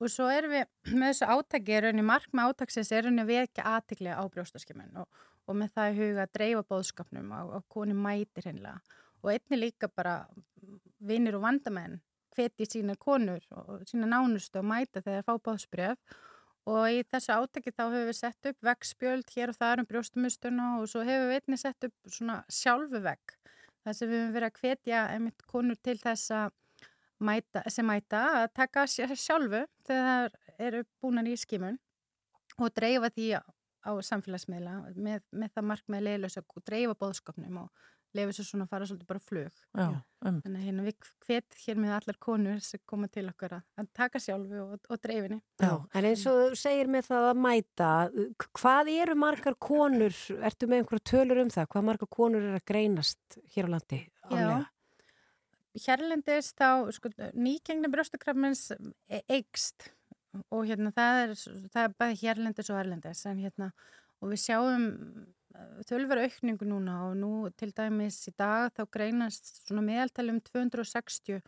og 0.00 0.12
svo 0.12 0.28
erum 0.32 0.52
við 0.52 0.66
með 1.00 1.12
þessu 1.12 1.30
átaki, 1.32 1.76
er 1.76 1.88
rauninni 1.88 2.06
mark 2.06 2.28
með 2.32 2.52
átaksins 2.52 2.92
er 2.92 3.06
rauninni 3.06 3.26
við 3.28 3.42
ekki 3.46 3.64
aðtiklega 3.64 4.20
á 4.20 4.24
brjóstaskimun 4.32 5.02
og, 5.02 5.24
og 5.48 5.58
með 5.60 5.74
það 5.76 5.90
í 5.90 5.98
huga 6.00 6.26
að 6.26 6.36
dreifa 6.38 6.64
bóðskapnum 6.72 7.32
á, 7.32 7.40
á 7.56 7.58
koni 7.72 7.96
mæti 7.96 8.44
reynlega 8.44 8.78
og 9.26 9.32
einni 9.34 9.58
líka 9.58 9.90
bara 9.90 10.20
vinnir 11.02 11.36
og 11.38 11.44
vandamenn 11.44 11.98
hveti 12.36 12.68
sína 12.68 12.96
konur 13.00 13.42
og 13.56 13.84
sína 13.88 14.08
nánustu 14.10 14.60
að 14.60 14.70
mæta 14.70 15.02
þegar 15.02 15.26
fá 15.26 15.34
báðsbrjöf 15.48 16.18
og 16.66 16.82
í 16.90 17.02
þessu 17.06 17.34
átæki 17.34 17.72
þá 17.72 17.82
hefur 17.84 18.08
við 18.08 18.18
sett 18.18 18.50
upp 18.50 18.68
veggspjöld 18.68 19.32
hér 19.34 19.52
og 19.52 19.58
þar 19.58 19.82
um 19.82 19.88
brjóstumustuna 19.90 20.70
og 20.80 20.88
svo 20.90 21.04
hefur 21.06 21.30
við 21.30 21.40
einni 21.40 21.60
sett 21.60 21.88
upp 21.88 22.14
svona 22.18 22.42
sjálfu 22.52 23.02
vegg 23.02 23.36
Það 23.86 23.94
sem 23.94 24.08
við 24.10 24.18
höfum 24.18 24.32
verið 24.34 24.48
að 24.48 24.56
hvetja 24.60 25.00
einmitt 25.14 25.42
konur 25.46 25.76
til 25.78 25.92
þess 26.00 26.30
að 26.34 26.54
mæta, 27.22 27.60
sem 27.70 27.86
mæta 27.86 28.22
að 28.40 28.46
taka 28.58 28.82
sjálfu 28.90 29.60
þegar 29.86 30.32
það 30.34 30.64
eru 30.66 30.80
búinan 30.98 31.28
í 31.30 31.36
skimun 31.38 31.78
og 32.58 32.72
dreifa 32.74 33.12
því 33.14 33.28
á, 33.38 33.42
samfélagsmiðla 34.08 34.74
með, 34.98 35.22
með 35.30 35.54
það 35.54 35.68
mark 35.70 35.86
með 35.92 36.02
leiðlösa 36.08 36.42
og 36.42 36.66
dreifa 36.66 36.96
bóðskapnum 36.98 37.60
og 37.62 37.86
lefa 38.16 38.34
svo 38.36 38.44
svona 38.46 38.66
að 38.66 38.72
fara 38.74 38.88
svolítið 38.88 39.08
bara 39.10 39.22
flug. 39.22 39.62
Já, 39.76 39.86
um. 40.26 40.38
Þannig 40.44 40.60
að 40.60 40.66
hérna 40.66 40.84
við 40.86 41.10
hvet 41.26 41.58
hér 41.62 41.80
með 41.82 41.94
allar 41.96 42.18
konur 42.26 42.62
sem 42.66 42.82
koma 42.92 43.10
til 43.12 43.26
okkar 43.30 43.56
að 43.58 43.90
taka 43.96 44.22
sjálfu 44.22 44.62
og, 44.62 44.76
og 44.90 45.02
dreifinni. 45.02 45.40
Já, 45.62 45.72
en 45.72 46.08
eins 46.10 46.24
og 46.30 46.38
þú 46.40 46.60
segir 46.60 46.92
með 46.92 47.10
það 47.10 47.28
að 47.30 47.42
mæta, 47.46 47.90
hvað 48.60 48.92
eru 48.94 49.18
margar 49.26 49.58
konur, 49.68 50.22
ertu 50.50 50.70
með 50.70 50.82
einhverja 50.82 51.08
tölur 51.12 51.42
um 51.44 51.52
það, 51.56 51.68
hvað 51.74 51.90
margar 51.90 52.12
konur 52.18 52.48
er 52.48 52.56
að 52.60 52.66
greinast 52.72 53.38
hér 53.54 53.70
á 53.70 53.74
landi 53.76 54.00
álega? 54.30 54.56
Já, 54.56 54.72
hérlendist 55.86 56.56
þá, 56.56 56.88
sko, 56.96 57.12
nýgengni 57.36 57.90
brjóstakrafmins 57.92 58.70
eigst 59.28 59.90
og 60.52 60.66
hérna 60.68 60.92
það 60.94 61.22
er, 61.22 61.34
það 61.72 61.82
er 61.82 61.94
bæði 62.00 62.18
hérlendis 62.22 62.70
og 62.72 62.80
erlendis 62.80 63.24
en 63.28 63.40
hérna 63.40 63.70
og 64.20 64.32
við 64.32 64.42
sjáum 64.46 64.86
þölver 65.88 66.22
aukningu 66.24 66.66
núna 66.68 66.96
og 67.08 67.16
nú 67.20 67.30
til 67.58 67.72
dæmis 67.76 68.18
í 68.30 68.32
dag 68.38 68.72
þá 68.76 68.82
greinast 68.92 69.62
svona 69.66 69.84
meðaltalum 69.86 70.40
260 70.44 71.40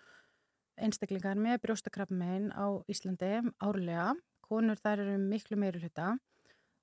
einstaklingar 0.79 1.39
með 1.39 1.61
brjóstakrafmein 1.65 2.51
á 2.55 2.67
Íslandi 2.91 3.33
árlega. 3.59 4.13
Konur 4.45 4.79
þar 4.81 5.05
eru 5.05 5.17
miklu 5.21 5.59
meiri 5.61 5.83
hluta. 5.83 6.15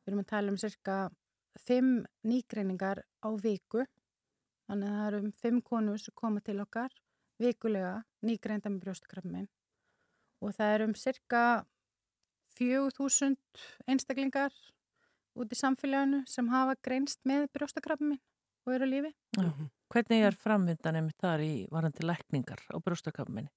Við 0.04 0.12
erum 0.12 0.24
að 0.24 0.32
tala 0.32 0.54
um 0.54 0.60
cirka 0.62 0.98
5 1.66 1.94
nýgreiningar 2.28 3.02
á 3.24 3.30
viku. 3.42 3.86
Þannig 4.68 4.90
að 4.90 5.00
það 5.00 5.08
eru 5.08 5.22
um 5.24 5.32
5 5.46 5.62
konur 5.70 6.02
sem 6.02 6.18
koma 6.18 6.44
til 6.46 6.60
okkar 6.62 6.94
vikulega 7.42 8.02
nýgreinda 8.26 8.72
með 8.72 8.86
brjóstakrafmein. 8.86 9.48
Og 10.44 10.54
það 10.56 10.76
eru 10.76 10.90
um 10.90 10.96
cirka 11.00 11.44
4000 12.56 13.36
einstaklingar 13.90 14.54
út 15.36 15.52
í 15.52 15.60
samfélaginu 15.60 16.24
sem 16.30 16.48
hafa 16.52 16.78
greinst 16.86 17.22
með 17.28 17.50
brjóstakrafmin 17.56 18.20
og 18.66 18.74
eru 18.78 18.88
lífi. 18.90 19.12
Já. 19.38 19.52
Hvernig 19.94 20.26
er 20.26 20.38
framvindan 20.42 20.98
einmitt 21.00 21.22
þar 21.22 21.44
í 21.46 21.54
varandi 21.72 22.06
lækningar 22.06 22.64
á 22.74 22.78
brjóstakrafminni? 22.82 23.52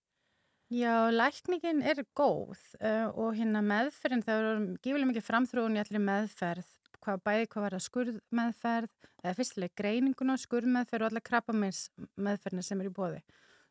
Já, 0.69 1.09
lækningin 1.09 1.81
er 1.81 2.03
góð 2.13 2.59
uh, 2.85 3.09
og 3.17 3.33
hérna 3.39 3.63
meðferðin, 3.65 4.25
það 4.27 4.41
eru 4.43 4.67
gífilega 4.85 5.09
mikið 5.09 5.25
framþróun 5.25 5.79
í 5.79 5.81
allir 5.81 6.03
meðferð, 6.05 6.69
hvað 7.01 7.23
bæði 7.25 7.47
hvað 7.49 7.65
var 7.65 7.77
að 7.79 7.85
skurðmeðferð, 7.87 9.07
eða 9.23 9.37
fyrstilega 9.39 9.81
greininguna, 9.81 10.37
skurðmeðferð 10.43 11.07
og 11.07 11.09
allar 11.09 11.25
krabbamins 11.25 11.87
meðferðina 12.21 12.67
sem 12.67 12.83
er 12.85 12.91
í 12.91 12.93
bóði. 12.99 13.23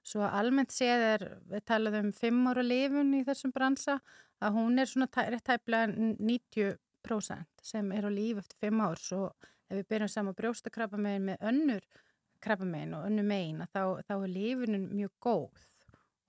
Svo 0.08 0.26
almennt 0.26 0.74
séð 0.74 1.06
er, 1.12 1.28
við 1.52 1.64
talaðum 1.70 2.10
um 2.10 2.18
fimm 2.18 2.50
ára 2.50 2.66
lifun 2.66 3.14
í 3.14 3.22
þessum 3.28 3.54
bransa, 3.54 4.00
að 4.42 4.58
hún 4.58 4.82
er 4.82 4.90
svona 4.90 5.28
rétt 5.30 5.46
tæplega 5.46 5.92
90 5.94 6.80
prósent 7.08 7.64
sem 7.64 7.92
er 7.96 8.08
á 8.08 8.12
líf 8.12 8.44
eftir 8.44 8.68
fimm 8.68 8.84
ár 8.84 9.00
svo 9.02 9.32
ef 9.68 9.80
við 9.80 9.88
byrjum 9.94 10.12
saman 10.12 10.38
brjóstakrabbamein 10.38 11.26
með 11.32 11.48
önnur 11.52 11.88
krabbamein 12.44 12.94
og 12.98 13.08
önnur 13.08 13.26
megin 13.28 13.64
þá, 13.74 14.04
þá 14.06 14.14
er 14.18 14.30
lífunum 14.32 14.86
mjög 14.94 15.14
góð 15.24 15.66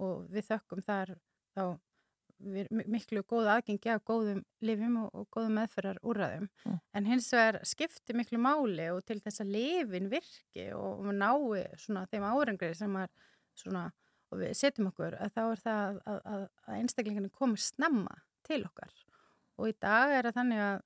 og 0.02 0.26
við 0.32 0.48
þökkum 0.48 0.82
þar 0.86 1.14
þá 1.56 1.62
miklu 2.38 3.24
góð 3.26 3.48
aðgengi 3.50 3.90
af 3.90 4.04
góðum 4.06 4.44
lifum 4.62 4.98
og, 5.08 5.24
góðum 5.34 5.56
meðferðar 5.58 5.98
úrraðum 6.06 6.46
mm. 6.46 6.76
en 6.94 7.08
hins 7.10 7.30
vegar 7.34 7.58
skipti 7.66 8.14
miklu 8.14 8.38
máli 8.38 8.86
og 8.92 9.02
til 9.08 9.18
þess 9.24 9.42
að 9.42 9.54
lifin 9.56 10.06
virki 10.12 10.68
og, 10.76 11.08
nái 11.10 11.64
svona 11.82 12.06
þeim 12.12 12.28
árangri 12.30 12.70
sem 12.78 12.94
er 13.02 13.10
svona 13.58 13.88
og 14.30 14.42
við 14.42 14.54
setjum 14.60 14.90
okkur 14.92 15.16
að 15.18 15.34
þá 15.34 15.42
er 15.42 15.62
það 15.64 15.82
að, 15.82 16.22
að, 16.22 16.46
að 16.68 16.78
einstaklingarnir 16.78 17.34
komur 17.34 17.62
snemma 17.62 18.20
til 18.46 18.62
okkar 18.68 18.94
og 19.58 19.70
í 19.70 19.74
dag 19.82 20.14
er 20.14 20.28
það 20.28 20.38
þannig 20.38 20.64
að 20.64 20.84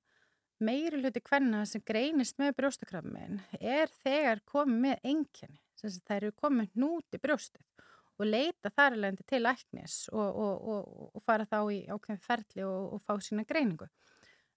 meiri 0.63 1.01
hluti 1.01 1.21
hvenna 1.27 1.63
sem 1.69 1.83
greinist 1.85 2.39
með 2.41 2.55
brjóstakrafmin 2.59 3.41
er 3.59 3.91
þegar 4.03 4.41
komið 4.49 4.79
með 4.85 5.07
enginni, 5.13 5.59
þess 5.79 5.99
að 5.99 6.07
það 6.07 6.17
eru 6.19 6.35
komið 6.43 6.79
núti 6.83 7.19
brjóstið 7.21 7.89
og 8.21 8.29
leita 8.29 8.71
þar 8.71 8.97
alveg 8.97 9.21
til 9.27 9.41
læknis 9.41 9.97
og, 10.13 10.39
og, 10.45 10.69
og, 10.73 11.11
og 11.17 11.25
fara 11.25 11.47
þá 11.49 11.59
í 11.73 11.79
ákveðin 11.89 12.23
ferli 12.23 12.65
og 12.67 13.01
fá 13.03 13.15
sína 13.23 13.45
greiningu. 13.49 13.87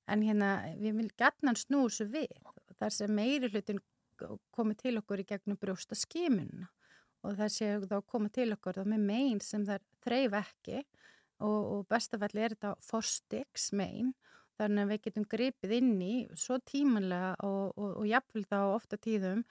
En 0.06 0.22
hérna 0.22 0.50
við 0.76 1.00
viljum 1.00 1.14
gætna 1.18 1.54
snúið 1.58 1.94
svo 1.96 2.06
við 2.12 2.34
þar 2.78 2.94
sem 2.94 3.14
meiri 3.16 3.50
hlutin 3.50 3.80
komið 4.54 4.82
til 4.84 4.94
okkur 5.00 5.22
í 5.22 5.28
gegnum 5.28 5.58
brjóstaskimunna 5.60 6.68
og 7.26 7.38
það 7.40 7.52
séu 7.56 7.88
þá 7.88 7.96
komið 8.06 8.34
til 8.38 8.48
okkur 8.54 8.78
þá 8.78 8.92
með 8.92 9.06
megin 9.08 9.42
sem 9.42 9.64
þar 9.66 9.82
þreyf 10.04 10.36
ekki 10.42 10.84
og, 11.44 11.60
og 11.74 11.86
bestafalli 11.90 12.44
er 12.44 12.56
þetta 12.56 12.74
forstiks 12.84 13.70
megin 13.76 14.14
þannig 14.56 14.82
að 14.82 14.92
við 14.92 15.02
getum 15.06 15.28
gripið 15.28 15.74
inn 15.78 15.94
í 16.02 16.14
svo 16.38 16.58
tímanlega 16.64 17.34
og, 17.44 17.74
og, 17.76 17.90
og 18.00 18.06
jafnvel 18.08 18.44
þá 18.48 18.58
ofta 18.64 18.98
tíðum 19.00 19.42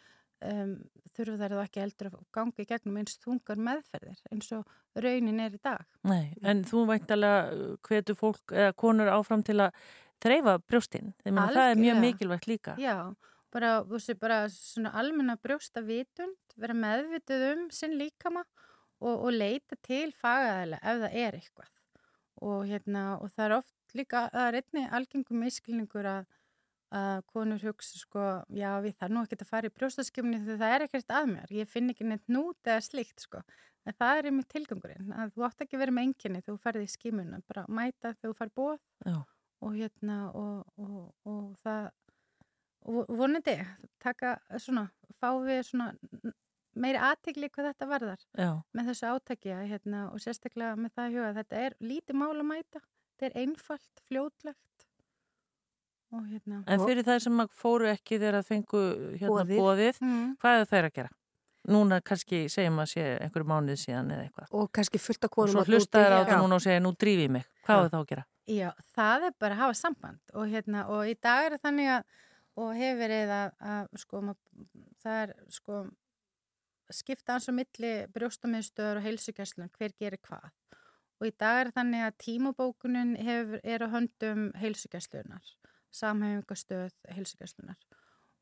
um, 0.46 0.74
þurfu 1.16 1.38
þær 1.40 1.56
þá 1.56 1.62
ekki 1.64 1.84
heldur 1.84 2.10
að 2.10 2.24
gangi 2.36 2.66
gegnum 2.70 2.98
eins 3.02 3.20
þungar 3.22 3.62
meðferðir 3.68 4.24
eins 4.34 4.50
og 4.58 4.66
raunin 4.96 5.44
er 5.44 5.56
í 5.56 5.62
dag. 5.62 5.86
Nei, 6.08 6.34
en 6.42 6.64
þú 6.68 6.88
væntalega 6.90 7.78
hvetu 7.86 8.18
fólk 8.18 8.56
eða 8.56 8.74
konur 8.80 9.12
áfram 9.14 9.46
til 9.46 9.60
að 9.68 9.78
þreyfa 10.24 10.58
brjóstinn, 10.64 11.14
það 11.26 11.62
er 11.62 11.80
mjög 11.80 12.02
mikilvægt 12.02 12.50
líka. 12.50 12.76
Já, 12.82 13.12
bara, 13.54 13.78
bara 14.22 14.42
almenna 14.96 15.38
brjóstavitund, 15.44 16.58
vera 16.60 16.78
meðvituð 16.78 17.48
um 17.52 17.66
sinn 17.76 17.98
líkama 18.00 18.46
og, 19.04 19.14
og 19.14 19.32
leita 19.36 19.78
til 19.86 20.10
fagaðilega 20.16 20.82
ef 20.82 21.02
það 21.04 21.18
er 21.22 21.40
eitthvað 21.40 21.72
og, 22.42 22.66
hérna, 22.70 23.06
og 23.22 23.32
það 23.36 23.46
er 23.46 23.56
oft 23.60 23.96
líka, 23.98 24.26
það 24.34 24.48
er 24.48 24.58
einni 24.62 24.86
algengum 25.00 25.44
miskilningur 25.44 26.10
að, 26.10 26.26
að 26.96 27.20
konur 27.32 27.62
hugsa 27.64 28.00
sko, 28.00 28.26
já 28.54 28.72
við 28.84 28.98
þarf 29.00 29.16
nú 29.16 29.24
ekki 29.26 29.40
að 29.40 29.52
fara 29.52 29.70
í 29.70 29.76
brjóstaskjöfni 29.76 30.42
því 30.44 30.58
það 30.64 30.76
er 30.76 30.88
ekkert 30.88 31.16
að 31.20 31.30
mér, 31.34 31.54
ég 31.62 31.72
finn 31.72 31.94
ekki 31.94 32.10
neitt 32.10 32.28
nút 32.32 32.72
eða 32.72 32.84
slikt 32.86 33.28
sko, 33.28 33.44
en 33.86 33.98
það 34.00 34.20
er 34.20 34.32
einmitt 34.32 34.52
tilgangurinn, 34.52 35.14
að 35.14 35.36
þú 35.36 35.48
átt 35.48 35.66
ekki 35.66 35.82
verið 35.82 35.98
með 35.98 36.10
enginni 36.10 36.42
þegar 36.42 36.58
þú 36.58 36.64
ferði 36.68 36.88
í 36.88 36.94
skímuna, 36.96 37.42
bara 37.48 37.68
mæta 37.70 38.16
þegar 38.16 38.32
þú 38.32 38.40
fær 38.42 38.56
bóð 38.62 38.80
og 39.66 39.78
hérna 39.78 40.18
og, 40.36 40.66
og, 40.78 40.98
og 41.26 41.54
það 41.64 41.92
og 42.86 43.08
vonandi, 43.18 43.56
taka 44.04 44.36
svona, 44.62 44.90
fá 45.18 45.32
við 45.42 45.64
svona 45.66 45.88
meiri 46.76 47.02
aðtegli 47.02 47.50
hvað 47.50 47.72
þetta 47.72 47.90
varðar 47.90 48.22
Já. 48.36 48.52
með 48.76 48.92
þessu 48.92 49.12
átækja 49.12 49.58
hérna, 49.64 50.06
og 50.12 50.24
sérstaklega 50.24 50.78
með 50.80 50.96
það 50.96 51.06
að 51.06 51.18
huga 51.18 51.34
þetta 51.40 51.66
er 51.66 51.76
lítið 51.80 52.20
mál 52.22 52.32
að 52.34 52.48
mæta, 52.52 52.82
þetta 53.16 53.28
er 53.30 53.38
einfalt, 53.44 54.02
fljótlegt 54.10 54.88
og 56.16 56.26
hérna 56.30 56.64
En 56.68 56.84
fyrir 56.84 57.08
það 57.08 57.22
sem 57.26 57.46
fóru 57.52 57.92
ekki 57.92 58.20
þegar 58.20 58.40
það 58.40 58.50
fengu 58.52 58.84
hérna 59.22 59.46
bóðið, 59.52 60.02
mm. 60.02 60.34
hvað 60.42 60.60
er 60.60 60.70
það 60.72 60.90
að 60.90 60.98
gera? 61.00 61.16
Núna 61.66 61.98
kannski 62.06 62.44
segjum 62.52 62.78
að 62.84 62.92
sé 62.92 63.04
einhverju 63.26 63.48
mánuð 63.50 63.80
síðan 63.82 64.12
eða 64.14 64.26
eitthvað. 64.28 64.52
Og 64.54 64.68
kannski 64.70 65.00
fullt 65.02 65.26
að 65.26 65.32
konum 65.34 65.56
að... 65.56 65.64
Og 65.64 65.66
svo 65.66 65.74
hlustaður 65.74 66.14
á 66.14 66.18
þetta 66.20 66.36
núna 66.44 66.60
og 66.60 66.62
segja 66.62 66.84
nú 66.84 66.92
drífið 66.94 67.32
mig. 67.34 67.48
Hvað 67.66 67.80
er 67.80 67.90
það 67.90 68.04
að 68.04 68.12
gera? 68.12 68.26
Já, 68.46 68.68
það 68.94 69.26
er 69.26 69.34
bara 69.42 69.56
að 69.56 69.62
hafa 69.64 69.78
samband 69.80 70.36
og 70.38 70.52
hérna 70.52 70.84
og 70.94 71.10
í 71.10 71.16
dag 71.18 71.48
er 71.48 71.56
það 71.56 71.64
þannig 71.66 71.90
að 71.96 72.04
og 72.56 72.72
hefur 72.78 73.00
verið 73.02 73.34
að, 73.36 73.56
að 73.72 74.02
sko, 74.04 74.22
það 75.04 75.22
er 75.24 75.34
sko 75.52 75.80
skipta 76.94 77.36
hans 77.36 77.50
á 77.50 77.54
milli 77.56 77.94
brjóstamiðstöður 78.14 79.00
og 79.00 79.06
heilsugjæslun, 79.08 79.72
hver 79.78 79.94
gerir 79.98 80.22
hvað. 80.22 80.50
Og 81.22 81.30
í 81.30 81.34
dag 81.40 81.62
er 81.62 81.72
þannig 81.76 82.04
að 82.06 82.18
tímabókunin 82.26 83.14
hefur, 83.24 83.62
er 83.64 83.86
á 83.86 83.88
höndum 83.94 84.50
heilsugjæslunar, 84.60 85.54
samhefingastöð 85.96 86.92
heilsugjæslunar. 87.16 87.80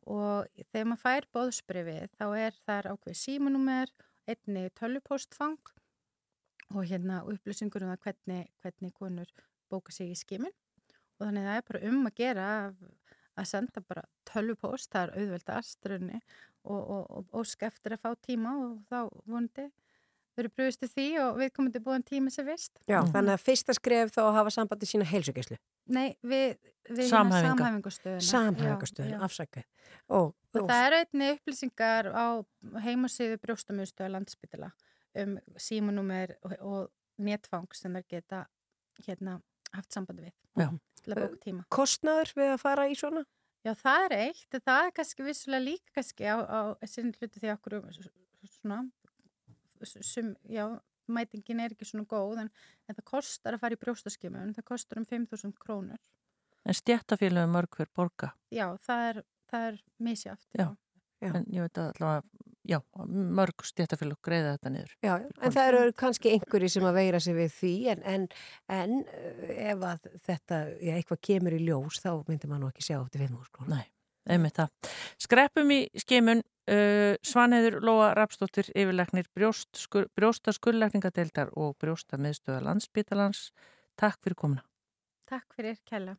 Og 0.10 0.50
þegar 0.74 0.90
maður 0.90 1.04
fær 1.04 1.30
bóðsbrifið 1.38 2.18
þá 2.18 2.26
er 2.42 2.58
þar 2.66 2.90
ákveð 2.92 3.20
símanúmer, 3.22 3.94
einni 4.28 4.66
tölvupostfang 4.80 5.72
og 6.74 6.90
hérna 6.90 7.22
upplýsingur 7.30 7.86
um 7.86 7.94
það 7.94 8.04
hvernig, 8.08 8.50
hvernig 8.64 8.94
konur 8.98 9.32
bóka 9.72 9.94
sig 9.94 10.12
í 10.12 10.18
skimin. 10.18 10.54
Og 11.20 11.28
þannig 11.28 11.46
að 11.46 11.50
það 11.50 11.60
er 11.60 11.68
bara 11.70 11.84
um 11.90 12.08
að 12.10 12.18
gera 12.20 12.48
að 12.58 12.84
senda 13.50 13.82
bara 13.82 14.04
tölvupost, 14.30 14.92
það 14.94 15.04
er 15.04 15.22
auðvelda 15.22 15.56
astrunni 15.58 16.20
og, 16.64 16.82
og, 16.82 17.06
og, 17.10 17.26
og 17.32 17.48
skeftir 17.48 17.96
að 17.96 18.04
fá 18.04 18.14
tíma 18.28 18.54
og 18.66 18.76
þá 18.90 19.00
vondi 19.26 19.70
þau 20.34 20.42
eru 20.44 20.52
brúistu 20.58 20.90
því 20.90 21.08
og 21.22 21.40
við 21.42 21.52
komum 21.54 21.74
til 21.74 21.82
búin 21.86 22.06
tíma 22.06 22.32
sem 22.34 22.46
vist. 22.46 22.72
Já, 22.88 23.00
mm 23.00 23.06
-hmm. 23.06 23.12
þannig 23.14 23.34
að 23.34 23.44
fyrsta 23.48 23.74
skref 23.74 24.14
þá 24.16 24.22
að 24.22 24.34
hafa 24.34 24.50
sambandi 24.50 24.86
sína 24.86 25.06
heilsugjæslu. 25.06 25.58
Nei, 25.86 26.18
við, 26.24 26.58
við 26.90 27.10
samhæfingastöðuna. 27.10 28.20
Samhæfingastöðuna, 28.20 29.20
afsakað. 29.22 29.66
Og, 30.08 30.34
og 30.54 30.70
það 30.70 30.86
eru 30.88 30.96
einni 30.96 31.32
upplýsingar 31.36 32.10
á 32.14 32.26
heimasíðu 32.86 33.38
brjóstamöðstöða 33.38 34.10
landsbytila 34.10 34.72
um 35.16 35.38
símanúmer 35.58 36.36
og 36.62 36.90
netfang 37.18 37.68
sem 37.74 37.96
er 37.96 38.04
geta 38.10 38.46
hérna 39.06 39.42
haft 39.78 39.96
sambandi 39.96 40.28
við. 40.28 40.36
Já. 40.60 40.68
Til 41.04 41.14
að 41.14 41.22
bóka 41.24 41.40
tíma. 41.44 41.64
Kostnaður 41.74 42.34
við 42.40 42.52
að 42.54 42.60
fara 42.62 42.90
í 42.90 42.98
svona? 42.98 43.24
Já, 43.64 43.72
það 43.80 44.06
er 44.08 44.16
eitt. 44.18 44.58
Það 44.58 44.82
er 44.88 44.94
kannski 44.98 45.26
vissulega 45.28 45.64
líka 45.64 45.96
kannski 45.96 46.28
á, 46.28 46.38
á 46.44 46.60
sinn 46.90 47.14
hluti 47.16 47.40
því 47.40 47.54
okkur 47.56 47.80
svona 48.50 48.84
sum, 49.86 50.36
já, 50.50 50.66
mætingin 51.08 51.62
er 51.64 51.74
ekki 51.74 51.88
svona 51.88 52.08
góð 52.10 52.44
en, 52.44 52.50
en 52.88 52.98
það 52.98 53.08
kostar 53.10 53.58
að 53.58 53.64
fara 53.64 53.78
í 53.78 53.82
brjóstaskimun 53.82 54.54
það 54.58 54.68
kostar 54.70 55.02
um 55.02 55.08
5.000 55.10 55.60
krónur 55.60 56.12
En 56.64 56.78
stjættafélagum 56.78 57.52
mörg 57.52 57.76
fyrir 57.76 57.92
borga? 57.92 58.30
Já, 58.54 58.70
það 58.86 59.02
er, 59.10 59.18
er 59.60 59.80
misjáft 60.00 60.48
já. 60.56 60.70
já, 61.20 61.32
en 61.34 61.48
ég 61.52 61.66
veit 61.66 61.82
að 61.82 61.90
allavega 61.92 62.43
já, 62.68 62.80
mörg 63.08 63.66
stjættafélag 63.68 64.20
greiða 64.24 64.56
þetta 64.56 64.74
niður 64.74 64.94
Já, 65.04 65.14
en 65.20 65.56
það 65.56 65.72
eru 65.72 65.96
kannski 66.04 66.36
einhverji 66.36 66.72
sem 66.76 66.88
að 66.88 67.00
veira 67.00 67.24
sig 67.24 67.38
við 67.38 67.58
því 67.58 67.74
en, 67.96 68.06
en, 68.14 68.30
en 68.72 68.96
eh, 69.04 69.58
ef 69.74 69.84
að 69.90 70.08
þetta, 70.30 70.62
já, 70.80 70.94
eitthvað 70.98 71.26
kemur 71.30 71.58
í 71.58 71.66
ljós 71.66 72.00
þá 72.04 72.14
myndir 72.30 72.52
maður 72.52 72.72
ekki 72.72 72.88
sjá 72.90 72.98
eftir 73.02 73.28
5.000 73.28 73.54
krónur 73.54 73.76
Nei 73.78 73.86
einmitt 74.30 74.58
það. 74.60 74.92
Skreppum 75.22 75.72
í 75.74 75.80
skeimun 76.00 76.44
uh, 76.44 77.16
Svanheður 77.26 77.80
Lóa 77.84 78.12
Rapsdóttir 78.18 78.70
yfirleiknir 78.72 79.30
brjóst, 79.36 79.72
skur, 79.80 80.08
brjósta 80.16 80.54
skullækningadeildar 80.56 81.54
og 81.60 81.76
brjósta 81.82 82.20
miðstöða 82.22 82.64
landsbítalans. 82.70 83.50
Takk 84.00 84.22
fyrir 84.24 84.40
komuna. 84.40 84.66
Takk 85.30 85.58
fyrir 85.58 85.80
kella. 85.88 86.18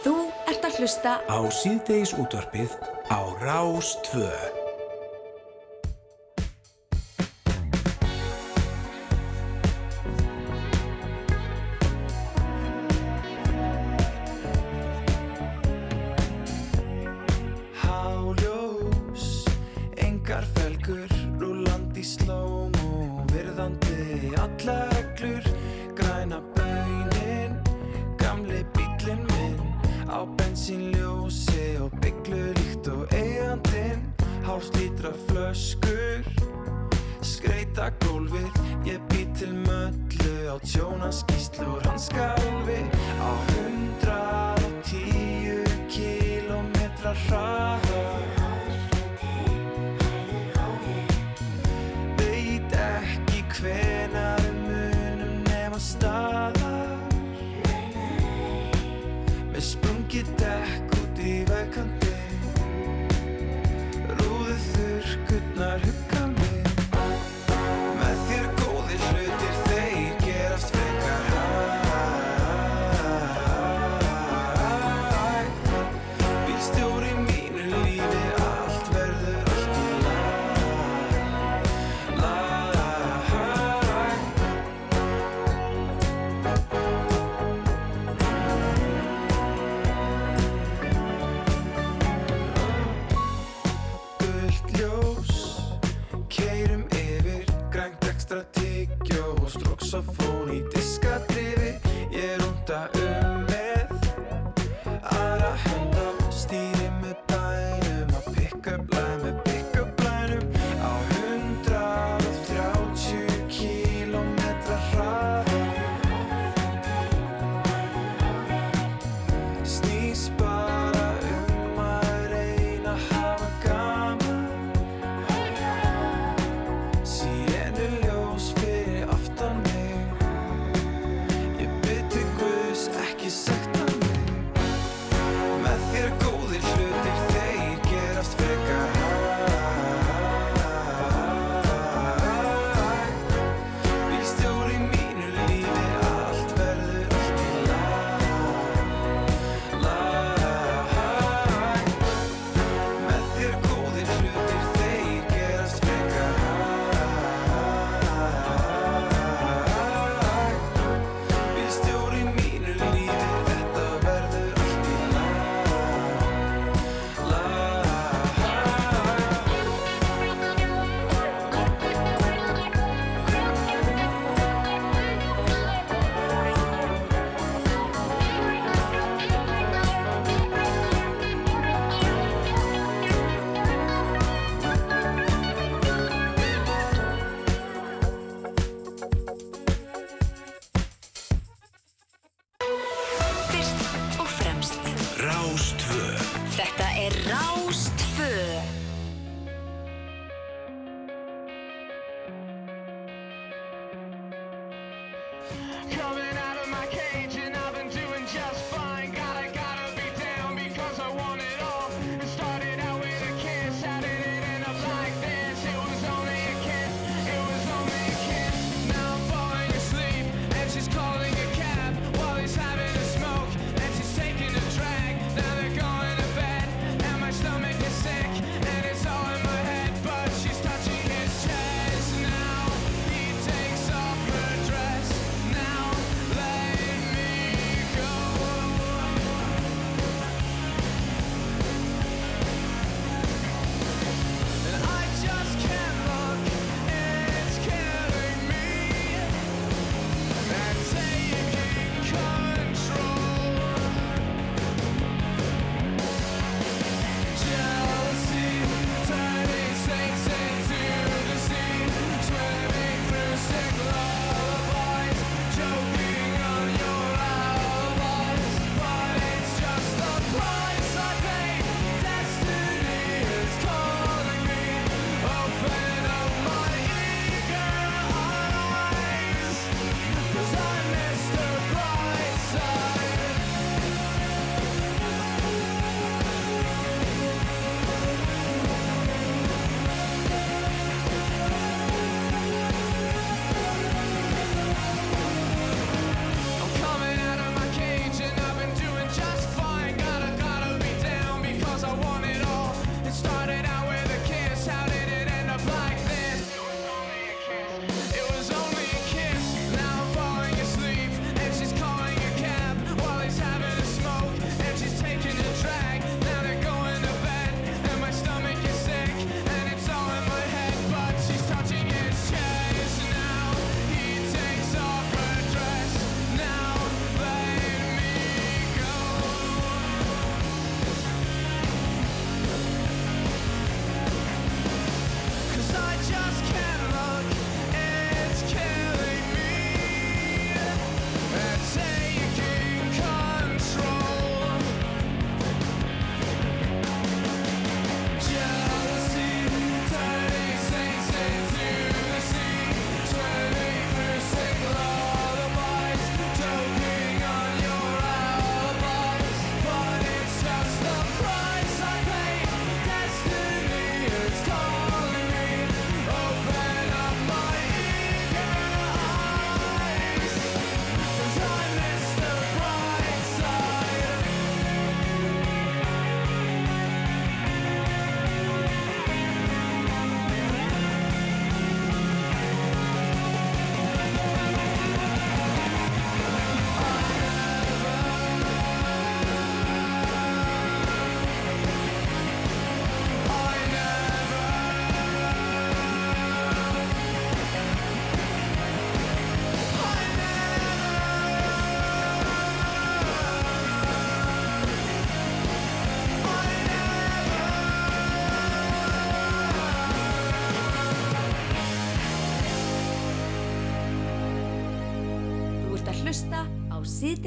Þú 0.00 0.14
ert 0.48 0.64
að 0.64 0.80
hlusta 0.80 1.18
á 1.28 1.38
síðdeis 1.52 2.14
útvarpið 2.16 2.99
á 3.10 3.20
Rás 3.42 3.98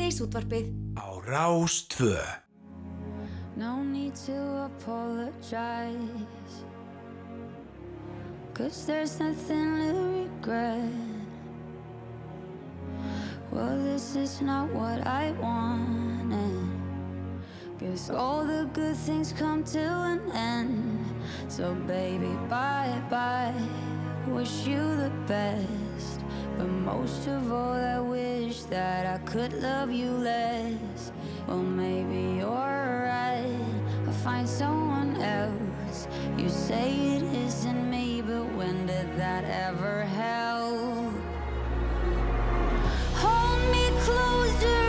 síðdeis 0.03 0.19
útvarpið 0.19 0.65
á 0.99 1.07
Rás 1.23 1.87
2 1.87 2.11
No 3.55 3.83
need 3.83 4.15
to 4.27 4.35
apologize 4.67 5.95
Cause 8.53 8.85
there's 8.85 9.19
nothing 9.19 9.79
to 9.79 10.27
regret 10.27 10.91
Well, 13.51 13.77
this 13.83 14.15
is 14.15 14.41
not 14.41 14.73
what 14.73 15.05
I 15.05 15.31
wanted. 15.39 16.71
Guess 17.77 18.09
all 18.09 18.43
the 18.43 18.67
good 18.73 18.97
things 18.97 19.31
come 19.31 19.63
to 19.65 19.79
an 19.79 20.31
end. 20.33 21.05
So, 21.49 21.75
baby, 21.85 22.33
bye 22.49 22.99
bye. 23.11 23.53
Wish 24.27 24.65
you 24.65 24.81
the 24.97 25.11
best. 25.27 25.82
But 26.57 26.67
most 26.67 27.27
of 27.27 27.51
all, 27.51 27.73
I 27.73 27.99
wish 27.99 28.63
that 28.63 29.05
I 29.05 29.17
could 29.25 29.53
love 29.53 29.91
you 29.91 30.11
less. 30.11 31.11
Well, 31.47 31.57
maybe 31.57 32.39
you're 32.39 32.49
right. 32.49 33.59
I'll 34.05 34.13
find 34.23 34.47
someone 34.47 35.15
else. 35.21 36.07
You 36.37 36.49
say 36.49 36.89
it 37.17 37.23
isn't 37.23 37.89
me, 37.89 38.21
but 38.21 38.45
when 38.55 38.85
did 38.87 39.09
that 39.17 39.43
ever 39.45 40.03
help? 40.03 41.13
Hold 43.23 43.61
me 43.71 43.85
closer, 44.05 44.82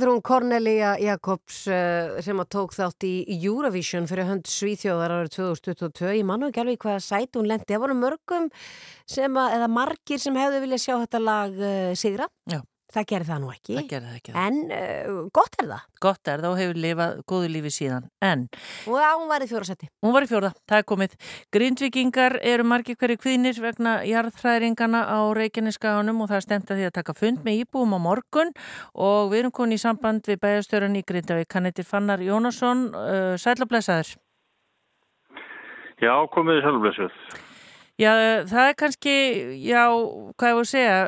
Er 0.00 0.08
hún 0.08 0.22
Cornelia 0.24 0.94
Jakobs 0.96 1.66
uh, 1.68 2.14
sem 2.24 2.38
að 2.40 2.46
tók 2.54 2.72
þátt 2.72 3.04
í 3.04 3.36
Eurovision 3.36 4.06
fyrir 4.08 4.30
hönd 4.30 4.48
Svíþjóðar 4.48 5.12
árið 5.12 5.34
2022. 5.34 6.14
Ég 6.16 6.24
mann 6.24 6.46
ekki 6.46 6.62
alveg 6.62 6.80
hvað 6.80 7.02
sæti 7.04 7.36
hún 7.36 7.50
lendi. 7.50 7.68
Það 7.68 7.82
voru 7.82 7.96
mörgum 7.98 8.46
sem 9.04 9.36
að, 9.36 9.58
eða 9.58 9.68
margir 9.74 10.22
sem 10.22 10.38
hefðu 10.40 10.62
viljað 10.64 10.82
sjá 10.86 10.94
þetta 10.94 11.20
lag 11.26 11.60
uh, 11.60 11.90
sigra. 12.00 12.30
Já. 12.48 12.62
Það 12.90 13.06
gerir 13.12 13.28
það 13.28 13.40
nú 13.42 13.50
ekki. 13.52 13.74
Það 13.76 13.88
gerir 13.90 14.06
það 14.08 14.18
ekki. 14.18 14.32
En 14.40 14.56
uh, 14.74 15.18
gott 15.36 15.56
er 15.62 15.68
það. 15.70 15.82
Gott 16.02 16.30
er 16.30 16.42
það 16.42 16.50
og 16.50 16.60
hefur 16.60 16.80
lifað 16.84 17.18
góðu 17.30 17.50
lífi 17.54 17.72
síðan. 17.74 18.06
En. 18.24 18.46
Og 18.90 18.96
já, 18.98 19.08
hún 19.14 19.28
var 19.30 19.44
í 19.44 19.48
fjórasetti. 19.50 19.90
Hún 20.02 20.14
var 20.16 20.26
í 20.26 20.30
fjóra, 20.30 20.50
það 20.70 20.82
er 20.82 20.86
komið. 20.90 21.18
Grindvikingar 21.54 22.38
eru 22.52 22.66
margir 22.66 22.98
hverju 23.00 23.20
kvinir 23.22 23.60
vegna 23.62 24.00
jarðhræringana 24.08 25.04
á 25.06 25.18
Reykjaneskaganum 25.38 26.24
og 26.24 26.32
það 26.32 26.40
er 26.40 26.46
stemt 26.48 26.72
að 26.72 26.80
því 26.80 26.88
að 26.88 26.96
taka 26.98 27.18
fund 27.18 27.44
með 27.46 27.62
íbúum 27.64 27.94
á 27.94 27.98
morgun 28.02 28.50
og 28.94 29.30
við 29.30 29.44
erum 29.44 29.54
konið 29.60 29.78
í 29.78 29.84
samband 29.84 30.26
við 30.26 30.40
bæjastjóran 30.42 30.98
í 30.98 31.04
Grindavík. 31.06 31.52
Hann 31.54 31.70
heitir 31.70 31.86
Fannar 31.86 32.24
Jónasson. 32.24 32.88
Uh, 32.96 33.36
Sælablesaður. 33.38 34.16
Já, 36.00 36.14
komiði 36.32 36.64
sælablesuð. 36.64 37.22
Já, 38.00 38.12
það 38.48 38.66
er 38.66 38.76
kannski, 38.80 39.14
já, 39.60 39.82
hvað 40.40 40.48
ég 40.48 40.56
voru 40.56 40.64
að 40.64 40.70
segja, 40.70 41.00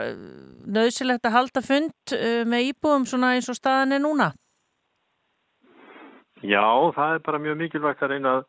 nöðsilegt 0.76 1.24
að 1.24 1.36
halda 1.38 1.60
fund 1.64 2.14
með 2.52 2.66
íbúum 2.68 3.06
svona 3.08 3.30
eins 3.32 3.48
og 3.48 3.56
staðan 3.56 3.94
er 3.96 4.02
núna? 4.02 4.26
Já, 6.44 6.60
það 6.92 7.14
er 7.14 7.22
bara 7.24 7.40
mjög 7.40 7.56
mikilvægt 7.62 8.02
að 8.04 8.12
reyna 8.12 8.32
að, 8.36 8.42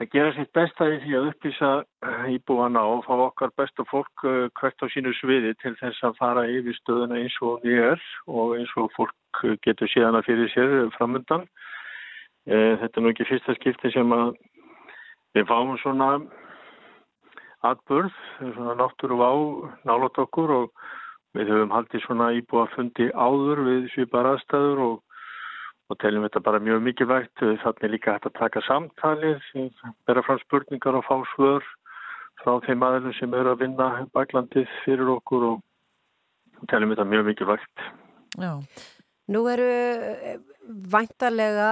að 0.00 0.08
gera 0.16 0.32
sitt 0.34 0.50
besta 0.58 0.88
í 0.90 0.96
því 1.04 1.14
að 1.18 1.28
upplýsa 1.30 1.70
íbúana 2.32 2.82
og 2.82 3.04
fá 3.06 3.12
okkar 3.28 3.52
besta 3.60 3.86
fólk 3.92 4.24
hvert 4.58 4.82
á 4.82 4.86
sínu 4.90 5.12
sviði 5.20 5.52
til 5.60 5.76
þess 5.78 6.02
að 6.08 6.16
fara 6.18 6.48
yfir 6.50 6.74
stöðuna 6.80 7.20
eins 7.20 7.36
og 7.46 7.62
við 7.62 7.92
er 7.92 8.02
og 8.26 8.56
eins 8.56 8.72
og 8.80 8.90
fólk 8.96 9.44
getur 9.62 9.92
síðan 9.92 10.18
að 10.18 10.32
fyrir 10.32 10.50
sér 10.50 10.74
framöndan. 10.96 11.46
Þetta 12.48 12.90
er 12.90 13.06
nú 13.06 13.14
ekki 13.14 13.28
fyrsta 13.30 13.54
skipti 13.60 13.92
sem 13.94 14.16
að 14.18 14.34
við 15.36 15.46
fáum 15.52 15.76
svona 15.84 16.10
atbörð, 17.64 18.12
svona 18.38 18.76
náttúru 18.76 19.18
á 19.22 19.32
nálat 19.88 20.18
okkur 20.18 20.52
og 20.60 20.86
við 21.36 21.50
höfum 21.52 21.74
haldið 21.74 22.04
svona 22.04 22.30
íbúa 22.36 22.66
fundi 22.74 23.08
áður 23.12 23.62
við 23.66 23.88
svipar 23.94 24.28
aðstæður 24.32 24.82
og, 24.86 24.96
og 25.90 25.98
teljum 26.02 26.26
þetta 26.26 26.44
bara 26.48 26.62
mjög 26.62 26.82
mikilvægt. 26.86 27.44
Þannig 27.64 27.94
líka 27.94 28.16
hægt 28.16 28.30
að 28.30 28.38
taka 28.40 28.64
samtalið, 28.66 29.40
bera 30.08 30.24
fram 30.26 30.40
spurningar 30.44 30.98
og 31.00 31.06
fá 31.08 31.16
svör 31.34 31.64
frá 32.42 32.58
þeim 32.66 32.84
aðeins 32.84 33.20
sem 33.20 33.34
eru 33.34 33.54
að 33.54 33.62
vinna 33.64 33.88
baklandið 34.16 34.68
fyrir 34.84 35.08
okkur 35.16 35.48
og 35.52 36.68
teljum 36.70 36.92
þetta 36.94 37.08
mjög 37.12 37.30
mikilvægt. 37.30 37.88
Já. 38.36 38.52
Nú 39.26 39.40
eru 39.50 39.66
væntarlega 40.66 41.70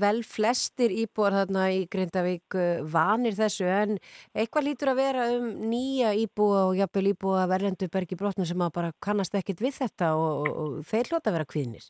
vel 0.00 0.22
flestir 0.26 0.90
íbúar 0.90 1.34
þarna 1.34 1.66
í 1.74 1.84
Grindavík 1.90 2.56
vanir 2.90 3.36
þessu 3.38 3.66
en 3.70 3.98
eitthvað 4.34 4.66
lítur 4.68 4.90
að 4.92 5.00
vera 5.02 5.26
um 5.36 5.46
nýja 5.70 6.14
íbúa 6.18 6.64
og 6.70 6.78
jafnvel 6.78 7.12
íbúa 7.12 7.46
verðendu 7.50 7.90
bergi 7.92 8.18
brotnum 8.18 8.48
sem 8.48 8.62
að 8.62 8.74
bara 8.78 8.94
kannast 9.02 9.38
ekkit 9.38 9.62
við 9.62 9.78
þetta 9.82 10.14
og, 10.18 10.50
og 10.50 10.74
þeir 10.86 11.12
hljóta 11.12 11.30
að 11.30 11.38
vera 11.38 11.50
kvíðnir. 11.54 11.86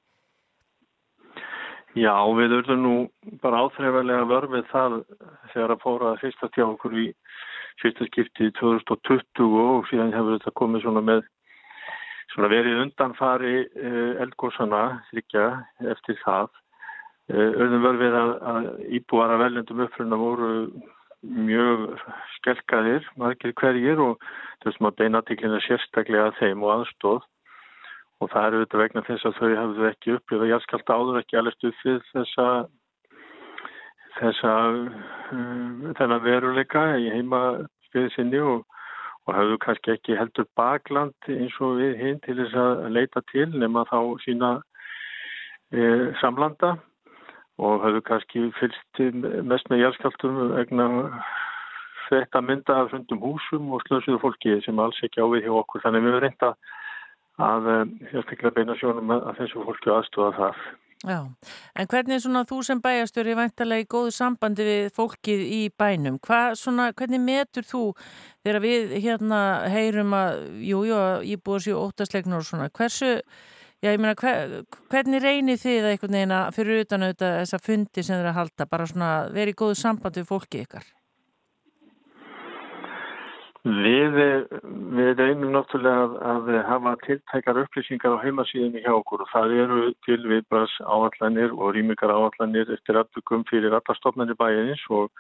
Já, 1.97 2.13
við 2.37 2.53
verðum 2.53 2.83
nú 2.85 2.95
bara 3.41 3.63
áþreifarlega 3.65 4.29
vörfið 4.29 4.67
það 4.69 4.99
þegar 5.55 5.73
að 5.73 5.85
fóra 5.85 6.11
að 6.11 6.21
fyrsta 6.27 6.51
tjá 6.53 6.67
okkur 6.67 6.97
í 7.01 7.07
fyrsta 7.81 8.09
skipti 8.11 8.51
2020 8.61 9.57
og 9.63 9.89
síðan 9.89 10.13
hefur 10.13 10.37
þetta 10.37 10.53
komið 10.61 10.85
svona 10.85 11.05
með 11.09 11.25
svona 12.37 12.53
verið 12.53 12.83
undanfari 12.85 13.57
eldgóðsana 14.21 14.83
þryggja 15.09 15.47
eftir 15.95 16.19
það. 16.21 16.51
Öðum 17.33 17.83
verður 17.83 18.03
við 18.03 18.17
að, 18.21 18.67
íbúar 19.01 19.33
að 19.35 19.43
veljendum 19.47 19.81
uppruna 19.87 20.19
voru 20.21 20.51
mjög 21.27 21.97
skelkaðir, 22.37 23.09
margir 23.19 23.55
hverjir 23.57 24.03
og 24.05 24.21
þessum 24.63 24.91
að 24.91 24.99
beina 25.01 25.23
tiklina 25.27 25.59
sérstaklega 25.65 26.35
þeim 26.39 26.63
og 26.63 26.75
aðstóð 26.77 27.25
og 28.21 28.31
það 28.33 28.47
eru 28.47 28.61
þetta 28.63 28.81
vegna 28.81 29.05
þess 29.09 29.29
að 29.29 29.41
þau 29.41 29.57
hafðu 29.61 29.89
ekki 29.91 30.15
upplifað 30.17 30.53
jæskalt 30.53 30.93
áður 30.93 31.19
ekki 31.21 31.41
alveg 31.41 31.57
stuðfið 31.57 32.05
þessa 32.13 32.47
þessa 34.17 34.53
um, 35.33 35.93
þennan 35.99 36.25
veruleika 36.25 36.85
í 37.01 37.11
heima 37.13 37.43
spiðið 37.89 38.15
sinni 38.15 38.41
og, 38.41 38.63
og 39.27 39.35
hafðu 39.35 39.59
kannski 39.63 39.95
ekki 39.97 40.19
heldur 40.19 40.47
bakland 40.59 41.31
eins 41.33 41.57
og 41.61 41.81
við 41.81 41.97
hinn 42.03 42.21
til 42.27 42.37
þess 42.41 42.59
að 42.63 42.85
leita 42.95 43.23
til 43.33 43.49
nema 43.59 43.83
þá 43.91 43.99
sína 44.23 44.53
e, 45.75 46.13
samlanda 46.23 46.77
og 47.59 47.83
hafðu 47.83 48.05
kannski 48.07 48.47
fylst 48.61 49.03
mest 49.51 49.71
með 49.73 49.87
jæskaltum 49.87 50.41
vegna 50.55 50.89
þetta 52.07 52.43
mynda 52.45 52.81
af 52.85 52.95
hundum 52.95 53.23
húsum 53.25 53.73
og 53.75 53.83
slösuðu 53.87 54.23
fólki 54.23 54.59
sem 54.65 54.79
alls 54.79 55.03
ekki 55.03 55.25
ávið 55.25 55.49
hjá 55.49 55.55
okkur 55.61 55.83
þannig 55.85 56.05
við 56.05 56.13
erum 56.13 56.27
reynda 56.27 56.53
að 57.47 57.71
sérstaklega 58.13 58.55
beina 58.57 58.77
sjónum 58.79 59.15
að 59.17 59.33
þessu 59.41 59.65
fólki 59.67 59.93
aðstofa 59.93 60.37
það. 60.39 60.61
Já, 61.05 61.29
en 61.77 61.89
hvernig 61.93 62.17
er 62.17 62.23
svona 62.25 62.47
þú 62.49 62.63
sem 62.65 62.79
bæjastöri 62.81 63.35
væntalega 63.37 63.85
í 63.85 63.89
góðu 63.93 64.15
sambandi 64.17 64.65
við 64.65 64.87
fólkið 64.97 65.43
í 65.45 65.59
bænum? 65.77 66.17
Hvað 66.25 66.57
svona, 66.57 66.87
hvernig 66.97 67.21
metur 67.21 67.69
þú 67.69 67.83
þegar 68.41 68.61
við 68.65 68.97
hérna 69.05 69.41
heyrum 69.69 70.17
að, 70.17 70.41
jújú, 70.65 70.89
jú, 70.89 71.03
ég 71.29 71.45
búið 71.45 71.67
sér 71.67 71.83
óttaslegnar 71.83 72.41
og 72.41 72.49
svona, 72.49 72.71
hversu, 72.73 73.13
já 73.85 73.93
ég 73.93 74.01
meina, 74.01 74.17
hver, 74.17 74.59
hvernig 74.89 75.23
reynir 75.23 75.61
þið 75.61 75.91
eitthvað 75.93 76.17
neina 76.17 76.43
fyrir 76.57 76.87
utan 76.87 77.05
auðvitað 77.05 77.41
þessa 77.43 77.65
fundi 77.69 78.07
sem 78.07 78.17
þeir 78.17 78.33
að 78.33 78.39
halda, 78.41 78.71
bara 78.73 78.89
svona 78.89 79.15
verið 79.37 79.53
í 79.53 79.61
góðu 79.61 79.83
sambandi 79.83 80.25
við 80.25 80.33
fólkið 80.33 80.65
ykkar? 80.65 80.96
Við, 83.67 84.17
við 84.95 85.19
reynum 85.19 85.51
náttúrulega 85.51 86.03
að, 86.23 86.51
að 86.55 86.59
hafa 86.69 86.91
tiltækar 87.03 87.59
upplýsingar 87.65 88.15
á 88.15 88.23
heimasíðinni 88.23 88.83
hjá 88.85 88.93
okkur 88.95 89.25
og 89.25 89.33
það 89.33 89.55
eru 89.65 89.79
til 90.07 90.19
viðbras 90.23 90.75
áallanir 90.87 91.51
og 91.51 91.73
rýmingar 91.75 92.13
áallanir 92.15 92.71
eftir 92.77 93.01
aftökum 93.01 93.43
fyrir 93.51 93.75
alla 93.75 93.97
stofnarnir 93.99 94.39
bæinins 94.39 94.85
og 94.95 95.11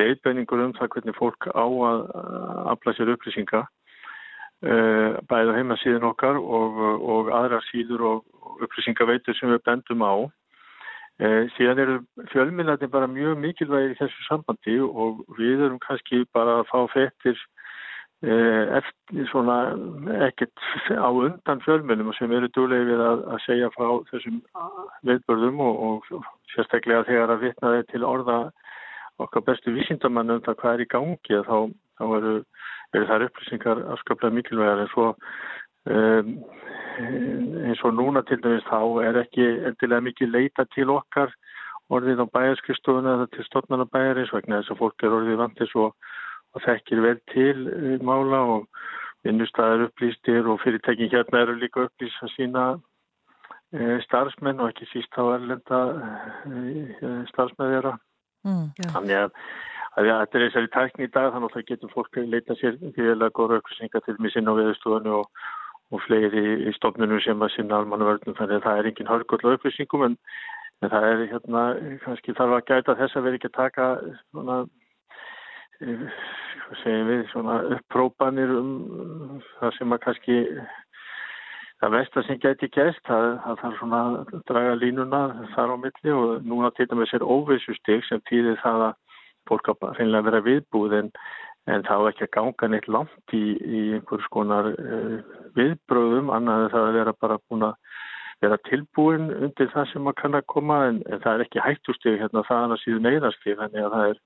leiðbenningur 0.00 0.64
um 0.64 0.72
það 0.78 0.92
hvernig 0.94 1.18
fólk 1.18 1.50
á 1.52 1.66
að 1.90 2.00
afla 2.72 2.96
sér 2.96 3.12
upplýsinga 3.18 3.62
uh, 3.66 5.20
bæðið 5.28 5.52
á 5.52 5.58
heimasíðin 5.60 6.08
okkar 6.14 6.40
og, 6.40 6.82
og 7.04 7.30
aðra 7.36 7.60
síður 7.68 8.08
og 8.14 8.64
upplýsingaveitur 8.64 9.36
sem 9.36 9.52
við 9.52 9.64
bendum 9.68 10.08
á. 10.08 10.14
Uh, 11.20 11.44
síðan 11.58 11.84
eru 11.84 12.00
fjölminnatin 12.32 12.96
bara 12.96 13.12
mjög 13.12 13.36
mikilvægir 13.44 13.92
í 13.92 14.02
þessu 14.02 14.28
sambandi 14.30 14.80
og 14.88 15.26
við 15.36 15.68
erum 15.68 15.80
kannski 15.84 16.24
bara 16.32 16.62
að 16.62 16.70
fá 16.72 16.78
fettir 16.96 17.36
Eh, 17.36 17.59
eftir 18.20 19.28
svona 19.30 19.72
ekkert 20.26 20.52
á 20.92 21.08
undan 21.08 21.62
fjölmjölum 21.64 22.12
sem 22.18 22.32
eru 22.36 22.50
dúlega 22.52 22.84
við 22.84 23.00
að, 23.00 23.22
að 23.32 23.44
segja 23.46 23.70
frá 23.72 23.86
þessum 24.10 24.42
viðbörðum 25.08 25.62
og, 25.64 26.02
og 26.12 26.26
sérstaklega 26.52 27.06
þegar 27.08 27.32
að 27.32 27.46
vitnaði 27.46 27.86
til 27.88 28.04
orða 28.04 28.40
okkar 29.24 29.46
bestu 29.46 29.72
vísindamann 29.72 30.36
um 30.36 30.44
það 30.44 30.58
hvað 30.60 30.74
er 30.74 30.84
í 30.84 30.90
gangi 30.92 31.40
þá, 31.48 31.56
þá 31.96 32.04
eru, 32.18 32.34
eru 32.92 33.08
þær 33.08 33.26
upplýsingar 33.28 33.82
afskaplega 33.96 34.36
mikilvægar. 34.36 34.84
En 34.84 34.92
svo 34.92 35.08
um, 35.88 36.34
eins 37.70 37.84
og 37.88 37.96
núna 37.96 38.24
til 38.28 38.40
dæmis 38.44 38.68
þá 38.68 38.80
er 39.06 39.22
ekki 39.24 39.48
endilega 39.70 40.06
mikið 40.10 40.34
leita 40.36 40.68
til 40.76 40.90
okkar 40.92 41.32
orðið 41.90 42.20
á 42.22 42.26
bæjarskristóðuna 42.36 43.16
eða 43.16 43.28
til 43.34 43.44
stofnana 43.48 43.88
bæjarins 43.88 44.32
vegna 44.34 44.60
þess 44.60 44.74
að 44.74 44.82
fólk 44.84 45.04
er 45.04 45.16
orðið 45.16 45.40
vantis 45.40 45.72
og 45.80 45.94
og 46.54 46.64
þekkir 46.66 47.04
vel 47.04 47.18
til 47.32 47.66
uh, 47.70 47.96
mála 48.06 48.42
og 48.56 48.68
vinnustæðar 49.26 49.88
upplýstir 49.88 50.48
og 50.48 50.60
fyrirtekin 50.64 51.12
hérna 51.12 51.44
eru 51.44 51.56
líka 51.60 51.86
upplýst 51.86 52.22
að 52.24 52.34
sína 52.36 52.66
uh, 52.76 53.98
starfsmenn 54.06 54.62
og 54.62 54.72
ekki 54.72 54.88
síst 54.90 55.18
á 55.20 55.22
erlenda 55.36 55.80
uh, 56.48 57.20
starfsmenn 57.32 57.74
þeirra. 57.74 57.96
Mm, 58.48 58.68
þannig 58.94 59.18
að, 59.20 59.32
að 60.00 60.06
ja, 60.08 60.18
þetta 60.22 60.38
er 60.38 60.44
þessari 60.46 60.70
tækni 60.76 61.08
í 61.08 61.12
dag 61.12 61.32
þannig 61.32 61.50
að 61.50 61.56
það 61.56 61.66
getur 61.70 61.94
fólk 61.94 62.20
að 62.20 62.30
leita 62.34 62.56
sér 62.56 62.78
gríðilega 62.80 63.36
góða 63.36 63.58
upplýsingar 63.60 64.06
til 64.06 64.16
mig 64.18 64.32
sinna 64.32 64.54
á 64.56 64.58
veðustofunni 64.60 65.12
og, 65.18 65.42
og 65.92 66.04
fleiri 66.06 66.46
í 66.64 66.72
stofnunum 66.78 67.20
sem 67.20 67.44
að 67.44 67.52
sinna 67.56 67.82
almannaverðnum 67.82 68.38
þannig 68.38 68.60
að 68.60 68.66
það 68.68 68.80
er 68.80 68.90
engin 68.90 69.10
hörgull 69.12 69.52
upplýsingum 69.52 70.06
en, 70.08 70.16
en 70.80 70.94
það 70.94 71.08
er 71.10 71.24
hérna 71.34 71.64
kannski 72.06 72.36
þarf 72.38 72.56
að 72.56 72.66
gæta 72.72 72.96
þess 73.02 73.18
að 73.20 73.26
vera 73.28 73.40
ekki 73.40 73.50
að 73.50 73.58
taka 73.58 73.90
svona 74.30 74.62
segjum 75.80 77.08
við, 77.08 77.24
svona 77.32 77.58
upprópanir 77.76 78.52
um 78.52 79.40
það 79.58 79.76
sem 79.78 79.94
að 79.94 80.02
kannski 80.04 80.38
það 81.80 81.94
vestar 81.96 82.26
sem 82.26 82.40
geti 82.42 82.68
gæst, 82.74 83.00
það, 83.08 83.28
það 83.44 83.60
þarf 83.62 83.78
svona 83.78 84.00
að 84.06 84.34
draga 84.50 84.74
línuna 84.80 85.20
þar 85.54 85.72
á 85.72 85.76
milli 85.80 86.16
og 86.16 86.48
núna 86.48 86.72
til 86.76 86.88
dæmis 86.90 87.14
er 87.16 87.24
óvissu 87.24 87.76
stygg 87.78 88.04
sem 88.08 88.20
týðir 88.28 88.60
það 88.60 88.90
að 88.90 88.98
fólk 89.48 89.72
að 89.72 89.86
að 90.20 90.26
vera 90.28 90.42
viðbúð 90.44 90.96
en, 90.98 91.10
en 91.72 91.86
þá 91.88 91.94
ekki 92.10 92.26
að 92.28 92.34
ganga 92.36 92.68
neitt 92.68 92.88
langt 92.88 93.36
í, 93.36 93.44
í 93.56 93.80
einhvers 93.96 94.28
konar 94.34 94.72
uh, 94.74 95.16
viðbröðum, 95.56 96.32
annað 96.34 96.66
en 96.66 96.74
það 96.74 96.88
að 96.90 96.98
vera 97.00 97.16
bara 97.24 97.40
búin 97.48 97.68
að 97.70 97.78
vera 98.40 98.60
tilbúin 98.68 99.30
undir 99.32 99.72
það 99.72 99.88
sem 99.90 100.06
að 100.08 100.18
kann 100.20 100.36
að 100.36 100.46
koma 100.52 100.82
en, 100.90 101.00
en 101.08 101.24
það 101.24 101.32
er 101.34 101.46
ekki 101.46 101.64
hættusteg 101.64 102.20
hérna 102.20 102.44
það 102.48 102.76
að 102.76 102.82
síðu 102.84 103.00
þannig 103.56 103.84
að 103.84 103.96
það 103.96 104.12
er 104.12 104.20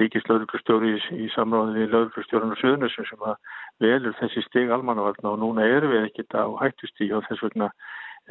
ríkislauruglustjóri 0.00 0.94
í, 0.96 1.00
í 1.24 1.28
samráði 1.34 1.82
við 1.82 1.94
lauruglustjórun 1.94 2.54
og 2.54 2.60
söðnusum 2.60 3.08
sem 3.08 3.26
að 3.28 3.36
velur 3.84 4.16
þessi 4.20 4.44
stig 4.46 4.72
almannavarna 4.72 5.34
og 5.34 5.40
núna 5.42 5.66
erum 5.68 5.92
við 5.92 6.08
ekkit 6.08 6.36
á 6.38 6.48
hættustíg 6.62 7.12
og 7.16 7.26
þess 7.28 7.44
vegna 7.44 7.68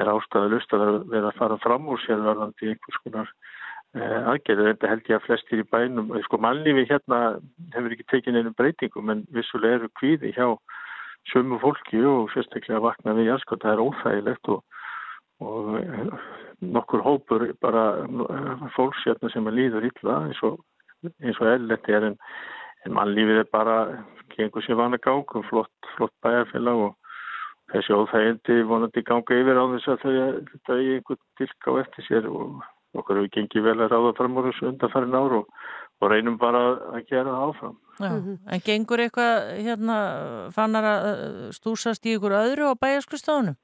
er 0.00 0.10
ástæða 0.12 0.50
lust 0.52 0.74
að 0.76 0.94
vera 1.12 1.30
að 1.30 1.38
fara 1.38 1.58
fram 1.62 1.88
úr 1.92 2.00
sér 2.02 2.22
verðandi 2.24 2.72
einhvers 2.72 3.00
konar 3.04 3.32
eh, 3.94 4.20
aðgerðu. 4.32 4.68
Þetta 4.70 4.92
held 4.92 5.10
ég 5.10 5.18
að 5.18 5.26
flestir 5.26 5.62
í 5.62 5.68
bænum, 5.74 6.12
sko 6.26 6.40
mannlífi 6.40 6.86
hérna 6.90 7.20
hefur 7.74 7.96
ekki 7.96 8.08
tekinn 8.10 8.40
einu 8.40 8.54
breytingum 8.56 9.12
en 9.12 9.26
vissulega 9.36 9.82
eru 9.82 9.92
kvíði 10.00 10.32
hjá 10.36 10.48
sömu 11.30 11.60
fólki 11.62 12.00
og 12.08 12.32
sérstaklega 12.32 12.82
vakna 12.82 13.14
við 13.18 13.30
jæskot, 13.30 13.62
það 13.62 13.76
er 13.76 13.84
óþægilegt 13.86 14.52
og, 14.56 14.64
og 15.44 15.76
eh, 15.78 16.16
nokkur 16.62 17.04
hópur 17.04 17.46
bara 17.62 17.86
eh, 18.02 18.68
fólks 18.76 19.04
hérna 19.06 19.30
sem 19.34 19.46
að 19.46 19.58
líður 19.60 19.90
illa 19.92 20.22
eins 20.26 20.42
og 20.48 20.60
eins 21.10 21.40
og 21.40 21.52
eðlert 21.52 21.88
er 21.90 22.08
en, 22.10 22.18
en 22.86 22.96
mannlífið 22.96 23.42
er 23.42 23.48
bara 23.52 23.76
gengur 24.36 24.64
sér 24.64 24.78
vana 24.80 25.00
gang 25.02 25.36
og 25.38 25.46
flott, 25.48 25.92
flott 25.96 26.14
bæjarfélag 26.24 26.86
og 26.88 26.94
þessi 27.72 27.96
óþægindi 27.96 28.60
vonandi 28.68 29.02
ganga 29.06 29.40
yfir 29.40 29.60
á 29.60 29.64
þess 29.74 29.90
að 29.94 30.04
þetta 30.50 30.76
er 30.76 30.94
einhvern 30.96 31.22
dilk 31.40 31.68
á 31.68 31.72
eftir 31.82 32.08
sér 32.08 32.28
og 32.30 32.62
okkur 32.98 33.22
hefur 33.22 33.32
gengið 33.32 33.66
vel 33.68 33.78
að 33.80 33.94
ráða 33.94 34.14
fram 34.18 34.36
úr 34.36 34.50
þessu 34.50 34.68
undanfærin 34.68 35.16
ár 35.16 35.36
og, 35.40 35.52
og 36.02 36.10
reynum 36.12 36.38
bara 36.40 36.62
að 36.92 37.06
gera 37.08 37.32
það 37.32 37.44
áfram. 37.48 37.76
Já, 38.02 38.12
en 38.52 38.64
gengur 38.66 39.02
eitthvað 39.04 39.36
hérna 39.64 39.98
fannar 40.56 40.88
að 40.88 41.12
stúsast 41.56 42.06
í 42.06 42.16
ykkur 42.18 42.36
öðru 42.36 42.72
á 42.72 42.80
bæjarskristofunum? 42.82 43.56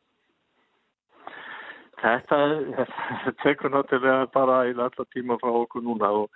Þetta, 1.98 2.36
þetta 2.78 3.34
tekur 3.42 3.74
náttúrulega 3.74 4.28
bara 4.32 4.62
í 4.70 4.74
alltaf 4.76 5.08
tíma 5.12 5.36
frá 5.40 5.50
okkur 5.50 5.82
núna 5.82 6.12
og 6.22 6.30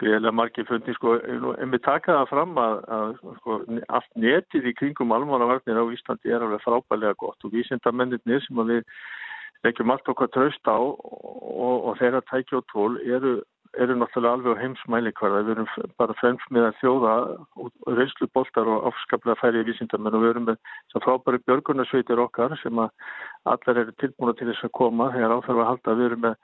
greiðilega 0.00 0.36
margir 0.36 0.66
fundi 0.68 0.94
sko, 0.96 1.16
en 1.24 1.72
við 1.72 1.82
taka 1.86 2.18
það 2.20 2.30
fram 2.32 2.56
að, 2.60 2.80
að 2.96 3.12
sko, 3.40 3.58
allt 3.98 4.22
netið 4.26 4.70
í 4.70 4.74
kringum 4.78 5.14
almánavarnir 5.16 5.80
á 5.80 5.84
Íslandi 5.96 6.32
er 6.32 6.44
alveg 6.44 6.64
frábælega 6.64 7.18
gott 7.22 7.46
og 7.46 7.54
vísindamennir 7.54 8.44
sem 8.44 8.62
við 8.70 8.84
leggjum 9.64 9.92
allt 9.94 10.08
okkar 10.12 10.30
tröst 10.34 10.68
á 10.68 10.76
og, 10.76 10.96
og, 11.00 11.76
og 11.90 12.00
þeirra 12.00 12.22
tækja 12.28 12.60
og 12.60 12.66
tól 12.72 12.98
eru 13.02 13.38
eru 13.76 13.94
náttúrulega 13.94 14.32
alveg 14.32 14.56
á 14.56 14.62
heimsmæli 14.62 15.12
hverða. 15.18 15.42
Við 15.44 15.54
erum 15.54 15.68
bara 16.00 16.14
að 16.16 16.78
þjóða 16.80 17.14
reynslu 17.98 18.28
boltar 18.34 18.70
og 18.72 18.86
afskaplega 18.90 19.40
færið 19.40 19.68
vísindamenn 19.70 20.16
og 20.16 20.24
við 20.24 20.32
erum 20.32 20.46
með 20.48 20.56
að 20.96 21.04
frábæri 21.04 21.42
björgunarsveitir 21.44 22.22
okkar 22.24 22.56
sem 22.62 22.78
að 22.80 22.90
allar 23.52 23.82
eru 23.82 23.96
tilbúna 24.00 24.36
til 24.36 24.48
þess 24.50 24.68
að 24.68 24.76
koma 24.80 25.10
þegar 25.14 25.36
áþarf 25.36 25.60
að 25.60 25.70
halda. 25.70 25.96
Við 26.00 26.08
erum 26.08 26.24
með 26.24 26.34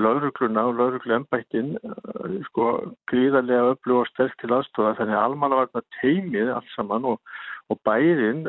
laurugluna 0.00 0.66
og 0.68 0.76
lauruglu 0.78 1.16
ennbættin 1.16 1.74
eh, 1.84 2.36
sko 2.48 2.68
gríðarlega 3.10 3.74
öflug 3.74 4.02
og 4.02 4.10
sterk 4.12 4.36
til 4.40 4.54
aðstofa 4.56 4.94
þannig 5.00 5.18
að 5.18 5.26
almannavarna 5.26 5.82
teimið 6.00 6.52
alls 6.54 6.76
saman 6.76 7.08
og, 7.12 7.34
og 7.68 7.80
bærin 7.86 8.46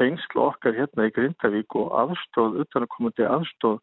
reynslu 0.00 0.42
okkar 0.48 0.74
hérna 0.78 1.06
í 1.08 1.14
Grindavík 1.14 1.78
og 1.78 1.94
aðstóð, 2.02 2.58
utankomandi 2.64 3.26
aðstóð 3.28 3.78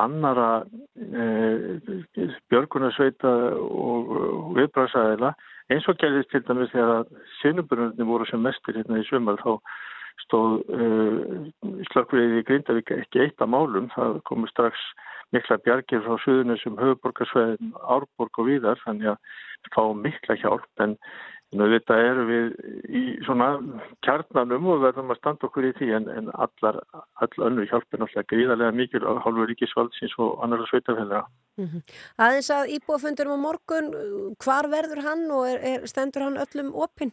annara 0.00 0.64
e, 0.96 1.24
björgunarsveita 2.48 3.32
og, 3.60 4.12
og 4.16 4.54
viðbræðsæðila 4.56 5.34
eins 5.72 5.88
og 5.88 5.98
gerðist 6.00 6.30
til 6.32 6.44
dæmis 6.46 6.72
þegar 6.72 7.08
sinubrunni 7.40 8.06
voru 8.08 8.28
sem 8.28 8.40
mestir 8.40 8.78
hérna 8.80 9.00
í 9.00 9.08
sömur 9.08 9.40
þá 9.40 9.52
stóð 10.24 10.60
uh, 10.68 11.48
slökkvið 11.92 12.38
í 12.40 12.44
Grindavík 12.48 12.94
ekki 12.96 13.24
eitt 13.26 13.42
af 13.42 13.50
málum. 13.52 13.90
Það 13.96 14.20
komu 14.28 14.50
strax 14.50 14.78
mikla 15.32 15.58
bjargir 15.64 16.04
frá 16.04 16.16
suðunum 16.24 16.60
sem 16.60 16.78
höfuborgarsveðin, 16.78 17.72
Árborg 17.82 18.42
og 18.42 18.50
viðar 18.50 18.80
þannig 18.84 19.14
að 19.14 19.72
fá 19.72 19.84
mikla 19.96 20.36
hjálp 20.40 20.84
en 20.84 20.98
Þetta 21.52 21.96
eru 22.00 22.22
við 22.24 22.52
í 22.88 23.00
svona 23.26 23.50
kjarnanum 24.06 24.70
og 24.72 24.84
verðum 24.86 25.12
að 25.12 25.18
standa 25.18 25.48
okkur 25.48 25.66
í 25.68 25.72
því 25.76 25.88
en, 25.98 26.06
en 26.08 26.30
allar, 26.32 26.78
all 27.20 27.44
önnu 27.44 27.66
hjálp 27.68 27.92
er 27.92 28.00
náttúrulega 28.00 28.30
gríðarlega 28.32 28.76
mikil 28.78 29.02
á 29.04 29.20
hálfu 29.20 29.44
ríkisvaldsins 29.50 30.14
og 30.16 30.40
annar 30.44 30.64
sveitafélaga. 30.70 31.26
Mm 31.60 31.66
-hmm. 31.68 31.82
Aðeins 32.16 32.50
að 32.56 32.72
íbúafundurum 32.76 33.36
á 33.36 33.44
morgun, 33.44 33.92
hvar 34.40 34.70
verður 34.72 35.04
hann 35.04 35.28
og 35.30 35.44
er, 35.52 35.58
er, 35.60 35.86
stendur 35.86 36.24
hann 36.24 36.40
öllum 36.40 36.72
opinn? 36.72 37.12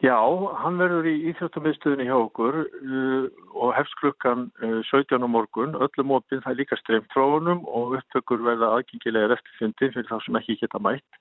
Já, 0.00 0.16
hann 0.62 0.78
verður 0.80 1.06
í 1.10 1.14
Íþjóttumiðstöðinni 1.30 2.06
hjá 2.08 2.14
okkur 2.16 2.62
uh, 2.64 3.26
og 3.52 3.74
hefst 3.76 3.94
klukkan 4.00 4.46
uh, 4.64 4.78
17 4.88 5.20
á 5.20 5.28
morgun, 5.28 5.76
öllum 5.76 6.14
opinn, 6.16 6.40
það 6.40 6.54
er 6.54 6.58
líka 6.62 6.78
streymt 6.80 7.12
frá 7.12 7.22
honum 7.34 7.60
og 7.68 7.98
upptökur 7.98 8.40
verða 8.46 8.72
aðgengilega 8.78 9.36
eftir 9.36 9.58
fyndin 9.58 9.92
fyrir 9.92 10.08
þá 10.08 10.16
sem 10.24 10.40
ekki 10.40 10.56
geta 10.62 10.80
mætt. 10.82 11.20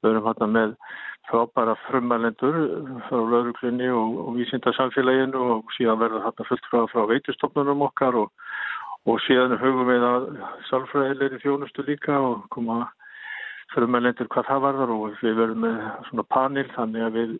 Við 0.00 0.10
erum 0.12 0.26
hérna 0.30 0.48
með 0.54 0.74
frábæra 1.28 1.76
frumælendur 1.86 2.58
frá 3.10 3.20
lauruglunni 3.20 3.92
og, 3.92 4.18
og 4.24 4.34
vísindarsamfélaginu 4.40 5.46
og 5.56 5.76
síðan 5.76 6.00
verður 6.00 6.26
hérna 6.26 6.48
fullt 6.48 6.68
frá, 6.70 6.82
frá 6.92 7.06
veitustofnunum 7.12 7.84
okkar 7.90 8.16
og, 8.24 8.30
og 9.06 9.20
síðan 9.26 9.58
hugum 9.60 9.90
við 9.90 10.06
að 10.08 10.30
sálfræðilegri 10.70 11.42
þjónustu 11.44 11.84
líka 11.86 12.20
og 12.30 12.46
koma 12.54 12.84
að 12.84 12.94
frumælendur 13.74 14.28
hvað 14.32 14.48
það 14.50 14.62
varðar 14.66 14.94
og 14.94 15.16
við 15.22 15.40
verðum 15.40 15.64
með 15.66 15.80
svona 16.10 16.26
panel 16.36 16.66
þannig 16.74 17.06
að 17.06 17.18
við 17.18 17.32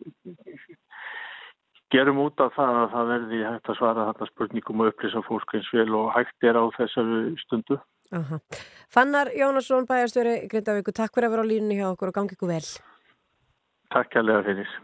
gerum 1.93 2.19
út 2.25 2.43
af 2.43 2.55
það 2.57 2.79
að 2.81 2.89
það 2.95 3.11
verði 3.13 3.43
hægt 3.45 3.71
að 3.71 3.79
svara 3.79 4.07
þarna 4.09 4.27
spurningum 4.31 4.83
og 4.83 4.91
upplýsa 4.91 5.23
fólk 5.27 5.55
eins 5.55 5.69
vel 5.75 5.87
og 5.95 6.09
hægt 6.15 6.49
er 6.49 6.59
á 6.59 6.63
þessari 6.75 7.21
stundu. 7.45 7.79
Aha. 8.17 8.39
Fannar 8.91 9.31
Jónasson, 9.35 9.87
bæjarstjóri 9.87 10.35
Grindavíku, 10.51 10.93
takk 10.95 11.15
fyrir 11.15 11.29
að 11.29 11.35
vera 11.35 11.47
á 11.47 11.51
línunni 11.51 11.79
hjá 11.79 11.89
okkur 11.89 12.11
og 12.11 12.19
gangi 12.19 12.35
ykkur 12.35 12.53
vel. 12.53 12.67
Takk 13.95 14.19
alveg 14.19 14.47
fyrir. 14.47 14.77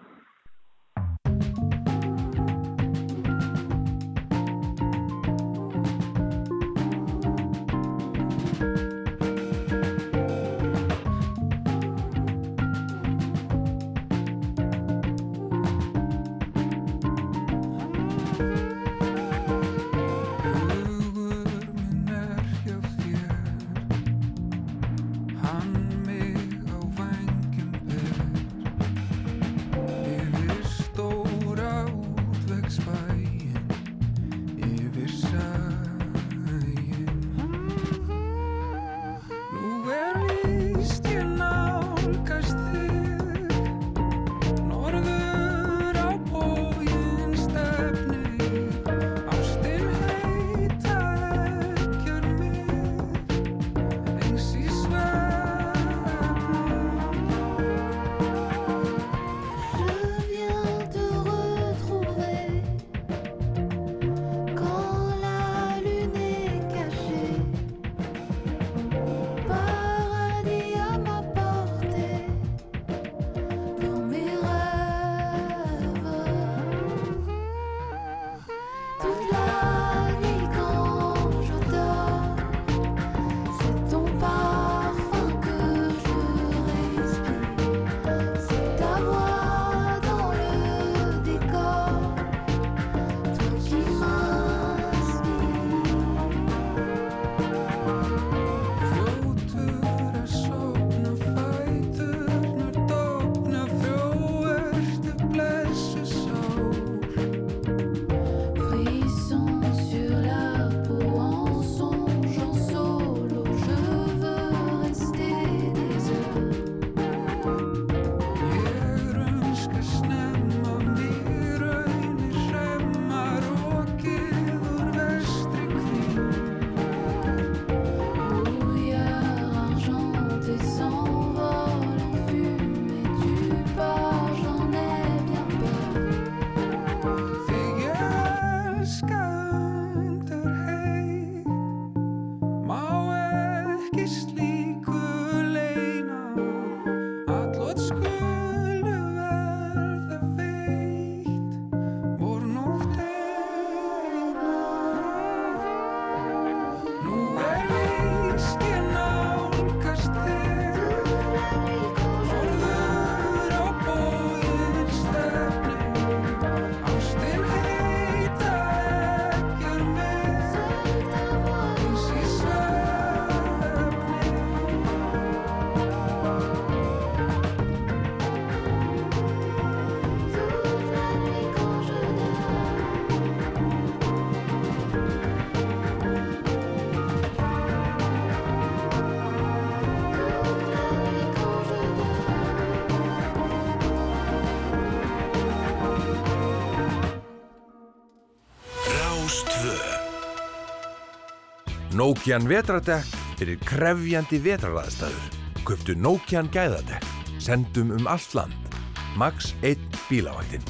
Nokian 202.13 202.43
vetradekk 202.45 203.13
fyrir 203.39 203.55
krefjandi 203.65 204.37
vetraraðstæður. 204.45 205.37
Köptu 205.65 205.95
Nokian 205.97 206.45
gæðadekk. 206.53 207.07
Sendum 207.41 207.89
um 207.95 208.05
allt 208.05 208.35
land. 208.37 208.75
Max 209.17 209.55
1 209.65 209.81
bílavættin. 210.11 210.61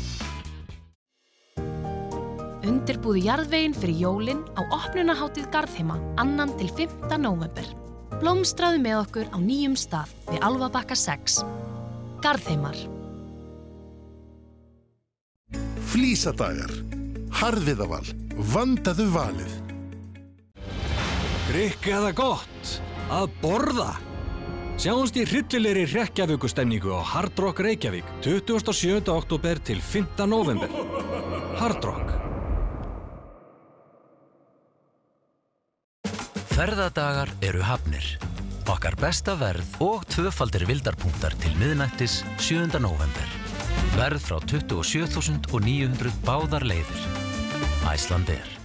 Undirbúðu 2.64 3.26
jarðveginn 3.26 3.76
fyrir 3.76 4.00
jólinn 4.06 4.40
á 4.56 4.64
opnunaháttið 4.72 5.50
Garðheima 5.52 5.98
annan 6.24 6.54
til 6.62 6.72
5. 6.78 7.12
november. 7.20 7.68
Blómstræðu 8.22 8.80
með 8.86 9.02
okkur 9.02 9.36
á 9.36 9.38
nýjum 9.44 9.76
stað 9.76 10.16
við 10.30 10.48
Alvabakka 10.48 10.96
6. 10.96 11.42
Garðheimar. 12.24 12.80
Flísadagar. 15.92 16.72
Harðiðaval. 17.44 18.06
Vandaðu 18.56 19.10
valið 19.12 19.63
drikka 21.54 22.00
eða 22.00 22.12
gott, 22.18 22.70
að 23.14 23.30
borða. 23.44 23.92
Sjáumst 24.82 25.18
í 25.22 25.26
hryllilegri 25.28 25.84
Reykjavíkustemningu 25.92 26.90
á 26.98 27.02
Hard 27.06 27.38
Rock 27.38 27.62
Reykjavík 27.62 28.08
27. 28.26 29.06
oktober 29.14 29.62
til 29.62 29.78
5. 29.78 30.26
november. 30.26 30.72
Hard 31.60 31.86
Rock. 31.86 32.16
Ferðadagar 36.54 37.30
eru 37.46 37.62
hafnir. 37.66 38.08
Okkar 38.74 38.98
besta 38.98 39.38
verð 39.38 39.78
og 39.84 40.08
tvöfaldir 40.10 40.66
vildarpunktar 40.70 41.38
til 41.44 41.54
miðnættis 41.62 42.24
7. 42.42 42.66
november. 42.82 43.34
Verð 43.94 44.26
frá 44.26 44.40
27.900 44.42 46.18
báðar 46.26 46.66
leiðir. 46.66 47.10
Æsland 47.94 48.34
er. 48.34 48.56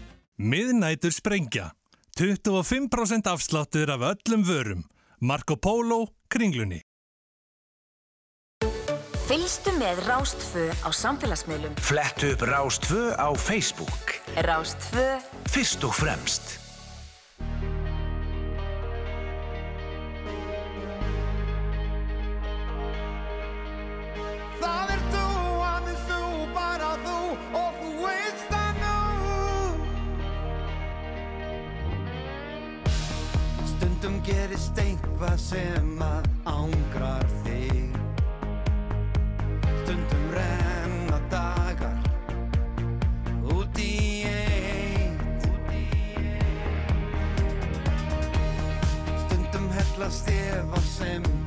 Miðnættur 0.41 1.13
sprengja. 1.13 1.75
25% 2.19 3.27
afsláttur 3.31 3.91
af 3.91 4.01
öllum 4.01 4.43
vörum. 4.43 4.85
Marco 5.19 5.57
Polo, 5.57 6.07
Kringlunni. 6.29 6.81
Fylgstu 9.29 9.75
með 9.77 10.01
Rástfö 10.09 10.65
á 10.83 10.89
samfélagsmiðlum. 10.89 11.77
Flett 11.79 12.25
upp 12.27 12.43
Rástfö 12.49 13.13
á 13.15 13.29
Facebook. 13.37 14.19
Rástfö. 14.35 15.05
Fyrst 15.53 15.85
og 15.85 15.95
fremst. 15.95 16.68
gerist 34.59 34.79
einhvað 34.83 35.39
sem 35.39 36.01
að 36.03 36.25
ángrar 36.51 37.27
þig. 37.45 37.95
Stundum 39.85 40.25
renna 40.35 41.21
dagar 41.31 42.03
út 43.55 43.79
í 43.79 44.27
eitt. 44.27 45.47
Stundum 49.29 49.71
hellast 49.79 50.33
ég 50.35 50.67
var 50.75 50.87
sem 50.91 51.38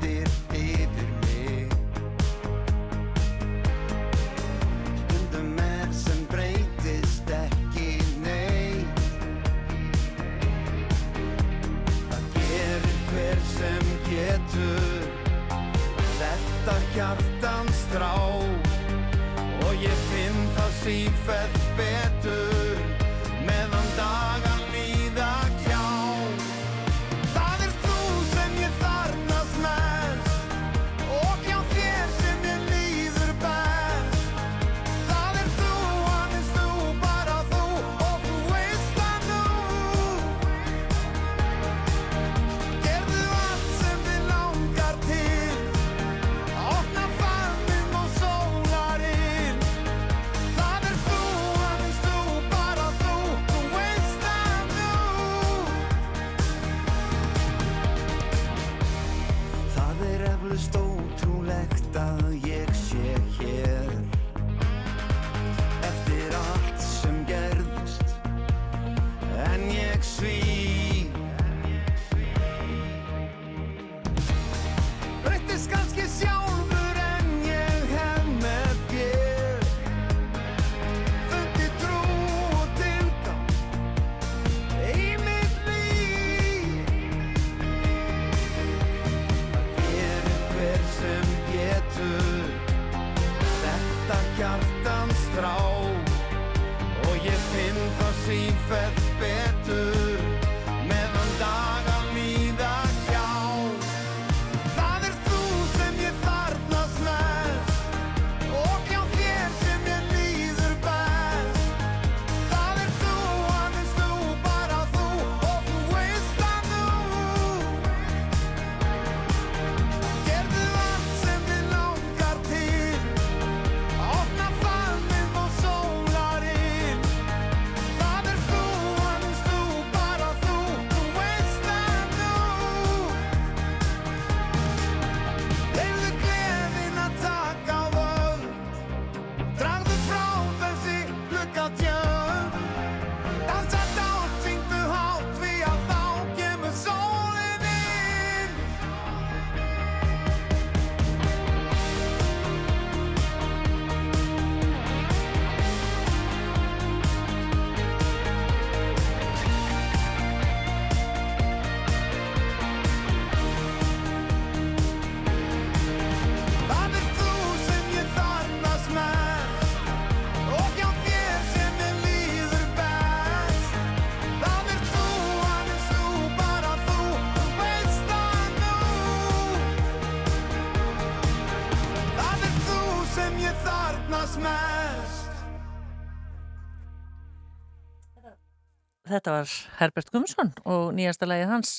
þetta 189.12 189.38
var 189.40 189.56
Herbert 189.80 190.12
Gumsson 190.14 190.54
og 190.66 190.92
nýjasta 190.98 191.30
lægið 191.30 191.54
hans 191.54 191.78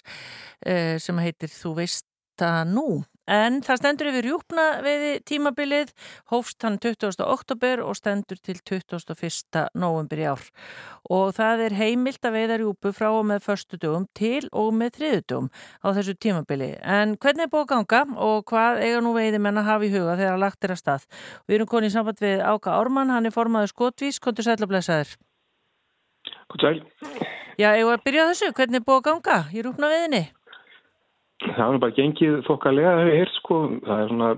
uh, 0.66 0.98
sem 1.02 1.24
heitir 1.24 1.52
Þú 1.52 1.76
veist 1.80 2.06
það 2.40 2.62
nú. 2.72 2.86
En 3.30 3.60
það 3.62 3.78
stendur 3.78 4.08
yfir 4.10 4.26
júpna 4.32 4.62
veiði 4.82 5.10
tímabilið, 5.30 5.92
hófst 6.32 6.64
hann 6.66 6.80
20. 6.82 7.22
oktober 7.22 7.84
og 7.84 7.94
stendur 7.94 8.40
til 8.42 8.58
21. 8.58 9.62
november 9.78 10.18
í 10.18 10.26
ár. 10.26 10.42
Og 11.06 11.30
það 11.36 11.62
er 11.68 11.76
heimilt 11.78 12.26
að 12.26 12.36
veiða 12.40 12.58
júpu 12.64 12.90
frá 12.96 13.12
og 13.12 13.22
með 13.30 13.46
förstu 13.46 13.78
dögum 13.78 14.08
til 14.18 14.50
og 14.50 14.74
með 14.74 14.98
þriðu 14.98 15.22
dögum 15.22 15.50
á 15.54 15.88
þessu 15.94 16.18
tímabili. 16.18 16.72
En 16.82 17.14
hvernig 17.14 17.46
er 17.46 17.54
búið 17.54 17.68
að 17.68 17.72
ganga 17.76 18.22
og 18.26 18.46
hvað 18.50 18.82
eiga 18.82 19.02
nú 19.06 19.14
veiði 19.14 19.38
menna 19.38 19.62
að 19.62 19.70
hafa 19.70 19.86
í 19.86 19.94
huga 19.94 20.18
þegar 20.18 20.34
að 20.34 20.46
lagt 20.48 20.64
er 20.66 20.74
að 20.74 20.82
stað? 20.82 21.10
Við 21.46 21.60
erum 21.60 21.74
konið 21.76 21.92
í 21.92 21.94
samband 21.94 22.24
við 22.26 22.42
Áka 22.42 22.74
Ármann, 22.74 23.14
hann 23.14 23.30
er 23.30 23.38
formaður 23.38 23.76
skotvis, 23.76 24.18
kontur 24.18 24.50
sæla 24.50 24.66
blæsaður. 24.66 25.14
Góð 26.52 26.64
sæl. 26.64 26.80
Já, 27.60 27.68
ég 27.76 27.86
var 27.88 27.98
að 27.98 28.06
byrja 28.06 28.28
þessu. 28.30 28.52
Hvernig 28.56 28.80
er 28.80 28.86
búið 28.86 28.98
að 29.00 29.06
ganga 29.08 29.38
í 29.52 29.62
rúpna 29.64 29.92
veðinni? 29.92 30.24
Það 31.42 31.62
er 31.64 31.72
nú 31.74 31.82
bara 31.82 31.96
gengið 31.96 32.42
þokkalega 32.46 32.92
hér 33.08 33.32
sko. 33.38 33.60
Það 33.86 34.02
er 34.02 34.12
svona 34.12 34.30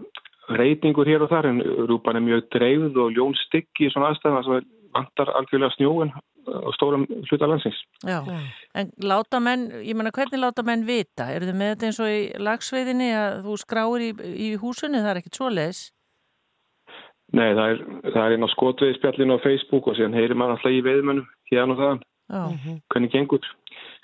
reytingur 0.60 1.08
hér 1.08 1.24
og 1.24 1.32
þar 1.32 1.50
en 1.50 1.60
rúpan 1.88 2.18
er 2.18 2.24
mjög 2.24 2.46
dreifð 2.52 3.00
og 3.00 3.16
ljón 3.16 3.36
stygg 3.46 3.82
í 3.82 3.90
svona 3.92 4.12
aðstæðan 4.12 4.46
það 4.48 4.70
vantar 4.94 5.32
algjörlega 5.34 5.74
snjóin 5.74 6.12
á 6.44 6.70
stórum 6.76 7.06
hluta 7.08 7.48
landsins. 7.48 7.78
Já, 8.04 8.20
en 8.76 8.90
láta 9.00 9.40
menn, 9.40 9.70
ég 9.80 9.96
menna 9.96 10.12
hvernig 10.14 10.42
láta 10.42 10.64
menn 10.66 10.84
vita? 10.86 11.30
Er 11.32 11.46
þið 11.48 11.56
með 11.56 11.72
þetta 11.72 11.88
eins 11.88 12.00
og 12.04 12.12
í 12.12 12.20
lagsveiðinni 12.46 13.10
að 13.16 13.38
þú 13.46 13.56
skráir 13.62 14.04
í, 14.04 14.10
í 14.36 14.50
húsunni, 14.60 15.00
það 15.00 15.12
er 15.14 15.22
ekkit 15.22 15.40
svo 15.40 15.48
leis? 15.50 15.86
Nei, 17.34 17.50
það 17.56 17.72
er, 17.72 17.82
það 18.14 18.24
er 18.24 18.36
inn 18.36 18.46
á 18.46 18.54
skotveðspjallinu 18.54 19.36
á 19.36 19.44
Facebook 19.44 19.88
og 19.90 19.96
síðan 19.98 20.14
heyrir 20.14 20.38
maður 20.38 20.56
alltaf 20.56 20.74
í 20.74 20.82
veðmönnum 20.86 21.28
hérna 21.50 21.74
og 21.74 21.80
þaðan, 21.80 22.02
Já. 22.30 22.42
hvernig 22.92 23.14
gengur. 23.14 23.48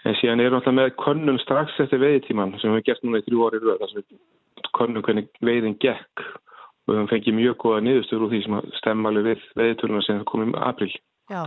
En 0.08 0.16
síðan 0.18 0.42
erum 0.42 0.56
við 0.56 0.58
alltaf 0.58 0.76
með 0.78 0.92
könnun 1.04 1.40
strax 1.44 1.76
eftir 1.84 2.02
veiðtíman 2.02 2.54
sem 2.58 2.72
við 2.72 2.80
hefum 2.80 2.86
gert 2.88 3.04
núna 3.06 3.20
í 3.20 3.26
þrjú 3.26 3.46
ári 3.46 3.60
röð, 3.62 3.82
þar 3.82 3.92
sem 3.92 4.00
við 4.00 4.70
könnum 4.78 5.04
hvernig 5.06 5.28
veiðin 5.46 5.76
gekk 5.84 6.24
og 6.24 6.90
við 6.90 6.98
höfum 6.98 7.10
fengið 7.12 7.38
mjög 7.38 7.58
góða 7.62 7.84
niðurstöður 7.86 8.26
úr 8.26 8.32
því 8.32 8.40
sem 8.46 8.56
að 8.58 8.70
stemma 8.80 9.12
alveg 9.12 9.28
við 9.28 9.44
veiðtöluna 9.60 10.06
sem 10.06 10.24
komum 10.30 10.54
í 10.56 10.62
april. 10.70 10.90
Já, 11.30 11.42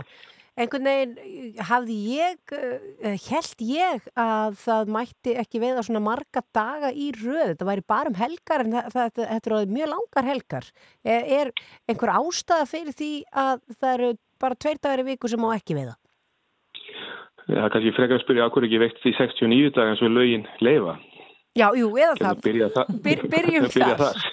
einhvern 0.60 0.86
veginn 0.86 1.64
hafði 1.68 1.96
ég, 2.14 2.54
held 3.26 3.64
ég 3.66 4.04
að 4.20 4.58
það 4.62 4.92
mætti 4.94 5.34
ekki 5.40 5.62
veiða 5.62 5.82
svona 5.86 6.02
marga 6.04 6.44
daga 6.54 6.92
í 6.94 7.10
röð, 7.16 7.54
þetta 7.54 7.68
væri 7.68 7.86
bara 7.94 8.12
um 8.12 8.18
helgar 8.18 8.64
en 8.64 8.76
það, 8.76 8.92
það, 8.94 9.10
þetta 9.32 9.50
eru 9.50 9.74
mjög 9.74 9.92
langar 9.94 10.30
helgar. 10.30 10.70
Er, 11.02 11.26
er 11.40 11.52
einhver 11.90 12.14
ástæða 12.14 12.70
fyrir 12.70 12.96
því 13.00 13.12
að 13.44 13.64
það 13.80 13.94
eru 13.96 14.12
bara 14.44 14.60
tveir 14.60 14.80
dagar 14.82 15.02
í 15.02 15.08
viku 15.10 15.30
sem 15.30 15.42
má 15.42 15.50
ekki 15.56 15.78
veiða? 15.78 15.96
Það 17.44 17.60
er 17.60 17.74
kannski 17.74 17.96
frekar 17.96 18.16
að 18.16 18.22
spyrja 18.24 18.46
okkur 18.48 18.66
ekki 18.68 18.80
veikt 18.80 19.02
því 19.02 19.16
69 19.18 19.74
dagar 19.76 19.90
eins 19.92 20.04
og 20.04 20.14
lögin 20.14 20.46
leifa. 20.64 20.94
Já, 21.54 21.68
jú, 21.78 21.90
eða 21.98 22.14
það. 22.18 22.38
byrjað 22.46 22.72
þar. 22.78 22.94
Byr, 23.04 23.26
byrjum 23.34 23.66
Byrja 23.74 23.96
þar. 24.00 24.16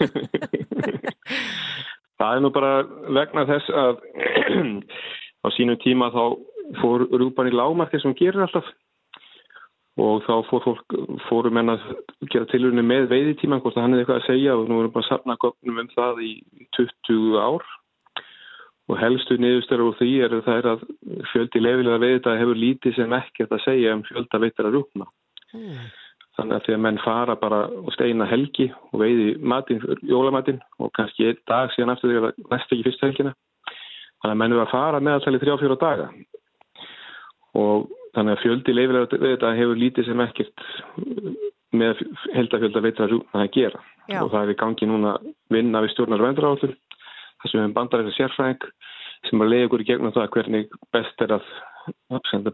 Það 2.21 2.35
er 2.37 2.43
nú 2.45 2.51
bara 2.53 2.71
vegna 3.17 3.43
þess 3.49 3.71
að 3.81 4.01
á 5.41 5.47
sínum 5.55 5.79
tíma 5.81 6.11
þá 6.13 6.23
fór 6.81 7.07
rúpan 7.09 7.49
í 7.49 7.55
lágmarki 7.55 7.99
sem 8.01 8.15
gerir 8.17 8.45
alltaf 8.45 8.67
og 10.01 10.23
þá 10.23 10.33
fór 10.47 10.63
fólk, 10.63 10.95
fórum 11.27 11.57
menn 11.57 11.73
að 11.73 11.83
gera 12.31 12.47
tilurinu 12.49 12.83
með 12.85 13.09
veiðitíman 13.11 13.61
hvort 13.63 13.77
að 13.77 13.85
hann 13.85 13.95
er 13.97 14.03
eitthvað 14.03 14.21
að 14.21 14.29
segja 14.29 14.55
og 14.55 14.69
nú 14.69 14.79
erum 14.79 14.93
bara 14.93 15.05
að 15.05 15.11
safna 15.11 15.37
gögnum 15.41 15.81
um 15.83 15.89
það 15.91 16.21
í 16.25 16.31
20 16.77 17.39
ár 17.41 17.65
og 18.91 18.99
helstu 18.99 19.37
niðurstöru 19.39 19.89
úr 19.89 19.97
því 19.99 20.11
er 20.25 20.37
það 20.45 20.57
er 20.57 20.69
að 20.73 20.85
fjöldi 21.31 21.63
lefilega 21.63 22.01
veiðita 22.01 22.37
hefur 22.39 22.59
lítið 22.59 22.95
sem 22.97 23.17
ekkert 23.19 23.53
að 23.55 23.65
segja 23.65 23.97
um 23.97 24.05
fjölda 24.07 24.41
veitar 24.43 24.67
að 24.67 24.77
rúpna. 24.77 25.07
Þannig 26.37 26.55
að 26.55 26.65
því 26.65 26.73
að 26.75 26.83
menn 26.85 26.99
fara 27.03 27.35
bara 27.39 27.61
og 27.67 27.91
steina 27.95 28.27
helgi 28.27 28.69
og 28.91 29.03
veiði 29.03 29.29
matinn, 29.53 29.81
jólamatinn 30.07 30.59
og 30.79 30.91
kannski 30.97 31.35
dag 31.47 31.71
síðan 31.75 31.93
aftur 31.93 32.11
því 32.11 32.19
að 32.21 32.43
næst 32.51 32.71
ekki 32.73 32.87
fyrst 32.87 33.05
helgina. 33.05 33.33
Þannig 34.21 34.35
að 34.35 34.39
menn 34.41 34.53
eru 34.55 34.63
að 34.65 34.73
fara 34.73 35.01
meðaltali 35.01 35.41
þrjá 35.41 35.55
fjóra 35.61 35.79
daga 35.81 36.09
og 37.57 37.89
þannig 38.15 38.35
að 38.35 38.43
fjöldi 38.43 38.75
leifilega 38.75 39.19
þetta 39.21 39.55
hefur 39.57 39.79
lítið 39.81 40.07
sem 40.07 40.21
ekkert 40.23 40.65
með 41.71 42.03
heldafjölda 42.35 42.83
veitar 42.83 43.15
að 43.15 43.49
gera 43.55 43.81
Já. 44.11 44.21
og 44.21 44.31
það 44.33 44.41
er 44.43 44.53
í 44.53 44.59
gangi 44.59 44.87
núna 44.87 45.15
vinna 45.53 45.81
við 45.83 45.93
stjórnar 45.95 46.23
vendurállur 46.23 46.73
þar 46.75 47.49
sem 47.49 47.57
við 47.57 47.63
hefum 47.63 47.75
bandar 47.77 48.05
þessi 48.05 48.19
sérfræðing 48.19 48.65
sem 49.29 49.43
að 49.43 49.51
leiða 49.51 49.67
ykkur 49.67 49.83
í 49.83 49.87
gegnum 49.87 50.15
það 50.15 50.31
hvernig 50.35 50.79
best 50.93 51.23
er 51.25 51.35
að 51.37 51.49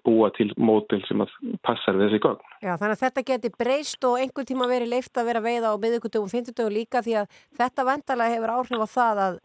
búa 0.05 0.29
til 0.35 0.49
mótil 0.59 0.99
sem 1.07 1.21
að 1.23 1.33
passar 1.65 1.97
við 1.97 2.07
þessi 2.07 2.23
gögn. 2.23 2.41
Já, 2.63 2.73
þannig 2.79 2.95
að 2.95 3.03
þetta 3.03 3.23
geti 3.29 3.51
breyst 3.59 4.07
og 4.07 4.19
einhvern 4.21 4.47
tíma 4.47 4.69
verið 4.69 4.93
leift 4.93 5.19
að 5.19 5.29
vera 5.31 5.43
veiða 5.43 5.73
á 5.73 5.75
miðugundum 5.83 6.27
og 6.27 6.33
fymtudögum 6.33 6.75
líka 6.75 7.03
því 7.03 7.17
að 7.23 7.39
þetta 7.59 7.87
vendalega 7.87 8.35
hefur 8.35 8.55
áhrif 8.55 8.83
á 8.83 8.87
það 8.93 9.23
að 9.25 9.39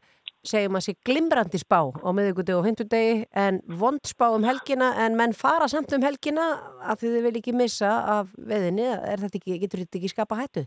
segjum 0.46 0.76
að 0.78 0.86
sé 0.86 0.94
glimrandi 1.06 1.60
spá 1.60 1.78
á 1.86 2.08
miðugundum 2.14 2.60
og 2.60 2.66
fymtudegi 2.66 3.26
en 3.38 3.60
vond 3.78 4.02
spá 4.08 4.28
um 4.34 4.46
helgina 4.46 4.92
en 5.04 5.16
menn 5.18 5.34
fara 5.38 5.68
samt 5.70 5.92
um 5.94 6.02
helgina 6.02 6.46
að 6.82 7.04
þið 7.04 7.18
vil 7.26 7.34
ekki 7.38 7.54
missa 7.56 7.92
af 8.18 8.32
veiðinni, 8.36 8.88
er 8.90 9.22
þetta 9.22 9.38
ekki, 9.38 9.60
getur 9.62 9.84
þetta 9.84 10.00
ekki 10.00 10.10
skapa 10.10 10.40
hættu? 10.40 10.64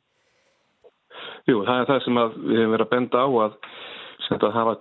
Jú, 1.49 1.61
það 1.67 1.81
er 1.81 1.89
það 1.89 1.99
sem 2.05 2.21
við 2.21 2.61
hefum 2.61 2.75
verið 2.75 2.85
að 2.85 2.93
benda 2.95 3.25
á 3.25 3.27
að 3.27 3.59
að 4.35 4.55
hafa 4.55 4.75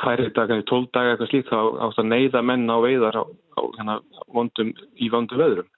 færið 0.00 0.30
dagar 0.36 0.62
í 0.62 0.68
12 0.68 0.86
daga 0.94 1.10
eitthvað 1.12 1.30
slíkt 1.32 1.50
þá 1.50 1.58
átt 1.84 1.98
að 2.00 2.08
neyða 2.08 2.42
menn 2.46 2.70
á 2.70 2.76
veiðar 2.80 3.18
á, 3.20 3.24
á 3.28 3.60
hérna, 3.76 3.98
vondum, 4.32 4.70
í 4.96 5.10
vondum 5.12 5.42
veðrum. 5.42 5.68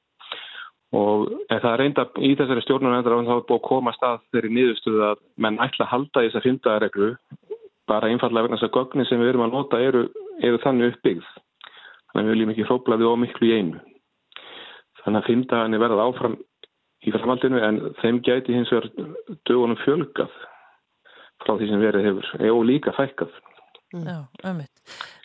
Og 0.95 1.27
en 1.51 1.63
það 1.63 1.77
reynda 1.81 2.05
í 2.19 2.31
þessari 2.39 2.63
stjórnarvendra 2.65 3.19
þá 3.27 3.35
er 3.35 3.45
búið 3.49 3.59
að 3.59 3.67
koma 3.67 3.91
að 3.93 3.99
stað 3.99 4.23
þeirri 4.35 4.53
niðurstuðu 4.55 5.05
að 5.09 5.21
menn 5.43 5.59
ætla 5.63 5.87
að 5.87 5.93
halda 5.95 6.25
þess 6.27 6.39
að 6.39 6.47
fynda 6.47 6.79
reglu 6.85 7.11
bara 7.91 8.11
einfallega 8.11 8.47
vegna 8.47 8.59
þess 8.61 8.69
að 8.69 8.77
gögnin 8.79 9.09
sem 9.09 9.21
við 9.21 9.33
erum 9.33 9.47
að 9.49 9.57
nota 9.57 9.81
eru, 9.83 10.05
eru 10.47 10.61
þannig 10.63 10.95
uppbyggð. 10.95 11.33
Þannig 12.11 12.21
að 12.21 12.29
við 12.29 12.35
viljum 12.37 12.53
ekki 12.55 12.69
hrópla 12.69 13.01
við 13.01 13.11
ómiklu 13.11 13.51
í 13.51 13.57
einu. 13.59 13.83
Þannig 15.03 15.21
að 15.21 15.29
fyndaðan 15.31 15.77
er 15.77 15.83
verið 15.85 16.05
áfram 16.05 16.39
í 17.01 17.13
framhaldinu 17.15 17.61
en 17.65 17.83
þeim 18.01 18.23
gæti 18.25 18.57
hins 18.57 18.73
vegar 18.73 18.91
dögunum 19.49 19.79
fjölgað 19.85 20.33
frá 21.41 21.55
því 21.55 21.71
sem 21.71 21.81
verið 21.81 22.09
hefur 22.09 22.51
og 22.53 22.67
líka 22.69 22.93
fækkað. 22.97 23.33
Já, 23.91 24.19
ömmit. 24.47 24.71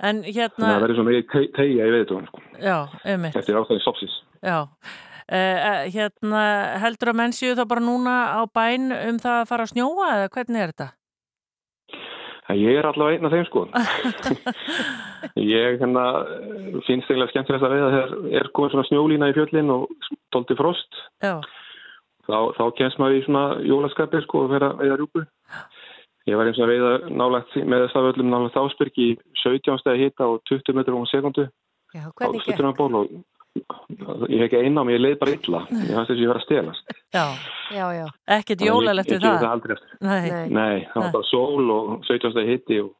En 0.02 0.24
Þannig 0.24 0.30
að 0.30 0.38
hérna, 0.40 0.70
það 0.70 0.84
verður 0.84 0.98
svona 0.98 1.12
mikið 1.12 1.50
tegja 1.54 1.86
í 1.86 1.92
veðdóðum 1.94 2.30
sko, 2.30 2.40
já, 2.64 2.78
ömmit. 3.14 3.36
eftir 3.38 3.60
ástæðin 3.60 3.84
stopsis. 3.84 4.16
Já, 4.42 4.58
uh, 4.66 5.82
hérna 5.94 6.46
heldur 6.82 7.12
að 7.12 7.20
menn 7.20 7.36
séu 7.36 7.54
þá 7.60 7.66
bara 7.70 7.86
núna 7.86 8.16
á 8.34 8.42
bæn 8.50 8.90
um 8.96 9.20
það 9.22 9.42
að 9.44 9.50
fara 9.52 9.68
að 9.68 9.74
snjóa 9.76 10.08
eða 10.16 10.32
hvernig 10.34 10.64
er 10.64 10.74
þetta? 10.74 10.90
En 12.46 12.60
Ég 12.62 12.78
er 12.78 12.86
allavega 12.86 13.18
einn 13.18 13.26
af 13.26 13.34
þeim 13.34 13.46
sko. 13.48 13.64
ég 15.56 15.80
hérna, 15.82 16.04
finnst 16.86 17.10
eiginlega 17.10 17.32
skemmtilegt 17.32 17.66
að 17.66 17.74
veiða 17.74 17.94
þegar 17.94 18.12
er 18.40 18.50
komin 18.54 18.74
svona 18.74 18.88
snjólína 18.90 19.30
í 19.32 19.36
fjöllin 19.38 19.72
og 19.74 20.12
tólti 20.36 20.58
frost. 20.60 21.00
Já. 21.26 21.40
Þá, 22.26 22.38
þá 22.58 22.64
kemst 22.78 23.02
maður 23.02 23.18
í 23.18 23.24
svona 23.26 23.46
jólaskapir 23.66 24.26
sko 24.28 24.46
og 24.46 24.54
vera 24.54 24.72
veiða 24.78 25.00
rjúpu. 25.02 25.26
Ég 26.30 26.38
var 26.38 26.50
eins 26.50 26.58
og 26.62 26.66
að 26.66 26.74
veiða 26.74 26.94
nálægt 27.14 27.58
með 27.66 27.86
þess 27.86 27.98
að 28.00 28.10
öllum 28.12 28.32
nálægt 28.34 28.62
ásbyrg 28.62 29.02
í 29.02 29.10
17 29.44 29.82
stegi 29.82 30.08
hita 30.08 30.30
og 30.30 30.42
20 30.50 30.78
metrum 30.78 31.06
á 31.06 31.10
sekundu. 31.10 31.48
Já, 31.94 32.06
á 32.06 32.14
hvernig 32.14 32.42
gekk? 32.42 32.48
stuttunarból 32.50 33.02
og 33.02 33.12
ég 33.56 34.40
hef 34.40 34.46
ekki 34.50 34.60
einn 34.60 34.78
á 34.78 34.84
mig, 34.84 34.98
ég 34.98 35.04
leið 35.04 35.18
bara 35.22 35.36
illa. 35.36 35.62
Ég 35.72 35.94
fannst 35.96 36.12
þess 36.12 36.18
að 36.18 36.22
ég 36.24 36.32
var 36.32 36.40
að 36.40 36.46
stelast. 36.46 36.94
Já. 37.16 37.26
Já, 37.76 37.86
já. 37.96 38.06
Ekkert 38.36 38.64
jólalegt 38.66 39.12
við 39.12 39.24
það? 39.24 39.40
það 39.42 39.52
aldrei 39.56 39.76
eftir. 39.76 39.98
Nei. 40.06 40.30
Nei, 40.52 40.78
það 40.92 41.00
var 41.00 41.08
Nei. 41.08 41.16
bara 41.16 41.30
sól 41.32 41.74
og 41.76 41.92
17 42.10 42.34
stegi 42.36 42.52
hitti 42.56 42.80
og 42.84 42.92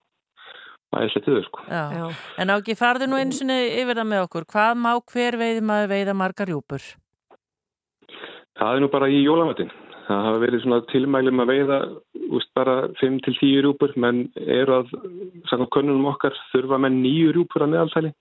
það 0.94 1.06
er 1.06 1.14
slett 1.14 1.32
yfir 1.32 1.48
sko. 1.50 1.66
Já. 1.70 2.06
En 2.42 2.54
á 2.54 2.56
ekki 2.56 2.78
farðu 2.80 3.10
nú 3.12 3.20
eins 3.20 3.42
og 3.44 3.56
yfir 3.56 4.00
það 4.00 4.12
með 4.12 4.28
okkur. 4.28 4.50
Hvað 4.56 4.84
má 4.86 4.92
hver 5.14 5.40
veiði 5.42 5.66
maður 5.66 5.92
veiða 5.96 6.20
margar 6.24 6.52
rjúpur? 6.52 6.92
Það 8.56 8.78
er 8.78 8.86
nú 8.86 8.92
bara 8.94 9.12
í 9.12 9.20
jólamötin. 9.26 9.74
Það 10.06 10.28
hafa 10.30 10.42
verið 10.44 10.62
svona 10.62 10.84
tilmælum 10.92 11.42
að 11.42 11.50
veiða 11.50 11.78
úst, 12.36 12.52
bara 12.56 12.76
5-10 13.02 13.56
rjúpur, 13.66 13.96
menn 14.00 14.28
eru 14.38 14.80
að, 14.80 14.92
samkvæmt 15.50 15.72
könnunum 15.74 16.12
okkar, 16.12 16.36
þurfa 16.52 16.78
menn 16.82 17.02
9 17.02 17.34
rjúpur 17.36 17.66
að 17.66 17.74
meðaltæli 17.74 18.12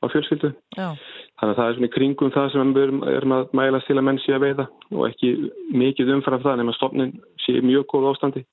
á 0.00 0.04
fjölskyldu. 0.12 0.52
Já. 0.76 0.88
Þannig 1.40 1.52
að 1.52 1.58
það 1.58 1.66
er 1.66 1.76
svona 1.76 1.90
í 1.90 1.94
kringum 1.96 2.32
það 2.34 2.48
sem 2.52 2.72
við 2.76 2.86
erum, 2.86 3.02
erum 3.14 3.34
að 3.36 3.52
mæla 3.56 3.82
til 3.86 3.98
að 3.98 4.06
menn 4.08 4.22
sé 4.24 4.36
að 4.36 4.46
veiða 4.46 4.66
og 4.92 5.02
ekki 5.08 5.32
mikið 5.82 6.14
umfram 6.16 6.44
það 6.44 6.60
nema 6.60 6.76
stofnin 6.76 7.12
sé 7.44 7.60
mjög 7.64 7.86
góð 7.92 8.08
ástandi. 8.12 8.44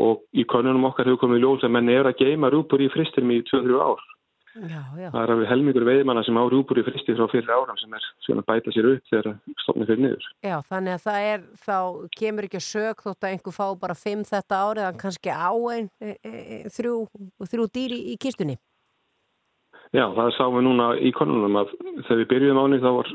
Og 0.00 0.22
í 0.38 0.46
könnunum 0.46 0.86
okkar 0.86 1.08
hefur 1.08 1.24
komið 1.24 1.40
í 1.40 1.44
ljós 1.44 1.66
að 1.66 1.74
menn 1.76 1.90
eru 1.90 2.12
að 2.12 2.22
geima 2.22 2.50
rjúpur 2.52 2.82
í 2.84 2.90
fristinum 2.92 3.34
í 3.34 3.42
2-3 3.50 3.80
ár. 3.82 4.04
Já, 4.50 4.82
já. 4.98 5.10
Það 5.12 5.20
er 5.20 5.30
alveg 5.30 5.48
helmingur 5.48 5.84
veiðmanna 5.86 6.22
sem 6.26 6.34
á 6.34 6.42
rjúpur 6.50 6.80
í 6.80 6.82
fristi 6.82 7.14
frá 7.14 7.28
fyrir 7.30 7.52
áram 7.54 7.76
sem 7.78 7.92
er 7.94 8.06
svona 8.24 8.42
að 8.42 8.48
bæta 8.48 8.72
sér 8.74 8.88
upp 8.90 9.12
þegar 9.12 9.36
stofnin 9.62 9.86
fyrir 9.86 10.02
niður. 10.02 10.26
Já, 10.42 10.56
þannig 10.66 10.96
að 10.96 11.04
það 11.04 11.26
er, 11.28 11.44
þá 11.66 11.76
kemur 12.18 12.48
ekki 12.48 12.58
að 12.58 12.66
sög 12.66 13.04
þótt 13.04 13.28
að 13.28 13.36
einhver 13.36 13.54
fá 13.54 13.66
bara 13.84 13.96
fimm 13.98 14.24
þetta 14.26 14.60
árið, 14.66 14.88
en 14.88 14.98
kannski 15.04 15.30
á 15.30 15.52
einn 15.54 15.86
e, 16.02 16.16
e, 16.16 16.32
e, 16.32 16.58
þrjú, 16.74 16.96
þrjú 17.52 17.68
dýri 17.78 18.00
í 18.10 18.16
kistunni. 18.20 18.58
Já, 19.96 20.04
það 20.14 20.34
sáum 20.36 20.56
við 20.58 20.66
núna 20.68 20.92
í 21.02 21.10
konunum 21.16 21.58
að 21.58 21.74
þegar 22.06 22.20
við 22.22 22.30
byrjuðum 22.30 22.62
ánið 22.62 22.84
þá 22.84 22.90
var 22.98 23.12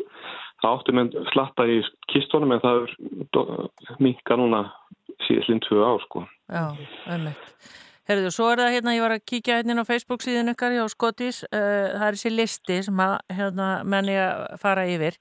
áttum 0.65 0.99
en 0.99 1.11
slatta 1.31 1.65
í 1.69 1.79
kistunum 2.11 2.55
en 2.55 2.61
það 2.63 2.83
er 2.83 3.97
minka 4.03 4.37
núna 4.39 4.65
síðan 5.27 5.61
tvö 5.63 5.83
ár 5.85 6.03
sko. 6.03 6.25
Já, 6.51 6.65
ömmett. 7.15 7.73
Herðu, 8.05 8.29
svo 8.29 8.51
er 8.53 8.59
það 8.61 8.75
hérna, 8.75 8.93
ég 8.93 9.01
var 9.01 9.15
að 9.15 9.23
kíkja 9.31 9.55
hérna 9.57 9.81
á 9.81 9.89
Facebook 9.89 10.21
síðan 10.21 10.51
ykkar 10.51 10.75
hjá 10.75 10.83
Skotis, 10.93 11.39
uh, 11.47 11.95
það 11.95 12.05
er 12.05 12.17
þessi 12.19 12.31
listi 12.35 12.77
sem 12.85 13.01
að 13.01 13.15
hérna, 13.33 13.69
menni 13.81 14.17
að 14.21 14.43
fara 14.61 14.83
yfir. 14.85 15.17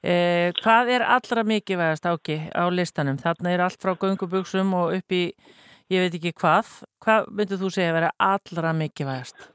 Uh, 0.00 0.48
hvað 0.62 0.94
er 0.96 1.04
allra 1.04 1.44
mikilvægast 1.44 2.08
áki 2.08 2.38
á 2.48 2.64
listanum? 2.72 3.20
Þarna 3.20 3.52
er 3.52 3.66
allt 3.66 3.84
frá 3.84 3.92
göngubugsum 4.00 4.72
og 4.80 4.96
upp 4.96 5.12
í, 5.18 5.26
ég 5.92 6.06
veit 6.06 6.16
ekki 6.16 6.32
hvað. 6.40 6.72
Hvað 7.04 7.28
myndir 7.36 7.60
þú 7.60 7.74
segja 7.74 7.92
að 7.92 7.98
vera 8.00 8.14
allra 8.32 8.72
mikilvægast? 8.80 9.51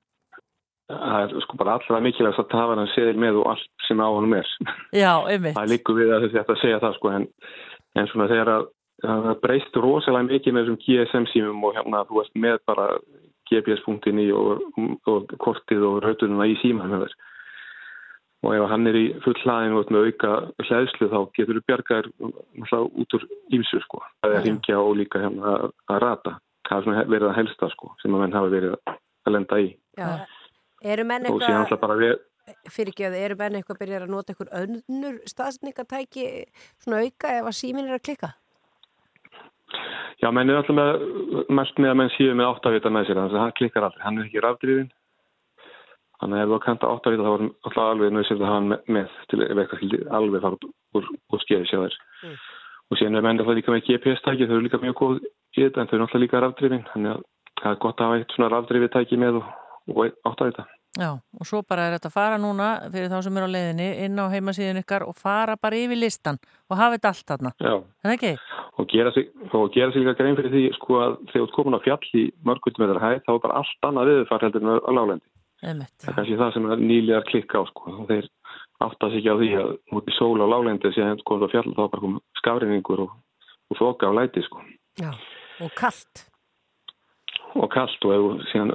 Það 0.88 1.22
er 1.36 1.44
sko 1.44 1.58
bara 1.60 1.76
allra 1.76 2.00
mikilvægast 2.00 2.40
að 2.40 2.52
tafa 2.54 2.76
hann 2.78 2.90
seðil 2.94 3.18
með 3.20 3.42
og 3.42 3.50
allt 3.52 3.88
sem 3.88 4.00
á 4.00 4.08
hann 4.08 4.36
er. 4.38 4.52
Já, 4.96 5.14
einmitt. 5.28 5.58
Það 5.58 5.72
líkur 5.74 5.98
við 6.00 6.14
að 6.16 6.28
þetta 6.32 6.60
segja 6.62 6.82
það 6.84 6.98
sko 7.00 7.12
en, 7.12 7.30
en 8.00 8.12
svona 8.12 8.30
þegar 8.32 8.54
að 8.54 8.68
það 9.04 9.32
breyst 9.44 9.80
rosalega 9.84 10.28
mikið 10.32 10.56
með 10.56 10.64
þessum 10.64 10.80
GSM 10.86 11.26
símum 11.34 11.66
og 11.68 11.76
hérna 11.78 12.04
þú 12.08 12.22
veist 12.22 12.38
með 12.40 12.62
bara 12.66 12.88
í 13.52 14.30
og, 14.36 14.64
og 15.08 15.36
kortið 15.40 15.84
og 15.88 16.02
rautununa 16.04 16.48
í 16.50 16.58
síman 16.60 16.92
með 16.92 17.06
þess 17.06 17.20
og 18.46 18.54
ef 18.54 18.70
hann 18.70 18.90
er 18.90 18.98
í 18.98 19.06
full 19.24 19.36
hlaðin 19.42 19.78
og 19.78 19.92
með 19.94 20.10
auka 20.10 20.34
hlæðslu 20.66 21.10
þá 21.10 21.20
getur 21.38 21.58
þú 21.58 21.64
bjargaðir 21.70 22.10
út 22.22 23.16
úr 23.18 23.26
ímsu 23.56 23.80
sko 23.86 24.02
að 24.26 24.38
ringja 24.46 24.80
og 24.82 24.98
líka 25.00 25.22
hérna 25.24 25.54
að, 25.88 26.02
rata 26.04 26.36
það 26.68 26.92
er 26.94 27.10
verið 27.10 27.30
að 27.32 27.38
helsta 27.40 27.72
sko 27.74 27.94
sem 28.02 28.14
að 28.14 28.26
menn 28.26 28.38
hafa 28.38 28.54
verið 28.54 28.76
að 28.86 29.34
lenda 29.34 29.62
í 29.64 29.70
Já. 29.98 30.10
Eru 30.86 31.06
menn 31.08 31.26
bara 31.82 31.96
við 31.98 32.18
fyrirgjöðu, 32.72 33.20
eru 33.20 33.36
menn 33.40 33.58
eitthvað 33.58 33.76
að 33.76 33.82
byrja 33.82 34.02
að 34.02 34.12
nota 34.12 34.34
einhver 34.34 34.52
önnur 34.56 35.16
staðsningatæki 35.28 36.28
svona 36.84 37.02
auka 37.04 37.34
ef 37.40 37.50
að 37.50 37.58
símin 37.58 37.90
er 37.90 37.98
að 37.98 38.06
klikka? 38.08 38.30
Já, 40.22 40.30
menn 40.32 40.50
er 40.50 40.62
alltaf 40.62 40.78
með 40.78 41.02
mest 41.54 41.82
með 41.82 41.92
að 41.92 42.00
menn 42.02 42.14
séu 42.16 42.36
með 42.38 42.52
áttavita 42.54 42.92
með 42.94 43.10
sér 43.10 43.20
þannig 43.20 43.36
að 43.36 43.44
hann 43.44 43.58
klikkar 43.60 43.88
aldrei, 43.88 44.04
hann 44.06 44.22
er 44.22 44.30
ekki 44.30 44.44
rafdrifin 44.46 44.88
þannig 46.22 46.38
að 46.40 46.44
ef 46.44 46.54
þú 46.54 46.60
kanta 46.64 46.92
áttavita 46.94 47.26
þá 47.26 47.34
er 47.34 47.44
alltaf 47.44 47.84
alveg 47.84 48.14
nöðsett 48.16 48.42
að 48.42 48.54
hann 48.54 48.72
með 48.96 49.18
til 49.30 49.42
eitthvað 49.44 49.82
skildi 49.82 50.00
alveg 50.20 50.46
fara 50.46 50.72
úr, 50.98 51.12
úr 51.36 51.44
skeiði 51.44 51.70
sjá 51.70 51.78
þér 51.84 51.98
mm. 52.00 52.40
og 52.88 53.02
síðan 53.02 53.20
er 53.20 53.28
menn 53.28 53.44
alltaf 53.44 53.60
líka 53.60 53.76
með 53.76 53.86
GPS-tæki 53.90 54.48
þau 54.48 54.56
eru 54.56 54.66
líka 54.66 54.82
mjög 54.82 54.98
góð 55.04 55.20
í 55.28 55.62
þetta 55.62 55.84
en 55.84 55.92
þau 55.92 55.96
eru 55.98 56.08
alltaf 56.08 56.24
líka 56.24 56.42
rafdrifin 56.42 56.88
þannig 56.94 57.14
að 57.14 57.24
það 57.62 57.72
er 57.74 57.80
gott 57.86 58.02
að 58.02 58.10
hafa 58.10 58.22
eitt 58.22 58.36
svona 58.38 58.52
rafdrifið 58.56 58.94
tæki 58.96 59.22
með 59.22 59.42
og, 59.42 59.52
og 59.88 60.04
áttavita 60.28 60.68
Já, 60.98 61.12
og 61.14 61.46
svo 61.46 61.62
bara 61.68 61.86
er 61.88 61.98
þetta 61.98 62.10
að 62.10 62.16
fara 62.16 62.38
núna 62.42 62.68
fyrir 62.90 63.12
þá 63.12 63.18
sem 63.22 63.36
er 63.38 63.46
á 63.46 63.50
leiðinni 63.54 63.88
inn 64.08 64.18
á 64.18 64.26
heimasíðin 64.32 64.80
ykkar 64.82 65.06
og 65.06 65.18
fara 65.20 65.54
bara 65.62 65.78
yfir 65.78 66.00
listan 66.00 66.40
og 66.72 66.80
hafa 66.80 66.96
þetta 66.96 67.12
allt 67.12 67.32
þarna. 67.32 67.52
Já. 67.62 67.74
Og 68.78 68.88
gera 68.90 69.12
sig, 69.14 69.28
og 69.54 69.68
gera 69.76 69.92
sig 69.94 70.02
líka 70.02 70.16
grein 70.18 70.38
fyrir 70.40 70.54
því 70.54 70.64
sko 70.78 70.98
að 71.04 71.18
þegar 71.34 71.50
þú 71.52 71.58
komin 71.58 71.78
á 71.78 71.86
fjall 71.86 72.10
í 72.18 72.24
mörgundum 72.50 72.86
eða 72.88 73.04
hæð 73.04 73.20
þá 73.28 73.32
er 73.36 73.44
bara 73.46 73.60
allt 73.62 73.90
annað 73.90 74.10
viðfar 74.12 74.46
heldur 74.48 74.66
en 74.66 74.72
á 74.74 74.92
láglendi. 74.98 75.30
Einmitt. 75.68 75.94
Það 76.02 76.10
er 76.10 76.18
kannski 76.18 76.40
það 76.42 76.56
sem 76.56 76.68
er 76.72 76.84
nýliðar 76.86 77.30
klikka 77.30 77.62
á 77.62 77.64
sko. 77.70 77.94
Og 77.94 78.10
þeir 78.10 78.30
átta 78.88 79.12
sig 79.12 79.22
ekki 79.22 79.34
á 79.34 79.42
því 79.42 79.52
að 79.62 79.76
mútið 79.94 80.18
sól 80.18 80.42
á 80.42 80.48
láglendi 80.50 80.94
sem 80.98 81.22
sko 81.22 81.38
á 81.46 81.48
fjall 81.54 81.68
þá 81.78 81.84
bara 81.84 82.06
kom 82.08 82.18
skafrinningur 82.42 83.06
og, 83.06 83.14
og 83.70 83.82
þoka 83.82 84.10
á 84.10 84.18
læti 84.18 84.46
sko. 84.50 84.66
Já, 84.98 85.14
og 85.62 85.78
kallt 85.78 86.27
og 87.56 87.70
kallt 87.74 88.06
og 88.06 88.14
ef 88.14 88.24
þú 88.24 88.32
síðan 88.52 88.72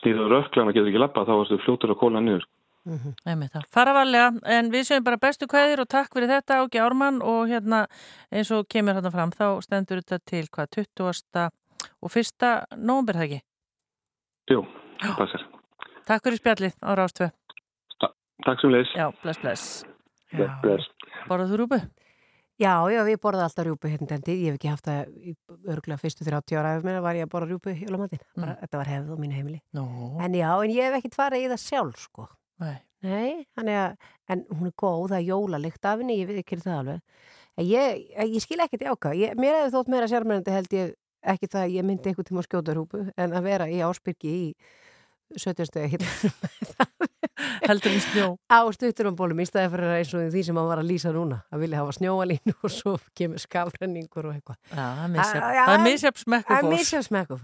stýður 0.00 0.32
rökklan 0.34 0.70
og 0.70 0.76
getur 0.76 0.90
ekki 0.90 1.02
lappa 1.02 1.26
þá 1.28 1.34
erstu 1.38 1.58
fljótur 1.64 1.94
að 1.94 2.00
kóla 2.02 2.22
niður. 2.22 2.46
Mm 2.88 2.98
-hmm. 2.98 3.64
Fara 3.68 3.92
varlega, 3.92 4.32
en 4.46 4.70
við 4.70 4.82
séum 4.88 5.04
bara 5.04 5.16
bestu 5.16 5.46
kveðir 5.46 5.80
og 5.80 5.88
takk 5.88 6.12
fyrir 6.14 6.28
þetta 6.28 6.62
Ági 6.62 6.78
Ármann 6.80 7.22
og 7.22 7.48
hérna 7.48 7.86
eins 8.32 8.50
og 8.50 8.68
kemur 8.68 8.94
hérna 8.94 9.10
fram 9.10 9.30
þá 9.30 9.60
stendur 9.62 10.00
þetta 10.00 10.18
til 10.24 10.46
hvað 10.46 10.66
20. 10.70 11.50
og 12.02 12.10
1. 12.16 12.66
nógumber 12.76 13.14
það 13.14 13.22
ekki? 13.22 13.40
Jú, 14.50 14.66
það 15.02 15.16
passar. 15.18 15.42
Takk 16.06 16.24
fyrir 16.24 16.38
spjallið 16.38 16.74
á 16.80 16.90
Rástvö. 16.96 17.30
Ta 18.00 18.08
takk 18.44 18.60
sem 18.60 18.70
leys. 18.70 18.88
Já, 18.96 19.12
bless, 19.22 19.40
bless. 19.40 19.84
bless, 20.32 20.52
bless. 20.62 20.88
Borðað 21.28 21.50
þú 21.52 21.56
rúpu? 21.56 21.80
Já, 22.58 22.72
já, 22.90 22.98
við 23.06 23.20
borðum 23.22 23.44
alltaf 23.44 23.66
rjúpu 23.68 23.90
hérna 23.92 24.16
en 24.16 24.24
ég 24.32 24.40
hef 24.48 24.56
ekki 24.58 24.70
haft 24.72 24.88
það 24.88 25.68
örgulega 25.70 26.00
fyrstu 26.02 26.24
30 26.26 26.58
ára 26.58 26.72
ef 26.74 26.86
mér 26.86 26.98
var 27.04 27.14
ég 27.14 27.28
að 27.28 27.30
borða 27.30 27.52
rjúpu 27.52 27.70
í 27.70 27.84
jólamatinn. 27.84 28.22
Mm. 28.34 28.48
Þetta 28.64 28.80
var 28.80 28.90
hefð 28.90 29.12
á 29.14 29.16
mínu 29.22 29.36
heimili. 29.38 29.60
No. 29.78 29.84
En 30.24 30.34
já, 30.34 30.50
en 30.50 30.74
ég 30.74 30.88
hef 30.88 30.98
ekkert 30.98 31.18
farið 31.20 31.44
í 31.44 31.50
það 31.52 31.62
sjálf, 31.62 32.00
sko. 32.08 32.26
Nei. 32.64 32.78
Nei, 33.06 33.46
að, 33.54 33.94
en 34.26 34.42
hún 34.50 34.72
er 34.72 34.74
góð, 34.74 35.04
það 35.12 35.20
er 35.20 35.28
jólalikt 35.28 35.86
af 35.86 36.02
henni, 36.02 36.18
ég 36.18 36.26
veit 36.26 36.40
ekki 36.42 36.58
það 36.64 36.80
alveg. 36.80 37.28
En 37.58 37.68
ég, 37.68 38.02
ég 38.26 38.42
skil 38.42 38.58
ekkert 38.64 38.82
í 38.82 38.90
ákvað. 38.90 39.20
Ég, 39.22 39.38
mér 39.38 39.60
hefði 39.60 39.74
þótt 39.76 39.92
meira 39.94 40.10
sérmennandi 40.10 40.56
held 40.56 40.74
ég 40.74 40.96
ekki 41.22 41.50
það 41.52 41.62
að 41.62 41.76
ég 41.76 41.86
myndi 41.86 42.10
einhvern 42.10 42.26
tíma 42.26 42.42
að 42.42 42.48
skjóta 42.48 42.74
rjúpu 42.74 43.04
en 43.14 43.38
að 43.38 43.46
vera 43.46 43.70
í 43.70 43.78
áspyrki 43.86 44.34
í 44.34 44.42
17 45.38 45.70
stöðu 45.70 45.92
hérna 45.94 47.08
heldur 47.64 47.94
við 47.94 48.02
snjó. 48.06 48.28
Á 48.50 48.60
stutturumbólum 48.74 49.42
í 49.42 49.48
staði 49.48 49.72
fyrir 49.74 49.94
eins 49.98 50.14
og 50.14 50.30
því 50.32 50.46
sem 50.48 50.60
hann 50.60 50.70
var 50.70 50.82
að 50.82 50.90
lýsa 50.92 51.12
núna. 51.14 51.42
Að 51.52 51.64
vilja 51.66 51.82
hafa 51.82 51.98
snjóalínu 51.98 52.56
og 52.62 52.74
svo 52.74 52.96
kemur 53.18 53.42
skafrenningur 53.42 54.30
og 54.30 54.38
eitthvað. 54.38 54.58
Það 54.72 55.76
er 55.76 55.84
misjafn 55.86 57.08
smekku 57.10 57.38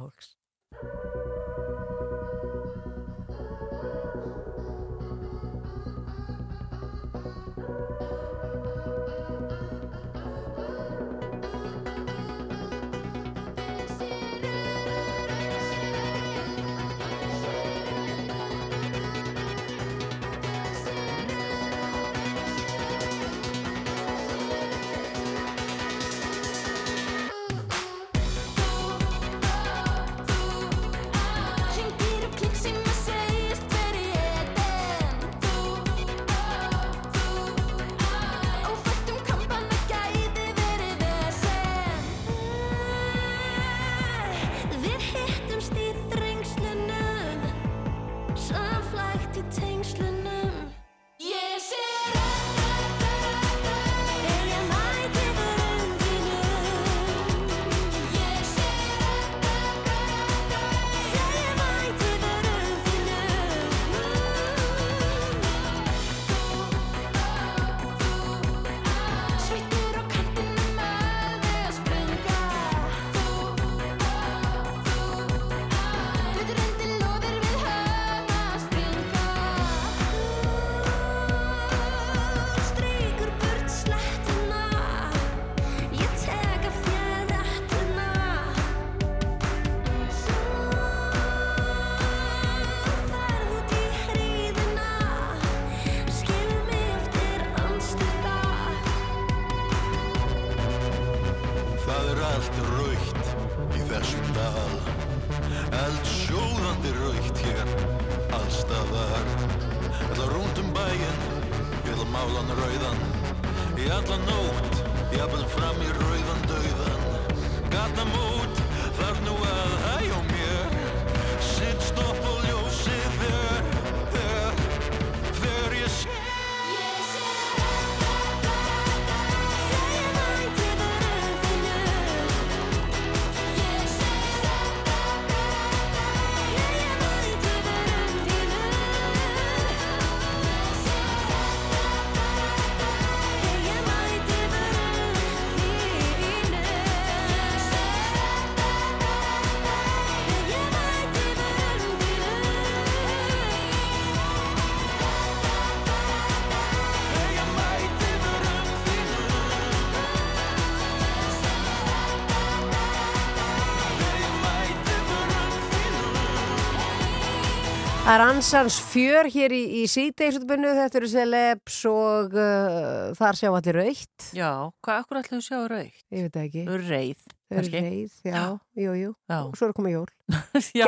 Það 168.14 168.20
er 168.22 168.30
ansans 168.30 168.74
fjör 168.92 169.26
hér 169.26 169.52
í, 169.56 169.60
í 169.80 169.86
síðdegisutbunnu, 169.90 170.68
þetta 170.76 170.98
eru 171.00 171.08
celebs 171.10 171.78
og 171.90 172.36
uh, 172.38 173.08
þar 173.18 173.38
sjá 173.40 173.48
allir 173.48 173.74
raukt. 173.74 174.26
Já, 174.38 174.50
hvað 174.86 175.00
akkur 175.00 175.18
að 175.18 175.40
sjá 175.42 175.56
raukt? 175.72 176.04
Ég 176.14 176.28
veit 176.28 176.38
ekki. 176.44 176.62
Þau 176.68 177.56
kannski. 177.56 177.80
reið, 177.82 178.12
já, 178.30 178.42
jú, 178.84 178.92
jú. 179.00 179.08
Já. 179.32 179.38
Og 179.40 179.56
svo 179.58 179.66
er 179.66 179.74
komið 179.80 179.96
jól. 179.96 180.12
Já, 180.78 180.86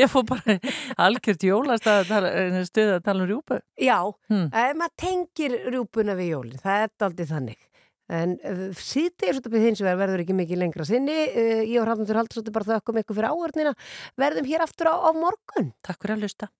ég 0.00 0.10
fór 0.10 0.26
bara 0.32 0.56
algjört 1.06 1.46
jólast 1.46 1.86
að 1.92 2.10
tala, 2.10 2.32
stuða 2.66 2.98
að 2.98 3.06
tala 3.06 3.22
um 3.22 3.30
rjúpu. 3.30 3.60
Já, 3.78 4.00
Hmm. 4.32 4.50
maður 4.82 4.96
tengir 5.04 5.56
rjúpuna 5.70 6.18
við 6.18 6.32
jólinn, 6.32 6.58
það 6.66 6.88
er 6.88 7.06
aldrei 7.06 7.30
þannig. 7.30 7.62
En 8.18 8.34
uh, 8.42 8.66
síðdegisutbunnu 8.82 9.62
hins 9.62 9.84
vegar 9.86 10.02
verður 10.02 10.26
ekki 10.26 10.34
mikið 10.42 10.62
lengra 10.66 10.90
sinni. 10.90 11.22
Uh, 11.30 11.62
ég 11.70 11.78
og 11.78 11.86
Hrafnundur 11.86 12.18
Haldursóttir 12.18 12.58
bara 12.58 12.72
þökkum 12.74 12.98
ykkur 13.04 13.20
fyrir 13.22 13.30
áhörnina. 13.30 13.76
Verðum 14.18 14.50
hér 14.50 14.66
aftur 14.66 14.90
á, 14.90 14.98
á 15.06 15.10
morgun. 15.14 15.70
Takk 15.86 16.02
fyrir 16.02 16.18
að 16.18 16.26
lusta. 16.26 16.50